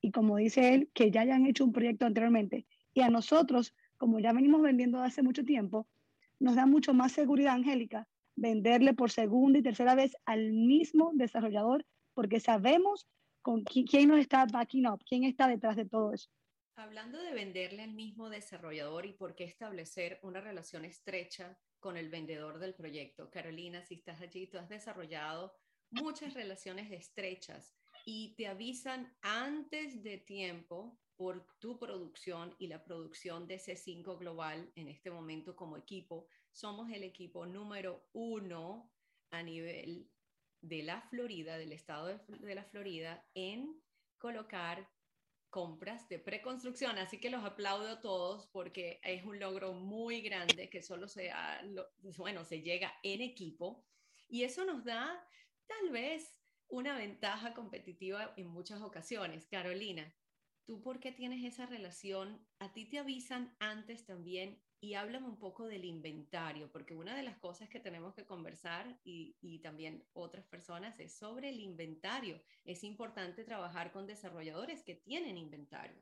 y 0.00 0.10
como 0.10 0.38
dice 0.38 0.74
él, 0.74 0.90
que 0.92 1.12
ya 1.12 1.20
hayan 1.20 1.46
hecho 1.46 1.64
un 1.64 1.72
proyecto 1.72 2.04
anteriormente. 2.04 2.66
Y 2.94 3.02
a 3.02 3.10
nosotros, 3.10 3.72
como 3.96 4.18
ya 4.18 4.32
venimos 4.32 4.60
vendiendo 4.60 5.00
hace 5.00 5.22
mucho 5.22 5.44
tiempo, 5.44 5.86
nos 6.40 6.56
da 6.56 6.66
mucho 6.66 6.94
más 6.94 7.12
seguridad, 7.12 7.54
Angélica, 7.54 8.08
venderle 8.34 8.92
por 8.92 9.12
segunda 9.12 9.60
y 9.60 9.62
tercera 9.62 9.94
vez 9.94 10.16
al 10.24 10.50
mismo 10.52 11.12
desarrollador 11.14 11.86
porque 12.14 12.40
sabemos 12.40 13.06
con 13.40 13.62
quién 13.62 14.08
nos 14.08 14.18
está 14.18 14.46
backing 14.46 14.88
up, 14.88 15.00
quién 15.08 15.22
está 15.22 15.46
detrás 15.46 15.76
de 15.76 15.84
todo 15.84 16.12
eso. 16.12 16.28
Hablando 16.80 17.20
de 17.20 17.34
venderle 17.34 17.82
al 17.82 17.92
mismo 17.92 18.30
desarrollador 18.30 19.04
y 19.04 19.12
por 19.12 19.34
qué 19.34 19.44
establecer 19.44 20.18
una 20.22 20.40
relación 20.40 20.86
estrecha 20.86 21.58
con 21.78 21.98
el 21.98 22.08
vendedor 22.08 22.58
del 22.58 22.74
proyecto. 22.74 23.30
Carolina, 23.30 23.84
si 23.84 23.96
estás 23.96 24.22
allí, 24.22 24.46
tú 24.46 24.56
has 24.56 24.70
desarrollado 24.70 25.54
muchas 25.90 26.32
relaciones 26.32 26.90
estrechas 26.90 27.76
y 28.06 28.34
te 28.34 28.46
avisan 28.46 29.14
antes 29.20 30.02
de 30.02 30.16
tiempo 30.16 30.98
por 31.16 31.46
tu 31.58 31.78
producción 31.78 32.56
y 32.58 32.68
la 32.68 32.82
producción 32.82 33.46
de 33.46 33.58
C5 33.58 34.18
Global 34.18 34.72
en 34.74 34.88
este 34.88 35.10
momento 35.10 35.54
como 35.54 35.76
equipo. 35.76 36.28
Somos 36.50 36.90
el 36.90 37.02
equipo 37.02 37.44
número 37.44 38.08
uno 38.14 38.90
a 39.30 39.42
nivel 39.42 40.10
de 40.62 40.82
la 40.82 41.02
Florida, 41.02 41.58
del 41.58 41.72
estado 41.72 42.06
de, 42.06 42.54
la 42.54 42.64
Florida, 42.64 43.22
en 43.34 43.82
colocar 44.16 44.90
compras 45.50 46.08
de 46.08 46.18
preconstrucción. 46.18 46.98
Así 46.98 47.18
que 47.18 47.30
los 47.30 47.44
aplaudo 47.44 47.88
a 47.88 48.00
todos 48.00 48.46
porque 48.52 49.00
es 49.04 49.24
un 49.24 49.38
logro 49.38 49.72
muy 49.72 50.22
grande 50.22 50.70
que 50.70 50.82
solo 50.82 51.08
se, 51.08 51.30
bueno, 52.16 52.44
se 52.44 52.62
llega 52.62 52.92
en 53.02 53.20
equipo 53.20 53.84
y 54.28 54.44
eso 54.44 54.64
nos 54.64 54.84
da 54.84 55.22
tal 55.66 55.90
vez 55.90 56.40
una 56.68 56.96
ventaja 56.96 57.52
competitiva 57.52 58.32
en 58.36 58.46
muchas 58.46 58.80
ocasiones. 58.80 59.46
Carolina, 59.46 60.14
¿tú 60.70 60.80
por 60.80 61.00
qué 61.00 61.10
tienes 61.10 61.44
esa 61.44 61.66
relación? 61.66 62.38
A 62.60 62.72
ti 62.72 62.84
te 62.84 63.00
avisan 63.00 63.52
antes 63.58 64.06
también 64.06 64.62
y 64.80 64.94
háblame 64.94 65.26
un 65.26 65.36
poco 65.36 65.66
del 65.66 65.84
inventario, 65.84 66.70
porque 66.70 66.94
una 66.94 67.16
de 67.16 67.24
las 67.24 67.36
cosas 67.38 67.68
que 67.68 67.80
tenemos 67.80 68.14
que 68.14 68.24
conversar 68.24 68.96
y, 69.02 69.58
también 69.64 70.04
otras 70.12 70.46
personas 70.46 71.00
es 71.00 71.12
sobre 71.12 71.48
el 71.48 71.58
inventario. 71.58 72.40
Es 72.64 72.84
importante 72.84 73.42
trabajar 73.42 73.90
con 73.90 74.06
desarrolladores 74.06 74.84
que 74.84 74.94
tienen 74.94 75.38
inventario. 75.38 76.00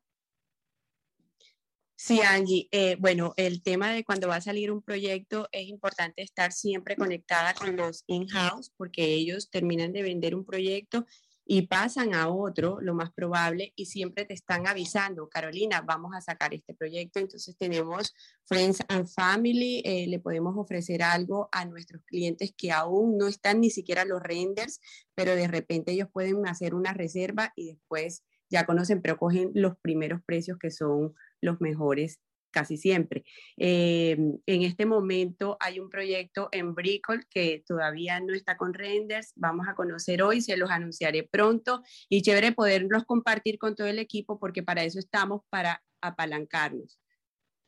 Sí, 1.96 2.20
Angie. 2.20 2.68
Eh, 2.70 2.96
bueno, 3.00 3.32
el 3.38 3.62
tema 3.62 3.90
de 3.94 4.04
cuando 4.04 4.28
va 4.28 4.36
a 4.36 4.42
salir 4.42 4.70
un 4.70 4.82
proyecto 4.82 5.48
es 5.50 5.66
importante 5.66 6.20
estar 6.20 6.52
siempre 6.52 6.94
conectada 6.94 7.54
con 7.54 7.74
los 7.74 8.04
in-house 8.06 8.70
porque 8.76 9.14
ellos 9.14 9.48
terminan 9.48 9.94
de 9.94 10.02
vender 10.02 10.34
un 10.34 10.44
proyecto 10.44 11.06
y 11.50 11.62
pasan 11.62 12.14
a 12.14 12.28
otro, 12.28 12.78
lo 12.82 12.92
más 12.92 13.10
probable, 13.10 13.72
y 13.74 13.86
siempre 13.86 14.26
te 14.26 14.34
están 14.34 14.66
avisando, 14.66 15.30
Carolina, 15.30 15.80
vamos 15.80 16.14
a 16.14 16.20
sacar 16.20 16.52
este 16.52 16.74
proyecto. 16.74 17.20
Entonces 17.20 17.56
tenemos 17.56 18.14
Friends 18.44 18.84
and 18.88 19.08
Family, 19.08 19.80
eh, 19.82 20.06
le 20.08 20.18
podemos 20.18 20.54
ofrecer 20.58 21.02
algo 21.02 21.48
a 21.50 21.64
nuestros 21.64 22.02
clientes 22.04 22.52
que 22.54 22.70
aún 22.70 23.16
no 23.16 23.28
están 23.28 23.62
ni 23.62 23.70
siquiera 23.70 24.04
los 24.04 24.22
renders, 24.22 24.78
pero 25.14 25.34
de 25.34 25.48
repente 25.48 25.92
ellos 25.92 26.10
pueden 26.12 26.46
hacer 26.46 26.74
una 26.74 26.92
reserva 26.92 27.54
y 27.56 27.68
después 27.68 28.24
ya 28.50 28.66
conocen, 28.66 29.00
pero 29.00 29.16
cogen 29.16 29.50
los 29.54 29.74
primeros 29.78 30.20
precios 30.22 30.58
que 30.58 30.70
son 30.70 31.14
los 31.40 31.62
mejores 31.62 32.20
casi 32.50 32.76
siempre. 32.76 33.24
Eh, 33.56 34.16
en 34.46 34.62
este 34.62 34.86
momento 34.86 35.56
hay 35.60 35.80
un 35.80 35.88
proyecto 35.88 36.48
en 36.52 36.74
Brickle 36.74 37.20
que 37.30 37.62
todavía 37.66 38.20
no 38.20 38.34
está 38.34 38.56
con 38.56 38.74
renders, 38.74 39.32
vamos 39.36 39.66
a 39.68 39.74
conocer 39.74 40.22
hoy, 40.22 40.40
se 40.40 40.56
los 40.56 40.70
anunciaré 40.70 41.24
pronto 41.24 41.82
y 42.08 42.22
chévere 42.22 42.52
poderlos 42.52 43.04
compartir 43.04 43.58
con 43.58 43.74
todo 43.74 43.86
el 43.86 43.98
equipo 43.98 44.38
porque 44.38 44.62
para 44.62 44.84
eso 44.84 44.98
estamos, 44.98 45.42
para 45.50 45.82
apalancarnos. 46.00 47.00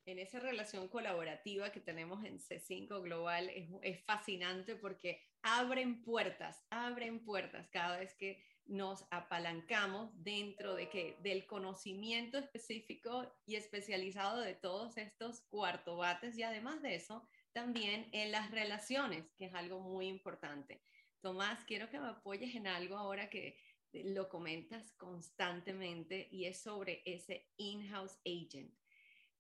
En 0.06 0.18
esa 0.18 0.40
relación 0.40 0.88
colaborativa 0.88 1.70
que 1.70 1.80
tenemos 1.80 2.24
en 2.24 2.38
C5 2.38 3.02
Global 3.02 3.48
es, 3.50 3.68
es 3.82 4.02
fascinante 4.04 4.74
porque 4.74 5.22
abren 5.42 6.02
puertas, 6.02 6.64
abren 6.70 7.22
puertas 7.24 7.68
cada 7.68 7.98
vez 7.98 8.14
que 8.14 8.42
nos 8.66 9.04
apalancamos 9.11 10.11
dentro 10.22 10.74
de 10.74 10.88
que 10.88 11.16
del 11.22 11.46
conocimiento 11.46 12.38
específico 12.38 13.32
y 13.46 13.56
especializado 13.56 14.40
de 14.40 14.54
todos 14.54 14.96
estos 14.96 15.40
cuartobates 15.50 16.38
y 16.38 16.42
además 16.42 16.80
de 16.82 16.94
eso 16.94 17.28
también 17.52 18.08
en 18.12 18.30
las 18.30 18.50
relaciones, 18.50 19.32
que 19.36 19.46
es 19.46 19.54
algo 19.54 19.80
muy 19.80 20.06
importante. 20.06 20.82
Tomás, 21.20 21.64
quiero 21.64 21.90
que 21.90 21.98
me 21.98 22.08
apoyes 22.08 22.54
en 22.54 22.66
algo 22.66 22.96
ahora 22.96 23.28
que 23.28 23.58
lo 23.92 24.28
comentas 24.28 24.92
constantemente 24.92 26.28
y 26.30 26.44
es 26.44 26.62
sobre 26.62 27.02
ese 27.04 27.50
in-house 27.56 28.18
agent. 28.24 28.72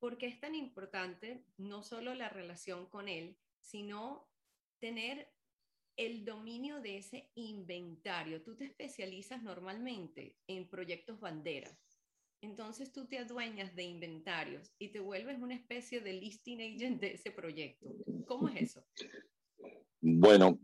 porque 0.00 0.26
es 0.26 0.40
tan 0.40 0.54
importante 0.54 1.44
no 1.58 1.82
solo 1.82 2.14
la 2.14 2.30
relación 2.30 2.86
con 2.86 3.06
él, 3.06 3.38
sino 3.60 4.26
tener 4.78 5.30
el 6.00 6.24
dominio 6.24 6.80
de 6.80 6.96
ese 6.96 7.28
inventario. 7.34 8.42
Tú 8.42 8.56
te 8.56 8.64
especializas 8.64 9.42
normalmente 9.42 10.34
en 10.46 10.66
proyectos 10.66 11.20
bandera. 11.20 11.78
Entonces 12.40 12.90
tú 12.90 13.06
te 13.06 13.18
adueñas 13.18 13.76
de 13.76 13.82
inventarios 13.82 14.72
y 14.78 14.88
te 14.88 15.00
vuelves 15.00 15.38
una 15.42 15.54
especie 15.54 16.00
de 16.00 16.14
listing 16.14 16.62
agent 16.62 17.02
de 17.02 17.12
ese 17.12 17.30
proyecto. 17.30 17.92
¿Cómo 18.26 18.48
es 18.48 18.62
eso? 18.62 18.82
Bueno, 20.00 20.58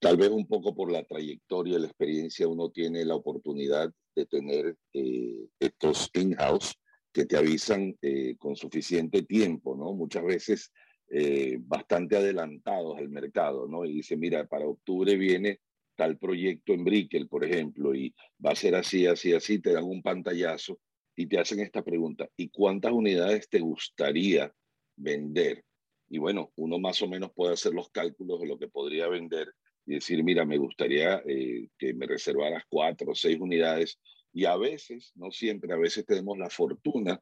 tal 0.00 0.16
vez 0.16 0.28
un 0.30 0.48
poco 0.48 0.74
por 0.74 0.90
la 0.90 1.04
trayectoria, 1.04 1.78
la 1.78 1.86
experiencia, 1.86 2.48
uno 2.48 2.68
tiene 2.70 3.04
la 3.04 3.14
oportunidad 3.14 3.92
de 4.16 4.26
tener 4.26 4.76
eh, 4.92 5.46
estos 5.60 6.10
in-house 6.14 6.74
que 7.12 7.26
te 7.26 7.36
avisan 7.36 7.96
eh, 8.02 8.34
con 8.38 8.56
suficiente 8.56 9.22
tiempo, 9.22 9.76
¿no? 9.76 9.92
Muchas 9.92 10.24
veces 10.24 10.72
eh, 11.10 11.58
bastante 11.60 12.16
adelantados 12.16 12.96
al 12.96 13.08
mercado, 13.08 13.66
¿no? 13.66 13.84
Y 13.84 13.94
dice, 13.94 14.16
mira, 14.16 14.46
para 14.46 14.66
octubre 14.66 15.16
viene 15.16 15.60
tal 15.96 16.16
proyecto 16.18 16.72
en 16.72 16.84
Brickell, 16.84 17.28
por 17.28 17.44
ejemplo, 17.44 17.94
y 17.94 18.14
va 18.44 18.52
a 18.52 18.56
ser 18.56 18.74
así, 18.76 19.06
así, 19.06 19.32
así, 19.32 19.58
te 19.58 19.72
dan 19.72 19.84
un 19.84 20.02
pantallazo 20.02 20.78
y 21.16 21.26
te 21.26 21.38
hacen 21.38 21.60
esta 21.60 21.82
pregunta, 21.82 22.28
¿y 22.36 22.48
cuántas 22.48 22.92
unidades 22.92 23.48
te 23.48 23.58
gustaría 23.58 24.54
vender? 24.96 25.64
Y 26.08 26.18
bueno, 26.18 26.52
uno 26.56 26.78
más 26.78 27.02
o 27.02 27.08
menos 27.08 27.32
puede 27.34 27.54
hacer 27.54 27.74
los 27.74 27.90
cálculos 27.90 28.40
de 28.40 28.46
lo 28.46 28.58
que 28.58 28.68
podría 28.68 29.08
vender 29.08 29.52
y 29.86 29.94
decir, 29.94 30.22
mira, 30.22 30.44
me 30.44 30.58
gustaría 30.58 31.22
eh, 31.26 31.68
que 31.76 31.92
me 31.92 32.06
reservaras 32.06 32.64
cuatro 32.68 33.10
o 33.10 33.14
seis 33.14 33.38
unidades. 33.40 33.98
Y 34.32 34.44
a 34.44 34.56
veces, 34.56 35.12
no 35.16 35.30
siempre, 35.30 35.72
a 35.72 35.76
veces 35.76 36.06
tenemos 36.06 36.38
la 36.38 36.48
fortuna 36.50 37.20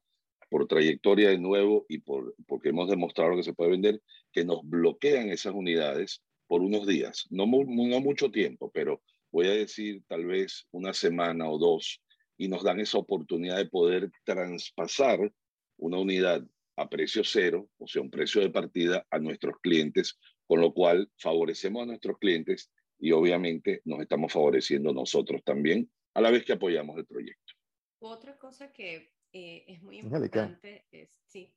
por 0.49 0.67
trayectoria 0.67 1.29
de 1.29 1.37
nuevo 1.37 1.85
y 1.87 1.99
por, 1.99 2.35
porque 2.47 2.69
hemos 2.69 2.89
demostrado 2.89 3.35
que 3.35 3.43
se 3.43 3.53
puede 3.53 3.71
vender, 3.71 4.01
que 4.31 4.43
nos 4.43 4.61
bloquean 4.63 5.29
esas 5.29 5.53
unidades 5.53 6.21
por 6.47 6.61
unos 6.61 6.87
días, 6.87 7.27
no, 7.29 7.45
no 7.45 7.99
mucho 8.01 8.31
tiempo, 8.31 8.71
pero 8.73 9.01
voy 9.31 9.47
a 9.47 9.51
decir 9.51 10.03
tal 10.07 10.25
vez 10.25 10.67
una 10.71 10.93
semana 10.93 11.47
o 11.47 11.59
dos, 11.59 12.01
y 12.37 12.47
nos 12.47 12.63
dan 12.63 12.79
esa 12.79 12.97
oportunidad 12.97 13.57
de 13.57 13.65
poder 13.65 14.11
traspasar 14.23 15.31
una 15.77 15.97
unidad 15.97 16.43
a 16.77 16.89
precio 16.89 17.23
cero, 17.23 17.69
o 17.77 17.87
sea, 17.87 18.01
un 18.01 18.09
precio 18.09 18.41
de 18.41 18.49
partida 18.49 19.05
a 19.11 19.19
nuestros 19.19 19.55
clientes, 19.61 20.17
con 20.47 20.61
lo 20.61 20.73
cual 20.73 21.11
favorecemos 21.17 21.83
a 21.83 21.85
nuestros 21.85 22.17
clientes 22.17 22.71
y 22.97 23.11
obviamente 23.11 23.81
nos 23.85 23.99
estamos 23.99 24.31
favoreciendo 24.31 24.93
nosotros 24.93 25.43
también, 25.43 25.91
a 26.13 26.21
la 26.21 26.31
vez 26.31 26.43
que 26.45 26.53
apoyamos 26.53 26.97
el 26.97 27.05
proyecto. 27.05 27.53
Otra 27.99 28.37
cosa 28.37 28.71
que 28.71 29.11
eh, 29.31 29.65
es 29.67 29.81
muy 29.83 29.99
importante. 29.99 30.85
Es, 30.91 31.09
sí, 31.25 31.53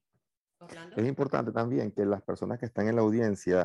Es 0.97 1.07
importante 1.09 1.53
también 1.53 1.91
que 1.91 2.05
las 2.05 2.23
personas 2.23 2.59
que 2.59 2.67
están 2.67 2.89
en 2.89 2.97
la 2.97 3.03
audiencia 3.03 3.65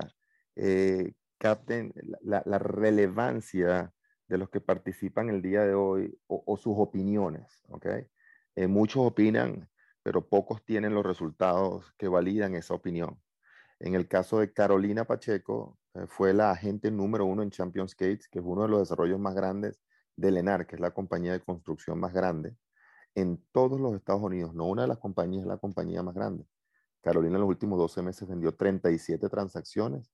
eh, 0.56 1.14
capten 1.38 1.94
la, 2.22 2.42
la, 2.46 2.58
relevancia 2.58 3.94
de 4.28 4.38
los 4.38 4.50
que 4.50 4.62
participan 4.62 5.30
el 5.30 5.42
día 5.42 5.64
de 5.64 5.74
hoy 5.74 6.18
o, 6.28 6.58
sus 6.58 6.76
opiniones. 6.78 7.64
¿okay? 7.70 8.08
Eh, 8.56 8.68
muchos 8.68 9.06
opinan, 9.06 9.70
pero 10.04 10.28
pocos 10.28 10.64
tienen 10.66 10.96
los 10.96 11.06
resultados 11.06 11.94
que 11.98 12.08
validan 12.08 12.56
esa 12.56 12.74
opinión. 12.74 13.22
En 13.80 13.94
el 13.94 14.08
caso 14.08 14.40
de 14.40 14.52
Carolina 14.54 15.06
Pacheco, 15.06 15.78
fue 16.08 16.34
la 16.34 16.52
agente 16.52 16.92
número 16.92 17.26
uno 17.26 17.44
en 17.44 17.52
Champions 17.52 17.96
Gates, 17.96 18.28
que 18.28 18.40
es 18.40 18.46
uno 18.46 18.64
de 18.64 18.70
los 18.70 18.80
desarrollos 18.80 19.20
más 19.20 19.36
grandes 19.36 19.82
de 20.16 20.32
Lenar, 20.32 20.66
que 20.66 20.76
es 20.76 20.80
la 20.82 20.92
compañía 20.92 21.34
de 21.34 21.42
construcción 21.42 22.00
más 22.00 22.14
grande 22.14 22.56
en 23.18 23.44
todos 23.52 23.82
los 23.82 23.96
Estados 23.96 24.22
Unidos, 24.22 24.54
no 24.54 24.68
una 24.68 24.84
de 24.84 24.88
las 24.88 25.00
compañías, 25.00 25.42
es 25.42 25.48
la 25.48 25.58
compañía 25.58 26.04
más 26.04 26.14
grande. 26.14 26.46
Carolina 27.02 27.38
en 27.38 27.42
los 27.42 27.50
últimos 27.50 27.80
12 27.80 28.04
meses 28.04 28.28
vendió 28.28 28.54
37 28.54 29.28
transacciones, 29.28 30.14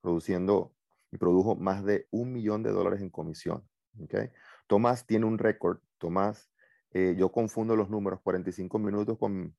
produciendo 0.00 0.72
y 1.10 1.18
produjo 1.18 1.56
más 1.56 1.84
de 1.84 2.06
un 2.12 2.32
millón 2.32 2.62
de 2.62 2.70
dólares 2.70 3.00
en 3.00 3.10
comisión. 3.10 3.68
¿okay? 4.00 4.30
Tomás 4.68 5.04
tiene 5.04 5.26
un 5.26 5.38
récord, 5.38 5.80
Tomás, 5.98 6.48
eh, 6.92 7.16
yo 7.18 7.32
confundo 7.32 7.74
los 7.74 7.90
números, 7.90 8.20
45 8.22 8.78
minutos 8.78 9.18
con, 9.18 9.56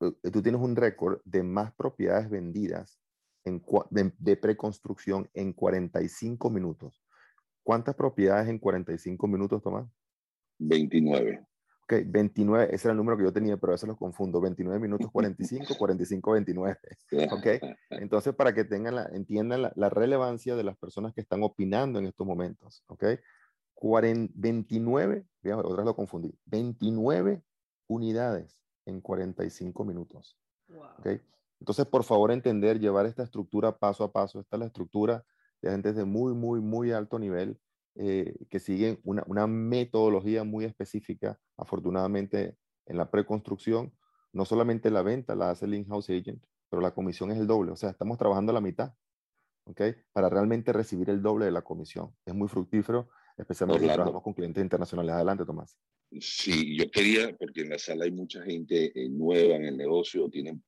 eh, 0.00 0.30
tú 0.30 0.40
tienes 0.40 0.62
un 0.62 0.76
récord 0.76 1.20
de 1.26 1.42
más 1.42 1.74
propiedades 1.74 2.30
vendidas 2.30 2.98
en, 3.44 3.62
de, 3.90 4.14
de 4.16 4.36
preconstrucción 4.38 5.28
en 5.34 5.52
45 5.52 6.48
minutos. 6.48 7.04
¿Cuántas 7.62 7.94
propiedades 7.94 8.48
en 8.48 8.58
45 8.58 9.26
minutos, 9.26 9.62
Tomás? 9.62 9.86
29. 10.58 11.46
Ok, 11.84 12.02
29, 12.06 12.74
ese 12.74 12.88
era 12.88 12.92
el 12.92 12.96
número 12.96 13.16
que 13.18 13.24
yo 13.24 13.32
tenía, 13.32 13.56
pero 13.58 13.72
a 13.72 13.74
veces 13.74 13.88
los 13.88 13.98
confundo. 13.98 14.40
29 14.40 14.78
minutos 14.80 15.10
45, 15.12 15.74
45, 15.78 16.32
29. 16.32 16.78
Ok, 17.30 17.46
entonces 17.90 18.34
para 18.34 18.54
que 18.54 18.64
tengan 18.64 18.94
la, 18.94 19.04
entiendan 19.12 19.70
la, 19.74 19.90
relevancia 19.90 20.56
de 20.56 20.64
las 20.64 20.76
personas 20.78 21.12
que 21.12 21.20
están 21.20 21.42
opinando 21.42 21.98
en 21.98 22.06
estos 22.06 22.26
momentos. 22.26 22.82
Ok, 22.86 23.04
29, 24.34 25.26
otras 25.62 25.84
lo 25.84 25.94
confundí, 25.94 26.34
29 26.46 27.42
unidades 27.88 28.58
en 28.86 29.00
45 29.00 29.84
minutos. 29.84 30.38
Okay. 30.98 31.20
Entonces, 31.60 31.86
por 31.86 32.04
favor, 32.04 32.32
entender, 32.32 32.80
llevar 32.80 33.06
esta 33.06 33.22
estructura 33.22 33.78
paso 33.78 34.04
a 34.04 34.12
paso. 34.12 34.40
Esta 34.40 34.56
es 34.56 34.60
la 34.60 34.66
estructura 34.66 35.24
de 35.60 35.70
gente 35.70 35.92
de 35.92 36.04
muy, 36.04 36.34
muy, 36.34 36.60
muy 36.60 36.92
alto 36.92 37.18
nivel 37.18 37.58
eh, 37.96 38.34
que 38.50 38.58
siguen 38.58 38.98
una, 39.04 39.22
una, 39.26 39.46
metodología 39.46 40.44
muy 40.44 40.64
específica. 40.64 41.38
Afortunadamente, 41.56 42.56
en 42.86 42.96
la 42.96 43.10
preconstrucción, 43.10 43.92
no 44.32 44.44
solamente 44.44 44.90
la 44.90 45.02
venta 45.02 45.34
la 45.34 45.50
hace 45.50 45.66
el 45.66 45.74
in-house 45.74 46.10
agent, 46.10 46.42
pero 46.68 46.82
la 46.82 46.92
comisión 46.92 47.30
es 47.30 47.38
el 47.38 47.46
doble. 47.46 47.72
O 47.72 47.76
sea, 47.76 47.90
estamos 47.90 48.18
trabajando 48.18 48.50
a 48.50 48.54
la 48.54 48.60
mitad, 48.60 48.94
¿ok? 49.64 49.80
Para 50.12 50.28
realmente 50.28 50.72
recibir 50.72 51.10
el 51.10 51.22
doble 51.22 51.44
de 51.44 51.52
la 51.52 51.62
comisión. 51.62 52.14
Es 52.26 52.34
muy 52.34 52.48
fructífero, 52.48 53.08
especialmente 53.36 53.86
si 53.86 53.92
trabajamos 53.92 54.22
con 54.22 54.34
clientes 54.34 54.62
internacionales. 54.62 55.14
Adelante, 55.14 55.44
Tomás. 55.44 55.78
Sí, 56.20 56.76
yo 56.76 56.90
quería, 56.90 57.34
porque 57.36 57.62
en 57.62 57.70
la 57.70 57.78
sala 57.78 58.04
hay 58.04 58.12
mucha 58.12 58.42
gente 58.42 58.92
eh, 58.94 59.08
nueva 59.08 59.56
en 59.56 59.64
el 59.64 59.76
negocio, 59.76 60.28
tienen 60.28 60.62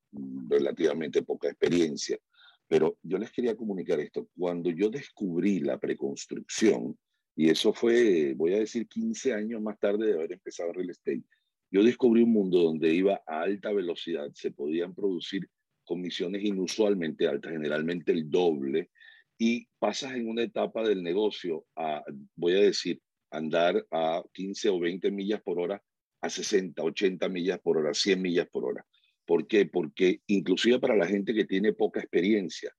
relativamente 0.48 1.22
poca 1.22 1.48
experiencia, 1.48 2.18
pero 2.66 2.98
yo 3.02 3.18
les 3.18 3.30
quería 3.30 3.56
comunicar 3.56 4.00
esto. 4.00 4.28
Cuando 4.36 4.70
yo 4.70 4.90
descubrí 4.90 5.60
la 5.60 5.78
preconstrucción, 5.78 6.98
y 7.36 7.50
eso 7.50 7.74
fue, 7.74 8.32
voy 8.34 8.54
a 8.54 8.60
decir, 8.60 8.88
15 8.88 9.34
años 9.34 9.60
más 9.60 9.78
tarde 9.78 10.06
de 10.06 10.14
haber 10.14 10.32
empezado 10.32 10.72
real 10.72 10.88
estate. 10.88 11.22
Yo 11.70 11.84
descubrí 11.84 12.22
un 12.22 12.32
mundo 12.32 12.62
donde 12.62 12.94
iba 12.94 13.22
a 13.26 13.42
alta 13.42 13.72
velocidad, 13.72 14.30
se 14.32 14.52
podían 14.52 14.94
producir 14.94 15.46
comisiones 15.84 16.42
inusualmente 16.42 17.28
altas, 17.28 17.52
generalmente 17.52 18.12
el 18.12 18.30
doble, 18.30 18.90
y 19.36 19.68
pasas 19.78 20.14
en 20.14 20.28
una 20.30 20.44
etapa 20.44 20.82
del 20.82 21.02
negocio 21.02 21.66
a, 21.76 22.02
voy 22.36 22.56
a 22.56 22.60
decir, 22.60 23.02
andar 23.30 23.86
a 23.90 24.22
15 24.32 24.70
o 24.70 24.80
20 24.80 25.10
millas 25.10 25.42
por 25.42 25.58
hora, 25.58 25.82
a 26.22 26.30
60, 26.30 26.82
80 26.82 27.28
millas 27.28 27.60
por 27.60 27.76
hora, 27.76 27.92
100 27.92 28.22
millas 28.22 28.48
por 28.48 28.64
hora. 28.64 28.86
¿Por 29.26 29.46
qué? 29.46 29.66
Porque 29.66 30.22
inclusive 30.26 30.78
para 30.78 30.96
la 30.96 31.06
gente 31.06 31.34
que 31.34 31.44
tiene 31.44 31.74
poca 31.74 32.00
experiencia, 32.00 32.74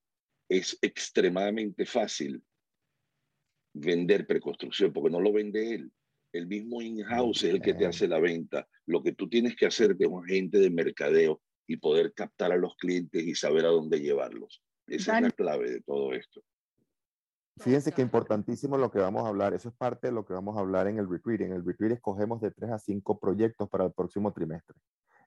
es 0.48 0.76
extremadamente 0.82 1.86
fácil 1.86 2.42
vender 3.78 4.26
preconstrucción, 4.26 4.92
porque 4.92 5.10
no 5.10 5.20
lo 5.20 5.32
vende 5.32 5.74
él. 5.74 5.92
El 6.32 6.46
mismo 6.46 6.82
in-house 6.82 7.44
es 7.44 7.54
el 7.54 7.62
que 7.62 7.74
te 7.74 7.86
hace 7.86 8.06
la 8.06 8.18
venta. 8.18 8.68
Lo 8.86 9.02
que 9.02 9.12
tú 9.12 9.28
tienes 9.28 9.56
que 9.56 9.66
hacer 9.66 9.96
es 9.98 10.06
un 10.06 10.24
agente 10.24 10.58
de 10.58 10.70
mercadeo 10.70 11.40
y 11.66 11.76
poder 11.78 12.12
captar 12.12 12.52
a 12.52 12.56
los 12.56 12.76
clientes 12.76 13.22
y 13.22 13.34
saber 13.34 13.64
a 13.64 13.70
dónde 13.70 14.00
llevarlos. 14.00 14.62
Esa 14.86 15.16
es 15.16 15.22
la 15.22 15.30
clave 15.30 15.70
de 15.70 15.80
todo 15.82 16.12
esto. 16.12 16.42
Fíjense 17.58 17.92
que 17.92 18.02
importantísimo 18.02 18.78
lo 18.78 18.90
que 18.90 18.98
vamos 18.98 19.24
a 19.24 19.28
hablar. 19.28 19.52
Eso 19.52 19.68
es 19.68 19.74
parte 19.74 20.08
de 20.08 20.12
lo 20.12 20.24
que 20.24 20.32
vamos 20.32 20.56
a 20.56 20.60
hablar 20.60 20.86
en 20.86 20.98
el 20.98 21.08
retreat. 21.08 21.40
En 21.40 21.52
el 21.52 21.64
retreat 21.64 21.92
escogemos 21.92 22.40
de 22.40 22.50
tres 22.50 22.70
a 22.70 22.78
cinco 22.78 23.18
proyectos 23.18 23.68
para 23.68 23.86
el 23.86 23.92
próximo 23.92 24.32
trimestre. 24.32 24.76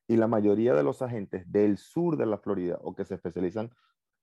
Y 0.07 0.17
la 0.17 0.27
mayoría 0.27 0.73
de 0.73 0.83
los 0.83 1.01
agentes 1.01 1.51
del 1.51 1.77
sur 1.77 2.17
de 2.17 2.25
la 2.25 2.37
Florida 2.37 2.77
o 2.81 2.95
que 2.95 3.05
se 3.05 3.15
especializan 3.15 3.69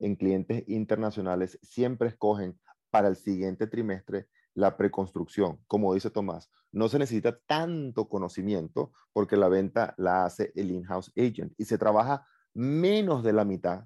en 0.01 0.17
clientes 0.17 0.65
internacionales 0.69 1.59
siempre 1.63 2.09
escogen 2.09 2.59
para 2.91 3.09
el 3.09 3.17
siguiente 3.17 3.67
trimestre 3.67 4.29
la 4.55 4.77
preconstrucción. 4.77 5.61
Como 5.67 5.95
dice 5.95 6.11
Tomás, 6.11 6.51
no 6.73 6.89
se 6.89 6.99
necesita 6.99 7.39
tanto 7.47 8.09
conocimiento 8.09 8.93
porque 9.13 9.37
la 9.37 9.49
venta 9.49 9.95
la 9.97 10.25
hace 10.25 10.53
el 10.57 10.71
in-house 10.71 11.13
agent 11.17 11.53
y 11.57 11.65
se 11.65 11.79
trabaja 11.79 12.27
menos 12.55 13.23
de 13.23 13.33
la 13.33 13.45
mitad, 13.45 13.85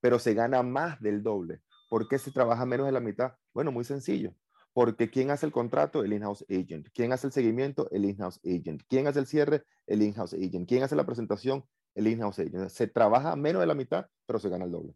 pero 0.00 0.18
se 0.18 0.34
gana 0.34 0.62
más 0.62 1.00
del 1.00 1.22
doble. 1.22 1.62
¿Por 1.88 2.06
qué 2.06 2.18
se 2.18 2.30
trabaja 2.30 2.66
menos 2.66 2.86
de 2.86 2.92
la 2.92 3.00
mitad? 3.00 3.32
Bueno, 3.52 3.72
muy 3.72 3.84
sencillo. 3.84 4.34
Porque 4.72 5.10
¿quién 5.10 5.30
hace 5.30 5.46
el 5.46 5.52
contrato? 5.52 6.04
El 6.04 6.12
in-house 6.12 6.44
agent. 6.48 6.88
¿Quién 6.94 7.12
hace 7.12 7.26
el 7.26 7.32
seguimiento? 7.32 7.90
El 7.90 8.04
in-house 8.04 8.40
agent. 8.44 8.82
¿Quién 8.88 9.08
hace 9.08 9.18
el 9.18 9.26
cierre? 9.26 9.64
El 9.86 10.02
in-house 10.02 10.34
agent. 10.34 10.68
¿Quién 10.68 10.84
hace 10.84 10.94
la 10.94 11.04
presentación? 11.04 11.64
El 11.94 12.06
in-house 12.06 12.38
agent. 12.38 12.68
Se 12.68 12.86
trabaja 12.86 13.34
menos 13.34 13.60
de 13.60 13.66
la 13.66 13.74
mitad, 13.74 14.06
pero 14.26 14.38
se 14.38 14.48
gana 14.48 14.66
el 14.66 14.70
doble. 14.70 14.94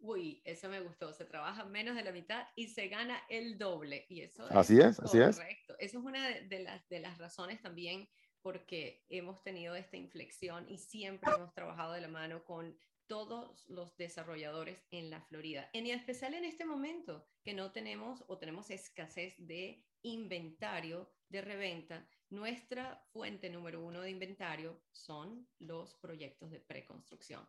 Uy, 0.00 0.42
eso 0.44 0.68
me 0.68 0.80
gustó. 0.80 1.12
Se 1.12 1.24
trabaja 1.24 1.64
menos 1.64 1.94
de 1.94 2.02
la 2.02 2.12
mitad 2.12 2.46
y 2.56 2.68
se 2.68 2.88
gana 2.88 3.22
el 3.28 3.58
doble. 3.58 4.06
Y 4.08 4.22
eso 4.22 4.46
así 4.50 4.78
es, 4.78 4.98
así 5.00 5.18
es. 5.18 5.36
Correcto. 5.36 5.76
Eso 5.78 5.98
es 5.98 6.04
una 6.04 6.28
de, 6.28 6.60
las, 6.60 6.88
de 6.88 7.00
las 7.00 7.18
razones 7.18 7.60
también 7.60 8.08
porque 8.42 9.04
hemos 9.08 9.42
tenido 9.42 9.74
esta 9.74 9.96
inflexión 9.96 10.68
y 10.68 10.78
siempre 10.78 11.30
hemos 11.34 11.52
trabajado 11.52 11.92
de 11.92 12.00
la 12.00 12.08
mano 12.08 12.44
con 12.44 12.78
todos 13.06 13.64
los 13.68 13.96
desarrolladores 13.96 14.78
en 14.90 15.10
la 15.10 15.20
Florida. 15.22 15.68
En 15.72 15.86
especial 15.86 16.32
en 16.34 16.44
este 16.44 16.64
momento 16.64 17.26
que 17.42 17.54
no 17.54 17.72
tenemos 17.72 18.24
o 18.28 18.38
tenemos 18.38 18.70
escasez 18.70 19.34
de 19.36 19.84
inventario 20.02 21.10
de 21.28 21.42
reventa, 21.42 22.08
nuestra 22.30 23.04
fuente 23.12 23.50
número 23.50 23.84
uno 23.84 24.00
de 24.00 24.10
inventario 24.10 24.80
son 24.92 25.48
los 25.58 25.94
proyectos 25.96 26.50
de 26.50 26.60
preconstrucción. 26.60 27.46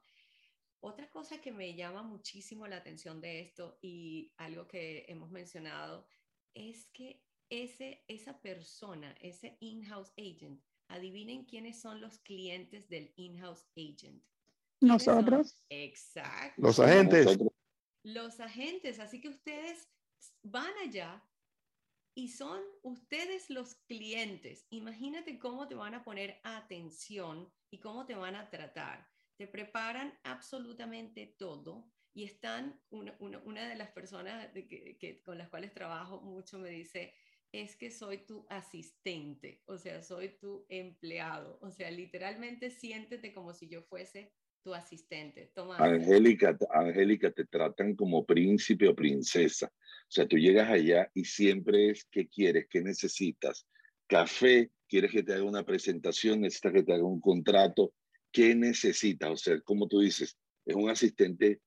Otra 0.84 1.10
cosa 1.12 1.40
que 1.40 1.52
me 1.52 1.76
llama 1.76 2.02
muchísimo 2.02 2.68
la 2.68 2.78
atención 2.78 3.22
de 3.22 3.42
esto 3.42 3.78
y 3.82 4.34
algo 4.38 4.68
que 4.68 5.06
hemos 5.08 5.30
mencionado 5.30 6.08
es 6.56 6.90
que 6.92 7.24
ese, 7.50 8.04
esa 8.08 8.42
persona, 8.42 9.16
ese 9.22 9.58
in-house 9.60 10.12
agent, 10.18 10.60
adivinen 10.88 11.46
quiénes 11.46 11.80
son 11.80 12.02
los 12.02 12.18
clientes 12.20 12.90
del 12.90 13.14
in-house 13.16 13.64
agent. 13.78 14.24
Nosotros. 14.82 15.64
Exacto. 15.70 16.60
Los 16.60 16.80
agentes. 16.80 17.38
Los 18.04 18.40
agentes. 18.40 19.00
Así 19.00 19.22
que 19.22 19.30
ustedes 19.30 19.88
van 20.42 20.74
allá 20.84 21.24
y 22.18 22.30
son 22.30 22.60
ustedes 22.82 23.52
los 23.52 23.76
clientes. 23.86 24.66
Imagínate 24.72 25.38
cómo 25.38 25.68
te 25.68 25.76
van 25.76 25.94
a 25.94 26.04
poner 26.04 26.40
atención 26.44 27.54
y 27.70 27.80
cómo 27.80 28.08
te 28.08 28.16
van 28.16 28.36
a 28.36 28.50
tratar 28.50 29.11
te 29.42 29.48
preparan 29.48 30.14
absolutamente 30.22 31.34
todo 31.40 31.92
y 32.14 32.26
están, 32.26 32.80
una, 32.92 33.18
una, 33.20 33.68
de 33.68 33.76
las 33.76 33.90
personas 33.90 34.52
que, 34.54 35.20
con 35.26 35.40
las 35.40 35.50
cuales 35.50 35.74
trabajo 35.74 36.22
mucho 36.22 36.60
me 36.60 36.70
dice, 36.70 37.16
es 37.52 37.76
que 37.76 37.90
soy 37.90 38.20
tu 38.20 38.46
asistente, 38.50 39.64
o 39.66 39.80
sea, 39.80 40.04
soy 40.04 40.38
tu 40.40 40.68
empleado, 40.70 41.58
o 41.60 41.72
sea, 41.72 41.90
literalmente 41.90 42.70
siéntete 42.70 43.34
como 43.34 43.56
si 43.56 43.68
yo 43.68 43.82
fuese 43.82 44.32
tu 44.62 44.76
asistente. 44.76 45.52
Toma. 45.56 45.78
Angélica, 45.78 46.56
Angélica, 46.70 47.32
te 47.32 47.46
tratan 47.46 47.96
como 47.96 48.24
príncipe 48.24 48.88
o 48.88 48.96
princesa. 48.96 49.74
O 49.76 50.12
sea, 50.12 50.28
tú 50.28 50.38
llegas 50.38 50.70
allá 50.70 51.10
y 51.16 51.26
siempre 51.26 51.90
es 51.90 52.06
qué 52.12 52.30
quieres, 52.30 52.68
qué 52.70 52.82
necesitas. 52.82 53.66
Café, 54.06 54.70
quieres 54.88 55.12
que 55.12 55.24
te 55.24 55.34
haga 55.34 55.46
una 55.46 55.66
presentación, 55.66 56.42
necesitas 56.42 56.74
que 56.74 56.84
te 56.84 56.94
haga 56.94 57.06
un 57.06 57.20
contrato, 57.20 57.92
qué 58.32 58.56
necesita. 58.56 59.32
O 59.32 59.38
sea, 59.38 59.60
como 59.62 59.88
tú 59.88 60.00
dices, 60.00 60.38
es 60.66 60.76
un 60.76 60.90
asistente 60.90 61.60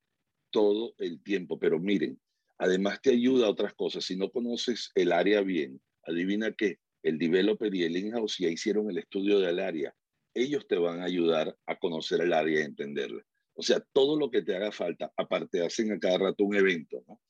todo 0.51 0.95
el 0.99 1.23
tiempo, 1.23 1.59
pero 1.59 1.79
miren, 1.79 2.21
además 2.59 3.01
te 3.01 3.11
ayuda 3.11 3.47
a 3.47 3.51
otras 3.51 3.75
cosas. 3.75 4.05
Si 4.05 4.17
no 4.17 4.31
conoces 4.31 4.91
el 4.95 5.13
área 5.13 5.41
bien, 5.43 5.81
adivina 6.05 6.53
que 6.53 6.79
el 7.03 7.19
developer 7.19 7.75
y 7.75 7.85
el 7.85 7.97
in-house 7.97 8.39
ya 8.39 8.49
hicieron 8.49 8.91
el 8.91 8.99
estudio 8.99 9.41
del 9.41 9.61
área. 9.61 9.95
Ellos 10.33 10.67
te 10.67 10.77
van 10.77 11.01
a 11.01 11.05
ayudar 11.05 11.57
a 11.67 11.79
conocer 11.79 12.21
el 12.21 12.33
área 12.33 12.61
y 12.61 12.65
entenderla. 12.65 13.23
O 13.55 13.63
sea, 13.63 13.81
todo 13.93 14.19
lo 14.19 14.31
que 14.31 14.43
te 14.43 14.57
haga 14.57 14.73
falta, 14.73 15.13
aparte 15.17 15.65
hacen 15.65 15.93
a 15.93 15.99
cada 15.99 16.19
rato 16.19 16.45
un 16.45 16.57
evento, 16.57 17.05
¿no? 17.07 17.21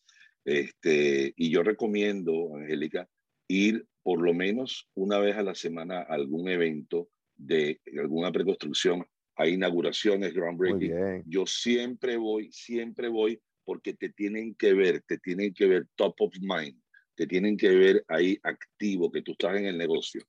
Este, 0.44 1.32
y 1.36 1.50
yo 1.50 1.62
recomiendo, 1.62 2.54
Angélica, 2.54 3.08
ir 3.48 3.86
por 4.02 4.20
lo 4.22 4.34
menos 4.34 4.88
una 4.94 5.18
vez 5.18 5.36
a 5.36 5.42
la 5.42 5.54
semana 5.54 6.00
a 6.00 6.14
algún 6.14 6.48
evento 6.48 7.08
de 7.36 7.80
alguna 7.98 8.30
preconstrucción 8.30 9.06
hay 9.36 9.54
inauguraciones, 9.54 10.32
groundbreaking. 10.32 11.24
Yo 11.26 11.46
siempre 11.46 12.16
voy, 12.16 12.50
siempre 12.52 13.08
voy 13.08 13.40
porque 13.64 13.94
te 13.94 14.10
tienen 14.10 14.54
que 14.54 14.74
ver, 14.74 15.02
te 15.02 15.18
tienen 15.18 15.52
que 15.54 15.66
ver 15.66 15.88
top 15.94 16.14
of 16.20 16.34
mind, 16.40 16.80
te 17.14 17.26
tienen 17.26 17.56
que 17.56 17.70
ver 17.70 18.04
ahí 18.08 18.38
activo, 18.42 19.10
que 19.10 19.22
tú 19.22 19.32
estás 19.32 19.56
en 19.56 19.66
el 19.66 19.78
negocio. 19.78 20.22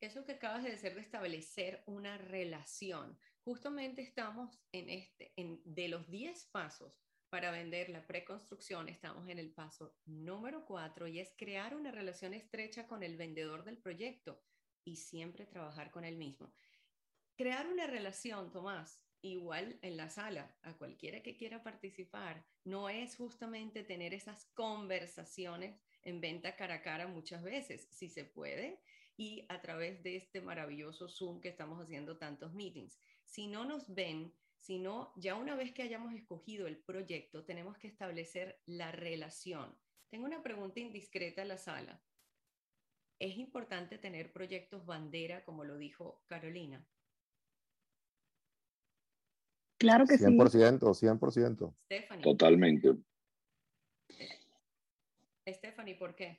Eso 0.00 0.24
que 0.24 0.32
acabas 0.32 0.64
de 0.64 0.70
decir 0.70 0.94
de 0.94 1.00
establecer 1.00 1.82
una 1.86 2.16
relación. 2.16 3.18
Justamente 3.44 4.00
estamos 4.00 4.58
en 4.72 4.88
este, 4.88 5.32
en, 5.36 5.60
de 5.64 5.88
los 5.88 6.08
10 6.10 6.48
pasos 6.52 6.98
para 7.28 7.52
vender 7.52 7.90
la 7.90 8.06
preconstrucción, 8.06 8.88
estamos 8.88 9.28
en 9.28 9.38
el 9.38 9.52
paso 9.52 9.94
número 10.04 10.64
cuatro 10.66 11.06
y 11.06 11.20
es 11.20 11.32
crear 11.36 11.76
una 11.76 11.92
relación 11.92 12.34
estrecha 12.34 12.88
con 12.88 13.04
el 13.04 13.16
vendedor 13.16 13.64
del 13.64 13.78
proyecto 13.78 14.42
y 14.84 14.96
siempre 14.96 15.46
trabajar 15.46 15.92
con 15.92 16.04
el 16.04 16.16
mismo. 16.16 16.52
Crear 17.40 17.66
una 17.68 17.86
relación, 17.86 18.52
Tomás, 18.52 19.02
igual 19.22 19.78
en 19.80 19.96
la 19.96 20.10
sala, 20.10 20.54
a 20.60 20.74
cualquiera 20.74 21.22
que 21.22 21.38
quiera 21.38 21.62
participar, 21.62 22.44
no 22.64 22.90
es 22.90 23.16
justamente 23.16 23.82
tener 23.82 24.12
esas 24.12 24.44
conversaciones 24.52 25.80
en 26.02 26.20
venta 26.20 26.54
cara 26.54 26.74
a 26.74 26.82
cara 26.82 27.06
muchas 27.06 27.42
veces, 27.42 27.88
si 27.92 28.10
se 28.10 28.26
puede, 28.26 28.82
y 29.16 29.46
a 29.48 29.62
través 29.62 30.02
de 30.02 30.16
este 30.16 30.42
maravilloso 30.42 31.08
Zoom 31.08 31.40
que 31.40 31.48
estamos 31.48 31.82
haciendo 31.82 32.18
tantos 32.18 32.52
meetings. 32.52 33.00
Si 33.24 33.46
no 33.46 33.64
nos 33.64 33.88
ven, 33.94 34.34
sino 34.58 35.10
ya 35.16 35.34
una 35.34 35.54
vez 35.54 35.72
que 35.72 35.82
hayamos 35.82 36.12
escogido 36.12 36.66
el 36.66 36.76
proyecto, 36.76 37.46
tenemos 37.46 37.78
que 37.78 37.88
establecer 37.88 38.60
la 38.66 38.92
relación. 38.92 39.74
Tengo 40.10 40.26
una 40.26 40.42
pregunta 40.42 40.80
indiscreta 40.80 41.40
en 41.40 41.48
la 41.48 41.56
sala. 41.56 42.04
¿Es 43.18 43.38
importante 43.38 43.96
tener 43.96 44.30
proyectos 44.30 44.84
bandera, 44.84 45.42
como 45.42 45.64
lo 45.64 45.78
dijo 45.78 46.22
Carolina? 46.26 46.86
Claro 49.80 50.04
que 50.04 50.18
100%, 50.18 50.94
sí. 50.94 51.06
100%, 51.06 51.74
100%. 51.88 52.22
Totalmente. 52.22 52.96
Stephanie, 55.48 55.94
¿por 55.94 56.14
qué? 56.14 56.38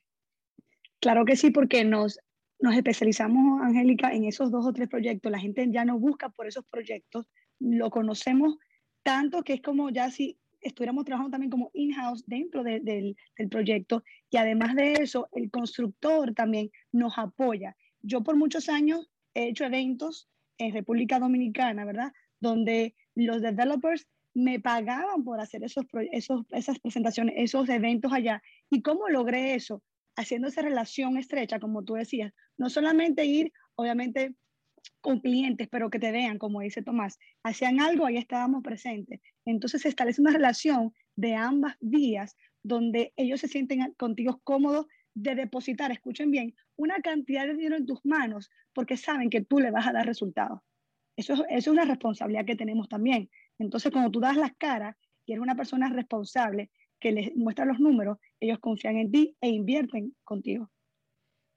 Claro 0.99 1.25
que 1.25 1.35
sí, 1.35 1.49
porque 1.49 1.83
nos, 1.83 2.19
nos 2.59 2.75
especializamos, 2.75 3.63
Angélica, 3.63 4.13
en 4.13 4.25
esos 4.25 4.51
dos 4.51 4.67
o 4.67 4.73
tres 4.73 4.87
proyectos. 4.87 5.31
La 5.31 5.39
gente 5.39 5.67
ya 5.71 5.83
no 5.85 5.97
busca 5.97 6.29
por 6.29 6.45
esos 6.45 6.63
proyectos, 6.65 7.25
lo 7.59 7.89
conocemos 7.89 8.59
tanto 9.01 9.41
que 9.41 9.53
es 9.53 9.61
como 9.63 9.89
ya 9.89 10.11
si 10.11 10.37
estuviéramos 10.61 11.05
trabajando 11.05 11.31
también 11.31 11.49
como 11.49 11.71
in-house 11.73 12.23
dentro 12.27 12.63
del, 12.63 12.85
del 12.85 13.49
proyecto 13.49 14.03
y 14.29 14.37
además 14.37 14.75
de 14.75 14.93
eso, 14.93 15.27
el 15.31 15.49
constructor 15.49 16.35
también 16.35 16.69
nos 16.91 17.17
apoya. 17.17 17.75
Yo 18.03 18.21
por 18.21 18.35
muchos 18.35 18.69
años 18.69 19.09
he 19.33 19.47
hecho 19.47 19.65
eventos 19.65 20.29
en 20.59 20.73
República 20.73 21.17
Dominicana, 21.17 21.85
¿verdad? 21.85 22.13
Donde 22.39 22.93
los 23.15 23.41
developers 23.41 24.07
me 24.33 24.59
pagaban 24.59 25.23
por 25.23 25.39
hacer 25.39 25.63
esos, 25.63 25.85
esos, 26.11 26.45
esas 26.51 26.79
presentaciones, 26.79 27.35
esos 27.37 27.67
eventos 27.69 28.13
allá. 28.13 28.41
¿Y 28.69 28.81
cómo 28.81 29.09
logré 29.09 29.55
eso? 29.55 29.83
Haciendo 30.15 30.47
esa 30.47 30.61
relación 30.61 31.17
estrecha, 31.17 31.59
como 31.59 31.83
tú 31.83 31.95
decías. 31.95 32.33
No 32.57 32.69
solamente 32.69 33.25
ir, 33.25 33.51
obviamente, 33.75 34.35
con 35.01 35.19
clientes, 35.19 35.67
pero 35.69 35.89
que 35.89 35.99
te 35.99 36.11
vean, 36.11 36.37
como 36.37 36.61
dice 36.61 36.81
Tomás, 36.81 37.17
hacían 37.43 37.79
algo, 37.79 38.05
ahí 38.05 38.17
estábamos 38.17 38.63
presentes. 38.63 39.19
Entonces 39.45 39.81
se 39.81 39.89
establece 39.89 40.21
una 40.21 40.31
relación 40.31 40.93
de 41.15 41.35
ambas 41.35 41.75
vías 41.79 42.35
donde 42.63 43.13
ellos 43.15 43.41
se 43.41 43.47
sienten 43.47 43.93
contigo 43.97 44.39
cómodos 44.43 44.87
de 45.13 45.35
depositar, 45.35 45.91
escuchen 45.91 46.31
bien, 46.31 46.55
una 46.77 46.95
cantidad 47.01 47.45
de 47.45 47.55
dinero 47.55 47.75
en 47.75 47.85
tus 47.85 47.99
manos 48.05 48.49
porque 48.73 48.97
saben 48.97 49.29
que 49.29 49.41
tú 49.41 49.59
le 49.59 49.71
vas 49.71 49.87
a 49.87 49.93
dar 49.93 50.05
resultados. 50.05 50.61
Eso, 51.15 51.33
eso 51.33 51.45
es 51.49 51.67
una 51.67 51.85
responsabilidad 51.85 52.45
que 52.45 52.55
tenemos 52.55 52.87
también. 52.87 53.29
Entonces, 53.59 53.91
cuando 53.91 54.11
tú 54.11 54.19
das 54.19 54.37
las 54.37 54.55
caras 54.55 54.95
y 55.25 55.33
eres 55.33 55.41
una 55.41 55.55
persona 55.55 55.89
responsable 55.89 56.71
que 56.99 57.11
les 57.11 57.35
muestra 57.35 57.65
los 57.65 57.79
números, 57.79 58.17
ellos 58.39 58.59
confían 58.59 58.97
en 58.97 59.11
ti 59.11 59.35
e 59.41 59.49
invierten 59.49 60.15
contigo. 60.23 60.71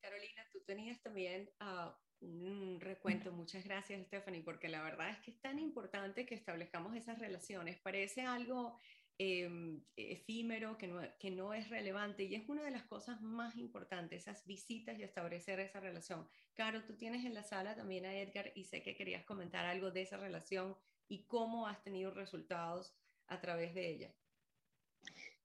Carolina, 0.00 0.42
tú 0.52 0.60
tenías 0.66 1.00
también 1.02 1.50
uh, 1.60 1.90
un 2.24 2.80
recuento. 2.80 3.30
Muchas 3.32 3.64
gracias, 3.64 4.06
Stephanie, 4.06 4.42
porque 4.42 4.68
la 4.68 4.82
verdad 4.82 5.10
es 5.10 5.18
que 5.18 5.30
es 5.30 5.40
tan 5.40 5.58
importante 5.58 6.26
que 6.26 6.34
establezcamos 6.34 6.96
esas 6.96 7.18
relaciones. 7.18 7.78
Parece 7.80 8.22
algo 8.22 8.78
em, 9.18 9.82
efímero, 9.96 10.76
que 10.76 10.86
no, 10.86 11.00
que 11.18 11.30
no 11.30 11.54
es 11.54 11.68
relevante 11.68 12.24
y 12.24 12.34
es 12.34 12.48
una 12.48 12.62
de 12.64 12.70
las 12.70 12.84
cosas 12.84 13.20
más 13.22 13.56
importantes, 13.56 14.22
esas 14.22 14.44
visitas 14.46 14.98
y 14.98 15.02
establecer 15.02 15.60
esa 15.60 15.80
relación. 15.80 16.28
Caro, 16.54 16.84
tú 16.84 16.96
tienes 16.96 17.24
en 17.24 17.34
la 17.34 17.42
sala 17.42 17.76
también 17.76 18.04
a 18.06 18.14
Edgar 18.14 18.52
y 18.54 18.64
sé 18.64 18.82
que 18.82 18.96
querías 18.96 19.24
comentar 19.24 19.64
algo 19.64 19.90
de 19.90 20.02
esa 20.02 20.16
relación 20.16 20.76
y 21.08 21.26
cómo 21.26 21.66
has 21.66 21.82
tenido 21.82 22.12
resultados 22.12 22.94
a 23.26 23.40
través 23.40 23.74
de 23.74 23.88
ella. 23.88 24.14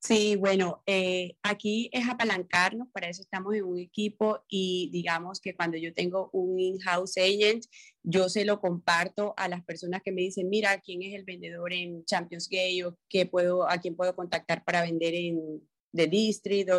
Sí, 0.02 0.38
bueno, 0.38 0.82
eh, 0.86 1.36
aquí 1.43 1.89
es 1.91 2.08
apalancarnos, 2.08 2.88
para 2.93 3.10
eso 3.10 3.22
estamos 3.22 3.54
en 3.54 3.66
un 3.66 3.78
equipo 3.80 4.45
y 4.47 4.89
digamos 4.93 5.41
que 5.41 5.54
cuando 5.54 5.78
yo 5.78 5.93
tengo 5.93 6.30
un 6.32 6.58
in-house 6.58 7.18
agent, 7.18 7.66
yo 8.02 8.30
se 8.30 8.45
lo 8.45 8.62
comparto 8.62 9.34
a 9.36 9.50
las 9.50 9.64
personas 9.66 10.02
que 10.02 10.14
me 10.14 10.22
dicen, 10.22 10.50
mira, 10.50 10.80
¿quién 10.80 11.02
es 11.04 11.14
el 11.14 11.26
vendedor 11.26 11.74
en 11.74 12.06
Champions 12.06 12.47
Gay 12.50 12.82
o 12.84 12.97
qué 13.10 13.26
puedo, 13.26 13.70
a 13.70 13.78
quién 13.80 13.95
puedo 13.97 14.16
contactar 14.16 14.64
para 14.64 14.84
vender 14.84 15.14
en 15.16 15.68
The 15.93 16.08
District? 16.08 16.70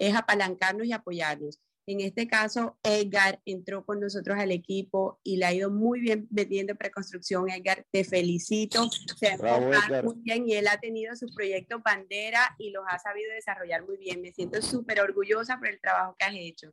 es 0.00 0.14
apalancarnos 0.16 0.86
y 0.86 0.92
apoyarnos. 0.92 1.60
En 1.90 2.00
este 2.00 2.28
caso, 2.28 2.78
Edgar 2.84 3.40
entró 3.44 3.84
con 3.84 3.98
nosotros 3.98 4.38
al 4.38 4.52
equipo 4.52 5.18
y 5.24 5.38
le 5.38 5.46
ha 5.46 5.52
ido 5.52 5.70
muy 5.70 5.98
bien 5.98 6.28
vendiendo 6.30 6.76
preconstrucción. 6.76 7.50
Edgar, 7.50 7.84
te 7.90 8.04
felicito. 8.04 8.88
Se 9.18 9.26
ha 9.26 10.02
muy 10.04 10.14
bien 10.18 10.48
y 10.48 10.54
él 10.54 10.68
ha 10.68 10.78
tenido 10.78 11.16
su 11.16 11.26
proyecto 11.34 11.80
bandera 11.80 12.54
y 12.58 12.70
los 12.70 12.84
ha 12.86 12.96
sabido 13.00 13.32
desarrollar 13.32 13.84
muy 13.84 13.96
bien. 13.96 14.22
Me 14.22 14.30
siento 14.30 14.62
súper 14.62 15.00
orgullosa 15.00 15.58
por 15.58 15.66
el 15.66 15.80
trabajo 15.80 16.14
que 16.16 16.26
has 16.26 16.34
hecho. 16.36 16.72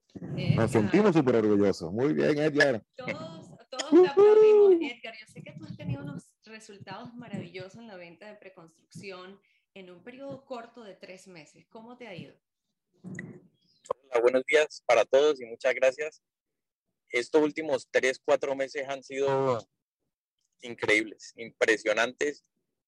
Nos 0.55 0.70
sentimos 0.70 1.15
súper 1.15 1.38
orgullosos. 1.38 1.91
Muy 1.91 2.13
bien, 2.13 2.38
Edgar. 2.38 2.84
Todos, 2.95 3.49
todos 3.72 3.89
te 3.89 4.09
aplaudimos, 4.09 4.76
Edgar. 4.76 5.15
Yo 5.20 5.26
sé 5.34 5.41
que 5.41 5.53
tú 5.53 5.65
has 5.65 5.76
tenido 5.76 6.03
unos 6.03 6.32
resultados 6.43 7.11
maravillosos 7.15 7.78
en 7.78 7.88
la 7.88 7.95
venta 7.95 8.28
de 8.28 8.36
preconstrucción 8.36 9.39
en 9.74 9.89
un 9.89 10.03
periodo 10.03 10.45
corto 10.45 10.84
de 10.84 10.93
tres 10.93 11.28
meses. 11.28 11.65
¿Cómo 11.70 11.97
te 11.97 12.07
ha 12.07 12.13
ido? 12.13 12.36
Buenos 14.22 14.43
días 14.45 14.84
para 14.86 15.05
todos 15.05 15.39
y 15.41 15.45
muchas 15.45 15.74
gracias. 15.74 16.22
Estos 17.09 17.41
últimos 17.41 17.88
tres, 17.89 18.20
cuatro 18.24 18.55
meses 18.55 18.88
han 18.88 19.03
sido 19.03 19.65
increíbles, 20.61 21.34
impresionantes. 21.38 22.43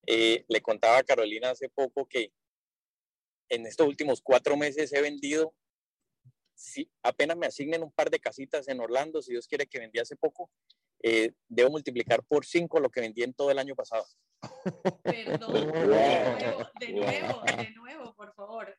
Eh, 0.06 0.46
le 0.48 0.62
contaba 0.62 0.98
a 0.98 1.04
Carolina 1.04 1.52
hace 1.52 1.70
poco 1.70 2.08
que 2.08 2.32
en 3.50 3.66
estos 3.66 3.88
últimos 3.88 4.22
cuatro 4.22 4.58
meses 4.58 4.92
he 4.94 5.02
vendido, 5.02 5.54
si 6.56 6.92
apenas 7.04 7.38
me 7.38 7.48
asignen 7.48 7.84
un 7.84 7.92
par 7.92 8.10
de 8.10 8.20
casitas 8.20 8.68
en 8.68 8.80
Orlando, 8.80 9.22
si 9.22 9.32
Dios 9.32 9.48
quiere 9.48 9.68
que 9.68 9.80
vendí 9.80 10.00
hace 10.00 10.16
poco, 10.16 10.52
eh, 11.02 11.32
debo 11.48 11.70
multiplicar 11.70 12.24
por 12.24 12.46
cinco 12.46 12.80
lo 12.80 12.90
que 12.90 13.02
vendí 13.02 13.24
en 13.24 13.34
todo 13.34 13.52
el 13.52 13.60
año 13.60 13.76
pasado. 13.76 14.06
Perdón, 15.04 15.54
de 16.80 16.94
nuevo, 16.94 17.42
de 17.44 17.72
nuevo, 17.72 18.16
por 18.16 18.34
favor. 18.34 18.78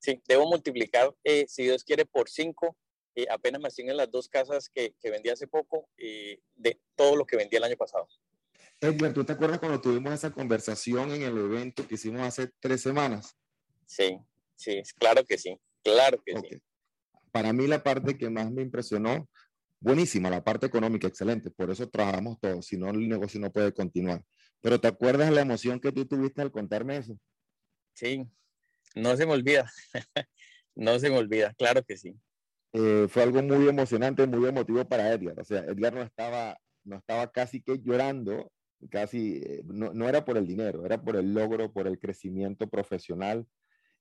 Sí, 0.00 0.20
debo 0.26 0.48
multiplicar, 0.48 1.14
eh, 1.22 1.44
si 1.46 1.64
Dios 1.64 1.84
quiere, 1.84 2.06
por 2.06 2.28
cinco. 2.28 2.76
Eh, 3.14 3.26
apenas 3.30 3.60
me 3.60 3.68
asignen 3.68 3.96
las 3.96 4.10
dos 4.10 4.28
casas 4.28 4.70
que, 4.70 4.94
que 4.98 5.10
vendí 5.10 5.28
hace 5.28 5.46
poco 5.46 5.88
eh, 5.98 6.40
de 6.54 6.80
todo 6.94 7.16
lo 7.16 7.26
que 7.26 7.36
vendí 7.36 7.56
el 7.56 7.64
año 7.64 7.76
pasado. 7.76 8.08
Edward, 8.80 9.12
¿tú 9.12 9.24
te 9.24 9.32
acuerdas 9.32 9.58
cuando 9.58 9.80
tuvimos 9.80 10.14
esa 10.14 10.30
conversación 10.30 11.12
en 11.12 11.22
el 11.22 11.36
evento 11.36 11.86
que 11.86 11.96
hicimos 11.96 12.22
hace 12.22 12.50
tres 12.60 12.80
semanas? 12.80 13.36
Sí, 13.84 14.18
sí, 14.56 14.80
claro 14.96 15.22
que 15.24 15.36
sí, 15.36 15.54
claro 15.82 16.22
que 16.24 16.32
sí. 16.32 16.62
Para 17.30 17.52
mí 17.52 17.66
la 17.66 17.82
parte 17.82 18.16
que 18.16 18.30
más 18.30 18.50
me 18.50 18.62
impresionó, 18.62 19.28
buenísima, 19.80 20.30
la 20.30 20.42
parte 20.42 20.66
económica, 20.66 21.08
excelente, 21.08 21.50
por 21.50 21.70
eso 21.70 21.88
trabajamos 21.90 22.38
todos, 22.40 22.64
si 22.64 22.78
no 22.78 22.88
el 22.88 23.06
negocio 23.06 23.38
no 23.38 23.52
puede 23.52 23.74
continuar. 23.74 24.24
Pero 24.62 24.80
¿te 24.80 24.88
acuerdas 24.88 25.30
la 25.30 25.42
emoción 25.42 25.78
que 25.78 25.92
tú 25.92 26.06
tuviste 26.06 26.40
al 26.40 26.50
contarme 26.50 26.96
eso? 26.96 27.18
Sí, 27.92 28.26
no 28.94 29.16
se 29.16 29.26
me 29.26 29.32
olvida, 29.32 29.70
no 30.74 30.98
se 30.98 31.10
me 31.10 31.18
olvida, 31.18 31.54
claro 31.54 31.82
que 31.82 31.96
sí. 31.96 32.16
Eh, 32.72 33.06
fue 33.08 33.22
algo 33.22 33.42
muy 33.42 33.68
emocionante, 33.68 34.26
muy 34.26 34.48
emotivo 34.48 34.84
para 34.84 35.12
Edgar. 35.12 35.38
O 35.40 35.44
sea, 35.44 35.60
Edgar 35.64 35.92
no 35.92 36.02
estaba, 36.02 36.56
no 36.84 36.96
estaba 36.96 37.30
casi 37.32 37.62
que 37.62 37.78
llorando, 37.78 38.52
casi, 38.90 39.42
eh, 39.44 39.62
no, 39.66 39.92
no, 39.92 40.08
era 40.08 40.24
por 40.24 40.36
el 40.38 40.46
dinero, 40.46 40.86
era 40.86 41.02
por 41.02 41.16
el 41.16 41.34
logro, 41.34 41.72
por 41.72 41.86
el 41.86 41.98
crecimiento 41.98 42.68
profesional. 42.68 43.46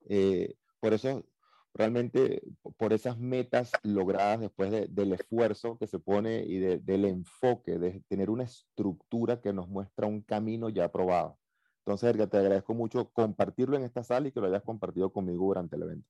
Eh, 0.08 0.56
por 0.80 0.94
eso, 0.94 1.26
realmente, 1.74 2.42
por 2.78 2.94
esas 2.94 3.18
metas 3.18 3.72
logradas 3.84 4.40
después 4.42 4.72
de, 4.72 4.88
del 4.88 5.14
esfuerzo 5.14 5.78
que 5.78 5.88
se 5.88 6.00
pone 6.00 6.44
y 6.46 6.60
de, 6.60 6.78
del 6.80 7.06
enfoque, 7.06 7.80
de 7.80 8.02
tener 8.08 8.30
una 8.30 8.44
estructura 8.44 9.42
que 9.42 9.54
nos 9.54 9.68
muestra 9.68 10.08
un 10.08 10.22
camino 10.22 10.70
ya 10.70 10.92
probado. 10.92 11.40
Entonces, 11.86 12.14
Edgar, 12.14 12.30
te 12.30 12.38
agradezco 12.38 12.74
mucho 12.74 13.10
compartirlo 13.12 13.76
en 13.76 13.84
esta 13.84 14.04
sala 14.04 14.28
y 14.28 14.32
que 14.32 14.40
lo 14.40 14.48
hayas 14.48 14.64
compartido 14.64 15.12
conmigo 15.12 15.46
durante 15.46 15.76
el 15.76 15.84
evento. 15.84 16.08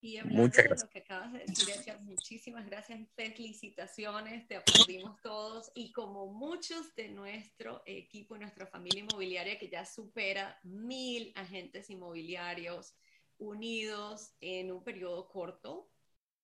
Y 0.00 0.18
hablando 0.18 0.42
Muchas 0.42 0.64
gracias. 0.64 0.80
de 0.80 0.86
lo 0.86 0.92
que 0.92 0.98
acabas 0.98 1.32
de 1.32 1.38
decir, 1.40 1.74
Edgar, 1.74 2.02
muchísimas 2.02 2.66
gracias, 2.66 3.00
felicitaciones, 3.16 4.46
te 4.46 4.56
aplaudimos 4.56 5.20
todos 5.22 5.72
y 5.74 5.90
como 5.90 6.26
muchos 6.26 6.94
de 6.94 7.08
nuestro 7.08 7.82
equipo 7.86 8.36
y 8.36 8.40
nuestra 8.40 8.66
familia 8.66 9.00
inmobiliaria 9.00 9.58
que 9.58 9.68
ya 9.68 9.84
supera 9.84 10.60
mil 10.62 11.32
agentes 11.34 11.90
inmobiliarios 11.90 12.94
unidos 13.38 14.34
en 14.40 14.70
un 14.70 14.84
periodo 14.84 15.28
corto 15.28 15.90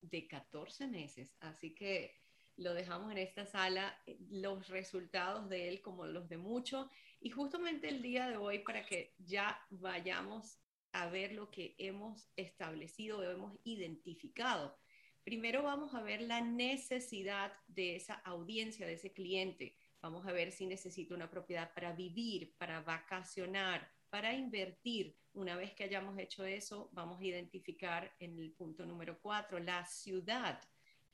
de 0.00 0.26
14 0.26 0.88
meses. 0.88 1.36
Así 1.40 1.74
que 1.74 2.21
lo 2.56 2.74
dejamos 2.74 3.10
en 3.12 3.18
esta 3.18 3.46
sala, 3.46 4.00
eh, 4.06 4.18
los 4.30 4.68
resultados 4.68 5.48
de 5.48 5.68
él 5.68 5.82
como 5.82 6.06
los 6.06 6.28
de 6.28 6.36
muchos. 6.36 6.86
Y 7.20 7.30
justamente 7.30 7.88
el 7.88 8.02
día 8.02 8.28
de 8.28 8.36
hoy, 8.36 8.60
para 8.60 8.84
que 8.84 9.14
ya 9.18 9.58
vayamos 9.70 10.58
a 10.92 11.08
ver 11.08 11.32
lo 11.32 11.50
que 11.50 11.74
hemos 11.78 12.30
establecido 12.36 13.18
o 13.18 13.22
hemos 13.22 13.58
identificado. 13.64 14.76
Primero 15.24 15.62
vamos 15.62 15.94
a 15.94 16.02
ver 16.02 16.20
la 16.22 16.40
necesidad 16.40 17.52
de 17.68 17.96
esa 17.96 18.14
audiencia, 18.14 18.86
de 18.86 18.94
ese 18.94 19.12
cliente. 19.12 19.76
Vamos 20.00 20.26
a 20.26 20.32
ver 20.32 20.50
si 20.50 20.66
necesita 20.66 21.14
una 21.14 21.30
propiedad 21.30 21.72
para 21.74 21.92
vivir, 21.92 22.54
para 22.58 22.80
vacacionar, 22.80 23.88
para 24.10 24.34
invertir. 24.34 25.16
Una 25.32 25.56
vez 25.56 25.72
que 25.74 25.84
hayamos 25.84 26.18
hecho 26.18 26.44
eso, 26.44 26.90
vamos 26.92 27.20
a 27.20 27.24
identificar 27.24 28.12
en 28.18 28.38
el 28.38 28.52
punto 28.52 28.84
número 28.84 29.18
cuatro 29.22 29.58
la 29.60 29.86
ciudad. 29.86 30.60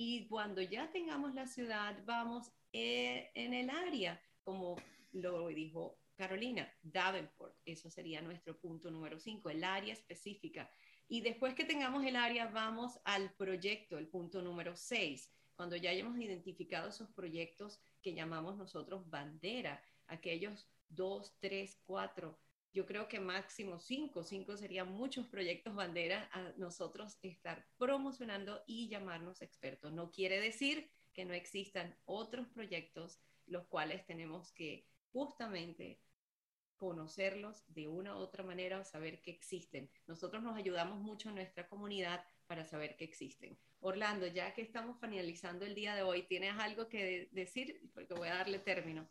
Y 0.01 0.29
cuando 0.29 0.63
ya 0.63 0.89
tengamos 0.93 1.35
la 1.35 1.49
ciudad, 1.49 2.01
vamos 2.05 2.53
eh, 2.73 3.33
en 3.35 3.53
el 3.53 3.69
área, 3.69 4.23
como 4.45 4.77
lo 5.11 5.49
dijo 5.49 5.99
Carolina, 6.15 6.73
Davenport. 6.83 7.57
Eso 7.65 7.91
sería 7.91 8.23
nuestro 8.23 8.61
punto 8.61 8.93
número 8.93 9.19
cinco, 9.19 9.51
el 9.51 9.65
área 9.65 9.93
específica. 9.93 10.71
Y 11.09 11.21
después 11.21 11.55
que 11.55 11.65
tengamos 11.65 12.05
el 12.05 12.15
área, 12.15 12.47
vamos 12.47 13.01
al 13.03 13.35
proyecto, 13.35 13.99
el 13.99 14.07
punto 14.07 14.41
número 14.41 14.77
seis. 14.77 15.33
Cuando 15.57 15.75
ya 15.75 15.91
hayamos 15.91 16.17
identificado 16.21 16.91
esos 16.91 17.11
proyectos 17.11 17.81
que 18.01 18.15
llamamos 18.15 18.57
nosotros 18.57 19.11
bandera, 19.11 19.83
aquellos 20.07 20.71
dos, 20.89 21.37
tres, 21.41 21.83
cuatro, 21.85 22.39
yo 22.73 22.87
creo 22.87 23.09
que 23.09 23.21
máximo 23.21 23.79
cinco, 23.79 24.23
cinco 24.23 24.57
serían 24.57 24.93
muchos 24.93 25.27
proyectos 25.27 25.75
bandera 25.75 26.29
a 26.33 26.53
nosotros 26.57 27.19
estar 27.23 27.67
promocionando 27.79 28.63
y 28.67 28.89
llamarnos 28.89 29.43
expertos. 29.43 29.93
No 29.93 30.11
quiere 30.11 30.41
decir 30.41 30.91
que 31.13 31.25
no 31.25 31.35
existan 31.35 31.97
otros 32.05 32.47
proyectos 32.49 33.21
los 33.47 33.67
cuales 33.67 34.05
tenemos 34.07 34.53
que 34.53 34.87
justamente 35.13 36.01
conocerlos 36.77 37.65
de 37.75 37.89
una 37.89 38.15
u 38.17 38.19
otra 38.19 38.45
manera 38.45 38.79
o 38.79 38.85
saber 38.85 39.21
que 39.21 39.31
existen. 39.33 39.91
Nosotros 40.07 40.43
nos 40.43 40.57
ayudamos 40.57 41.01
mucho 41.01 41.29
en 41.29 41.35
nuestra 41.35 41.69
comunidad 41.69 42.25
para 42.47 42.65
saber 42.65 42.97
que 42.97 43.05
existen. 43.05 43.59
Orlando, 43.81 44.27
ya 44.27 44.55
que 44.55 44.63
estamos 44.63 44.99
finalizando 45.01 45.65
el 45.65 45.75
día 45.75 45.95
de 45.95 46.03
hoy, 46.03 46.23
¿tienes 46.23 46.55
algo 46.59 46.89
que 46.89 47.29
decir? 47.33 47.81
Porque 47.95 48.15
voy 48.15 48.29
a 48.29 48.35
darle 48.35 48.59
término. 48.59 49.09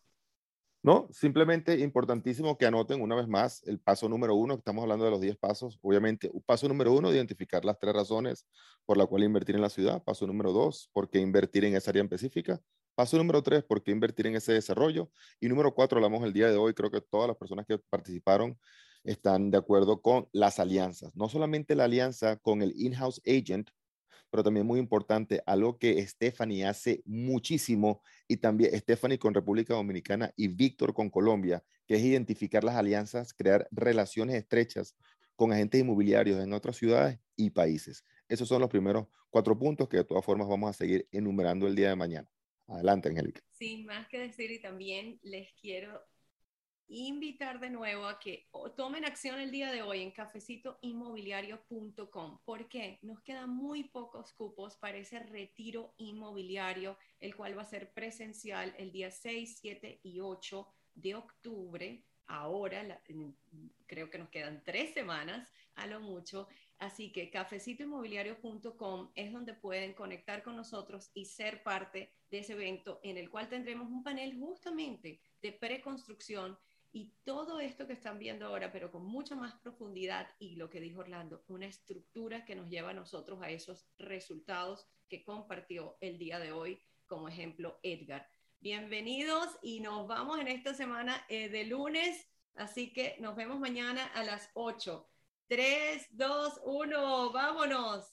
No, 0.84 1.07
simplemente 1.11 1.80
importantísimo 1.80 2.57
que 2.57 2.65
anoten 2.65 3.01
una 3.01 3.15
vez 3.15 3.28
más 3.28 3.61
el 3.65 3.80
paso 3.80 4.07
número 4.07 4.36
uno, 4.36 4.53
estamos 4.53 4.84
hablando 4.84 5.05
de 5.05 5.11
los 5.11 5.19
10 5.19 5.36
pasos. 5.38 5.80
Obviamente, 5.82 6.32
paso 6.45 6.67
número 6.67 6.93
uno, 6.93 7.11
identificar 7.11 7.65
las 7.65 7.78
tres 7.80 7.93
razones 7.93 8.47
por 8.86 8.97
la 8.97 9.05
cual 9.05 9.23
invertir 9.23 9.55
en 9.55 9.61
la 9.61 9.69
ciudad. 9.69 10.03
Paso 10.03 10.28
número 10.28 10.53
dos, 10.53 10.89
por 10.93 11.09
qué 11.09 11.19
invertir 11.19 11.65
en 11.65 11.75
esa 11.75 11.91
área 11.91 12.03
específica. 12.03 12.61
Paso 12.95 13.17
número 13.17 13.43
tres, 13.43 13.63
por 13.63 13.84
qué 13.84 13.91
invertir 13.91 14.28
en 14.28 14.36
ese 14.36 14.53
desarrollo. 14.53 15.11
Y 15.41 15.49
número 15.49 15.73
cuatro, 15.73 15.97
hablamos 15.97 16.23
el 16.23 16.32
día 16.34 16.49
de 16.49 16.57
hoy, 16.57 16.73
creo 16.73 16.89
que 16.89 17.01
todas 17.01 17.28
las 17.28 17.38
personas 17.38 17.65
que 17.65 17.80
participaron 17.89 18.57
están 19.03 19.51
de 19.51 19.57
acuerdo 19.57 20.01
con 20.01 20.30
las 20.32 20.59
alianzas. 20.59 21.15
No 21.15 21.28
solamente 21.28 21.75
la 21.75 21.86
alianza 21.86 22.38
con 22.38 22.61
el 22.61 22.73
in-house 22.75 23.21
agent, 23.25 23.69
pero 24.30 24.43
también 24.43 24.65
muy 24.65 24.80
importante, 24.80 25.41
algo 25.45 25.78
que 25.78 26.05
Stephanie 26.05 26.65
hace 26.65 27.01
muchísimo 27.05 28.01
y 28.28 28.38
también 28.38 28.78
Stephanie 28.80 29.19
con 29.19 29.34
República 29.34 29.73
Dominicana 29.73 30.34
y 30.36 30.47
Víctor 30.47 30.93
con 30.93 31.09
Colombia, 31.09 31.63
que 31.86 31.95
es 31.95 32.03
identificar 32.03 32.63
las 32.63 32.75
alianzas, 32.75 33.34
crear 33.34 33.67
relaciones 33.71 34.36
estrechas 34.36 34.95
con 35.36 35.51
agentes 35.53 35.82
inmobiliarios 35.82 36.43
en 36.43 36.53
otras 36.53 36.78
ciudades 36.78 37.19
y 37.36 37.51
países. 37.51 38.03
Esos 38.28 38.47
son 38.47 38.61
los 38.61 38.69
primeros 38.69 39.07
cuatro 39.30 39.57
puntos 39.57 39.88
que 39.88 39.97
de 39.97 40.03
todas 40.03 40.25
formas 40.25 40.47
vamos 40.47 40.69
a 40.69 40.73
seguir 40.73 41.07
enumerando 41.11 41.67
el 41.67 41.75
día 41.75 41.89
de 41.89 41.95
mañana. 41.95 42.30
Adelante, 42.67 43.09
Angélica. 43.09 43.41
Sin 43.51 43.86
más 43.86 44.07
que 44.09 44.19
decir, 44.19 44.51
y 44.51 44.61
también 44.61 45.19
les 45.23 45.53
quiero 45.53 46.01
invitar 46.89 47.59
de 47.59 47.69
nuevo 47.69 48.05
a 48.05 48.17
que 48.19 48.47
tomen 48.75 49.05
acción 49.05 49.39
el 49.39 49.51
día 49.51 49.71
de 49.71 49.81
hoy 49.81 50.01
en 50.01 50.11
cafecitoinmobiliario.com. 50.11 52.39
¿Por 52.45 52.69
qué? 52.69 52.99
Nos 53.01 53.21
quedan 53.21 53.49
muy 53.49 53.85
pocos 53.85 54.33
cupos 54.33 54.75
para 54.77 54.97
ese 54.97 55.19
retiro 55.19 55.93
inmobiliario, 55.97 56.97
el 57.19 57.35
cual 57.35 57.57
va 57.57 57.63
a 57.63 57.65
ser 57.65 57.91
presencial 57.93 58.73
el 58.77 58.91
día 58.91 59.09
6, 59.11 59.57
7 59.59 59.99
y 60.03 60.19
8 60.19 60.67
de 60.95 61.15
octubre. 61.15 62.03
Ahora, 62.27 63.01
creo 63.85 64.09
que 64.09 64.17
nos 64.17 64.29
quedan 64.29 64.63
tres 64.65 64.93
semanas 64.93 65.51
a 65.75 65.88
lo 65.88 65.99
mucho. 65.99 66.47
Así 66.79 67.11
que 67.11 67.31
cafecitoinmobiliario.com 67.31 69.11
es 69.15 69.31
donde 69.31 69.53
pueden 69.53 69.93
conectar 69.93 70.43
con 70.43 70.55
nosotros 70.55 71.09
y 71.13 71.25
ser 71.25 71.63
parte 71.63 72.13
de 72.29 72.39
ese 72.39 72.53
evento 72.53 72.99
en 73.03 73.17
el 73.17 73.29
cual 73.29 73.49
tendremos 73.49 73.89
un 73.89 74.03
panel 74.03 74.38
justamente 74.38 75.21
de 75.41 75.51
preconstrucción 75.53 76.57
y 76.91 77.13
todo 77.23 77.59
esto 77.59 77.85
que 77.85 77.93
están 77.93 78.19
viendo 78.19 78.45
ahora, 78.45 78.71
pero 78.71 78.91
con 78.91 79.05
mucha 79.05 79.35
más 79.35 79.55
profundidad 79.55 80.27
y 80.39 80.55
lo 80.55 80.69
que 80.69 80.79
dijo 80.79 81.01
Orlando, 81.01 81.43
una 81.47 81.65
estructura 81.65 82.45
que 82.45 82.55
nos 82.55 82.69
lleva 82.69 82.91
a 82.91 82.93
nosotros 82.93 83.41
a 83.41 83.49
esos 83.49 83.88
resultados 83.97 84.88
que 85.09 85.23
compartió 85.23 85.97
el 86.01 86.17
día 86.17 86.39
de 86.39 86.51
hoy 86.51 86.81
como 87.05 87.27
ejemplo 87.27 87.79
Edgar. 87.83 88.27
Bienvenidos 88.59 89.57
y 89.61 89.79
nos 89.79 90.07
vamos 90.07 90.39
en 90.39 90.47
esta 90.47 90.73
semana 90.73 91.25
eh, 91.29 91.49
de 91.49 91.65
lunes, 91.65 92.27
así 92.55 92.91
que 92.91 93.15
nos 93.19 93.35
vemos 93.35 93.59
mañana 93.59 94.05
a 94.07 94.23
las 94.23 94.49
8. 94.53 95.07
3, 95.47 96.07
2, 96.11 96.61
1, 96.65 97.31
vámonos. 97.31 98.11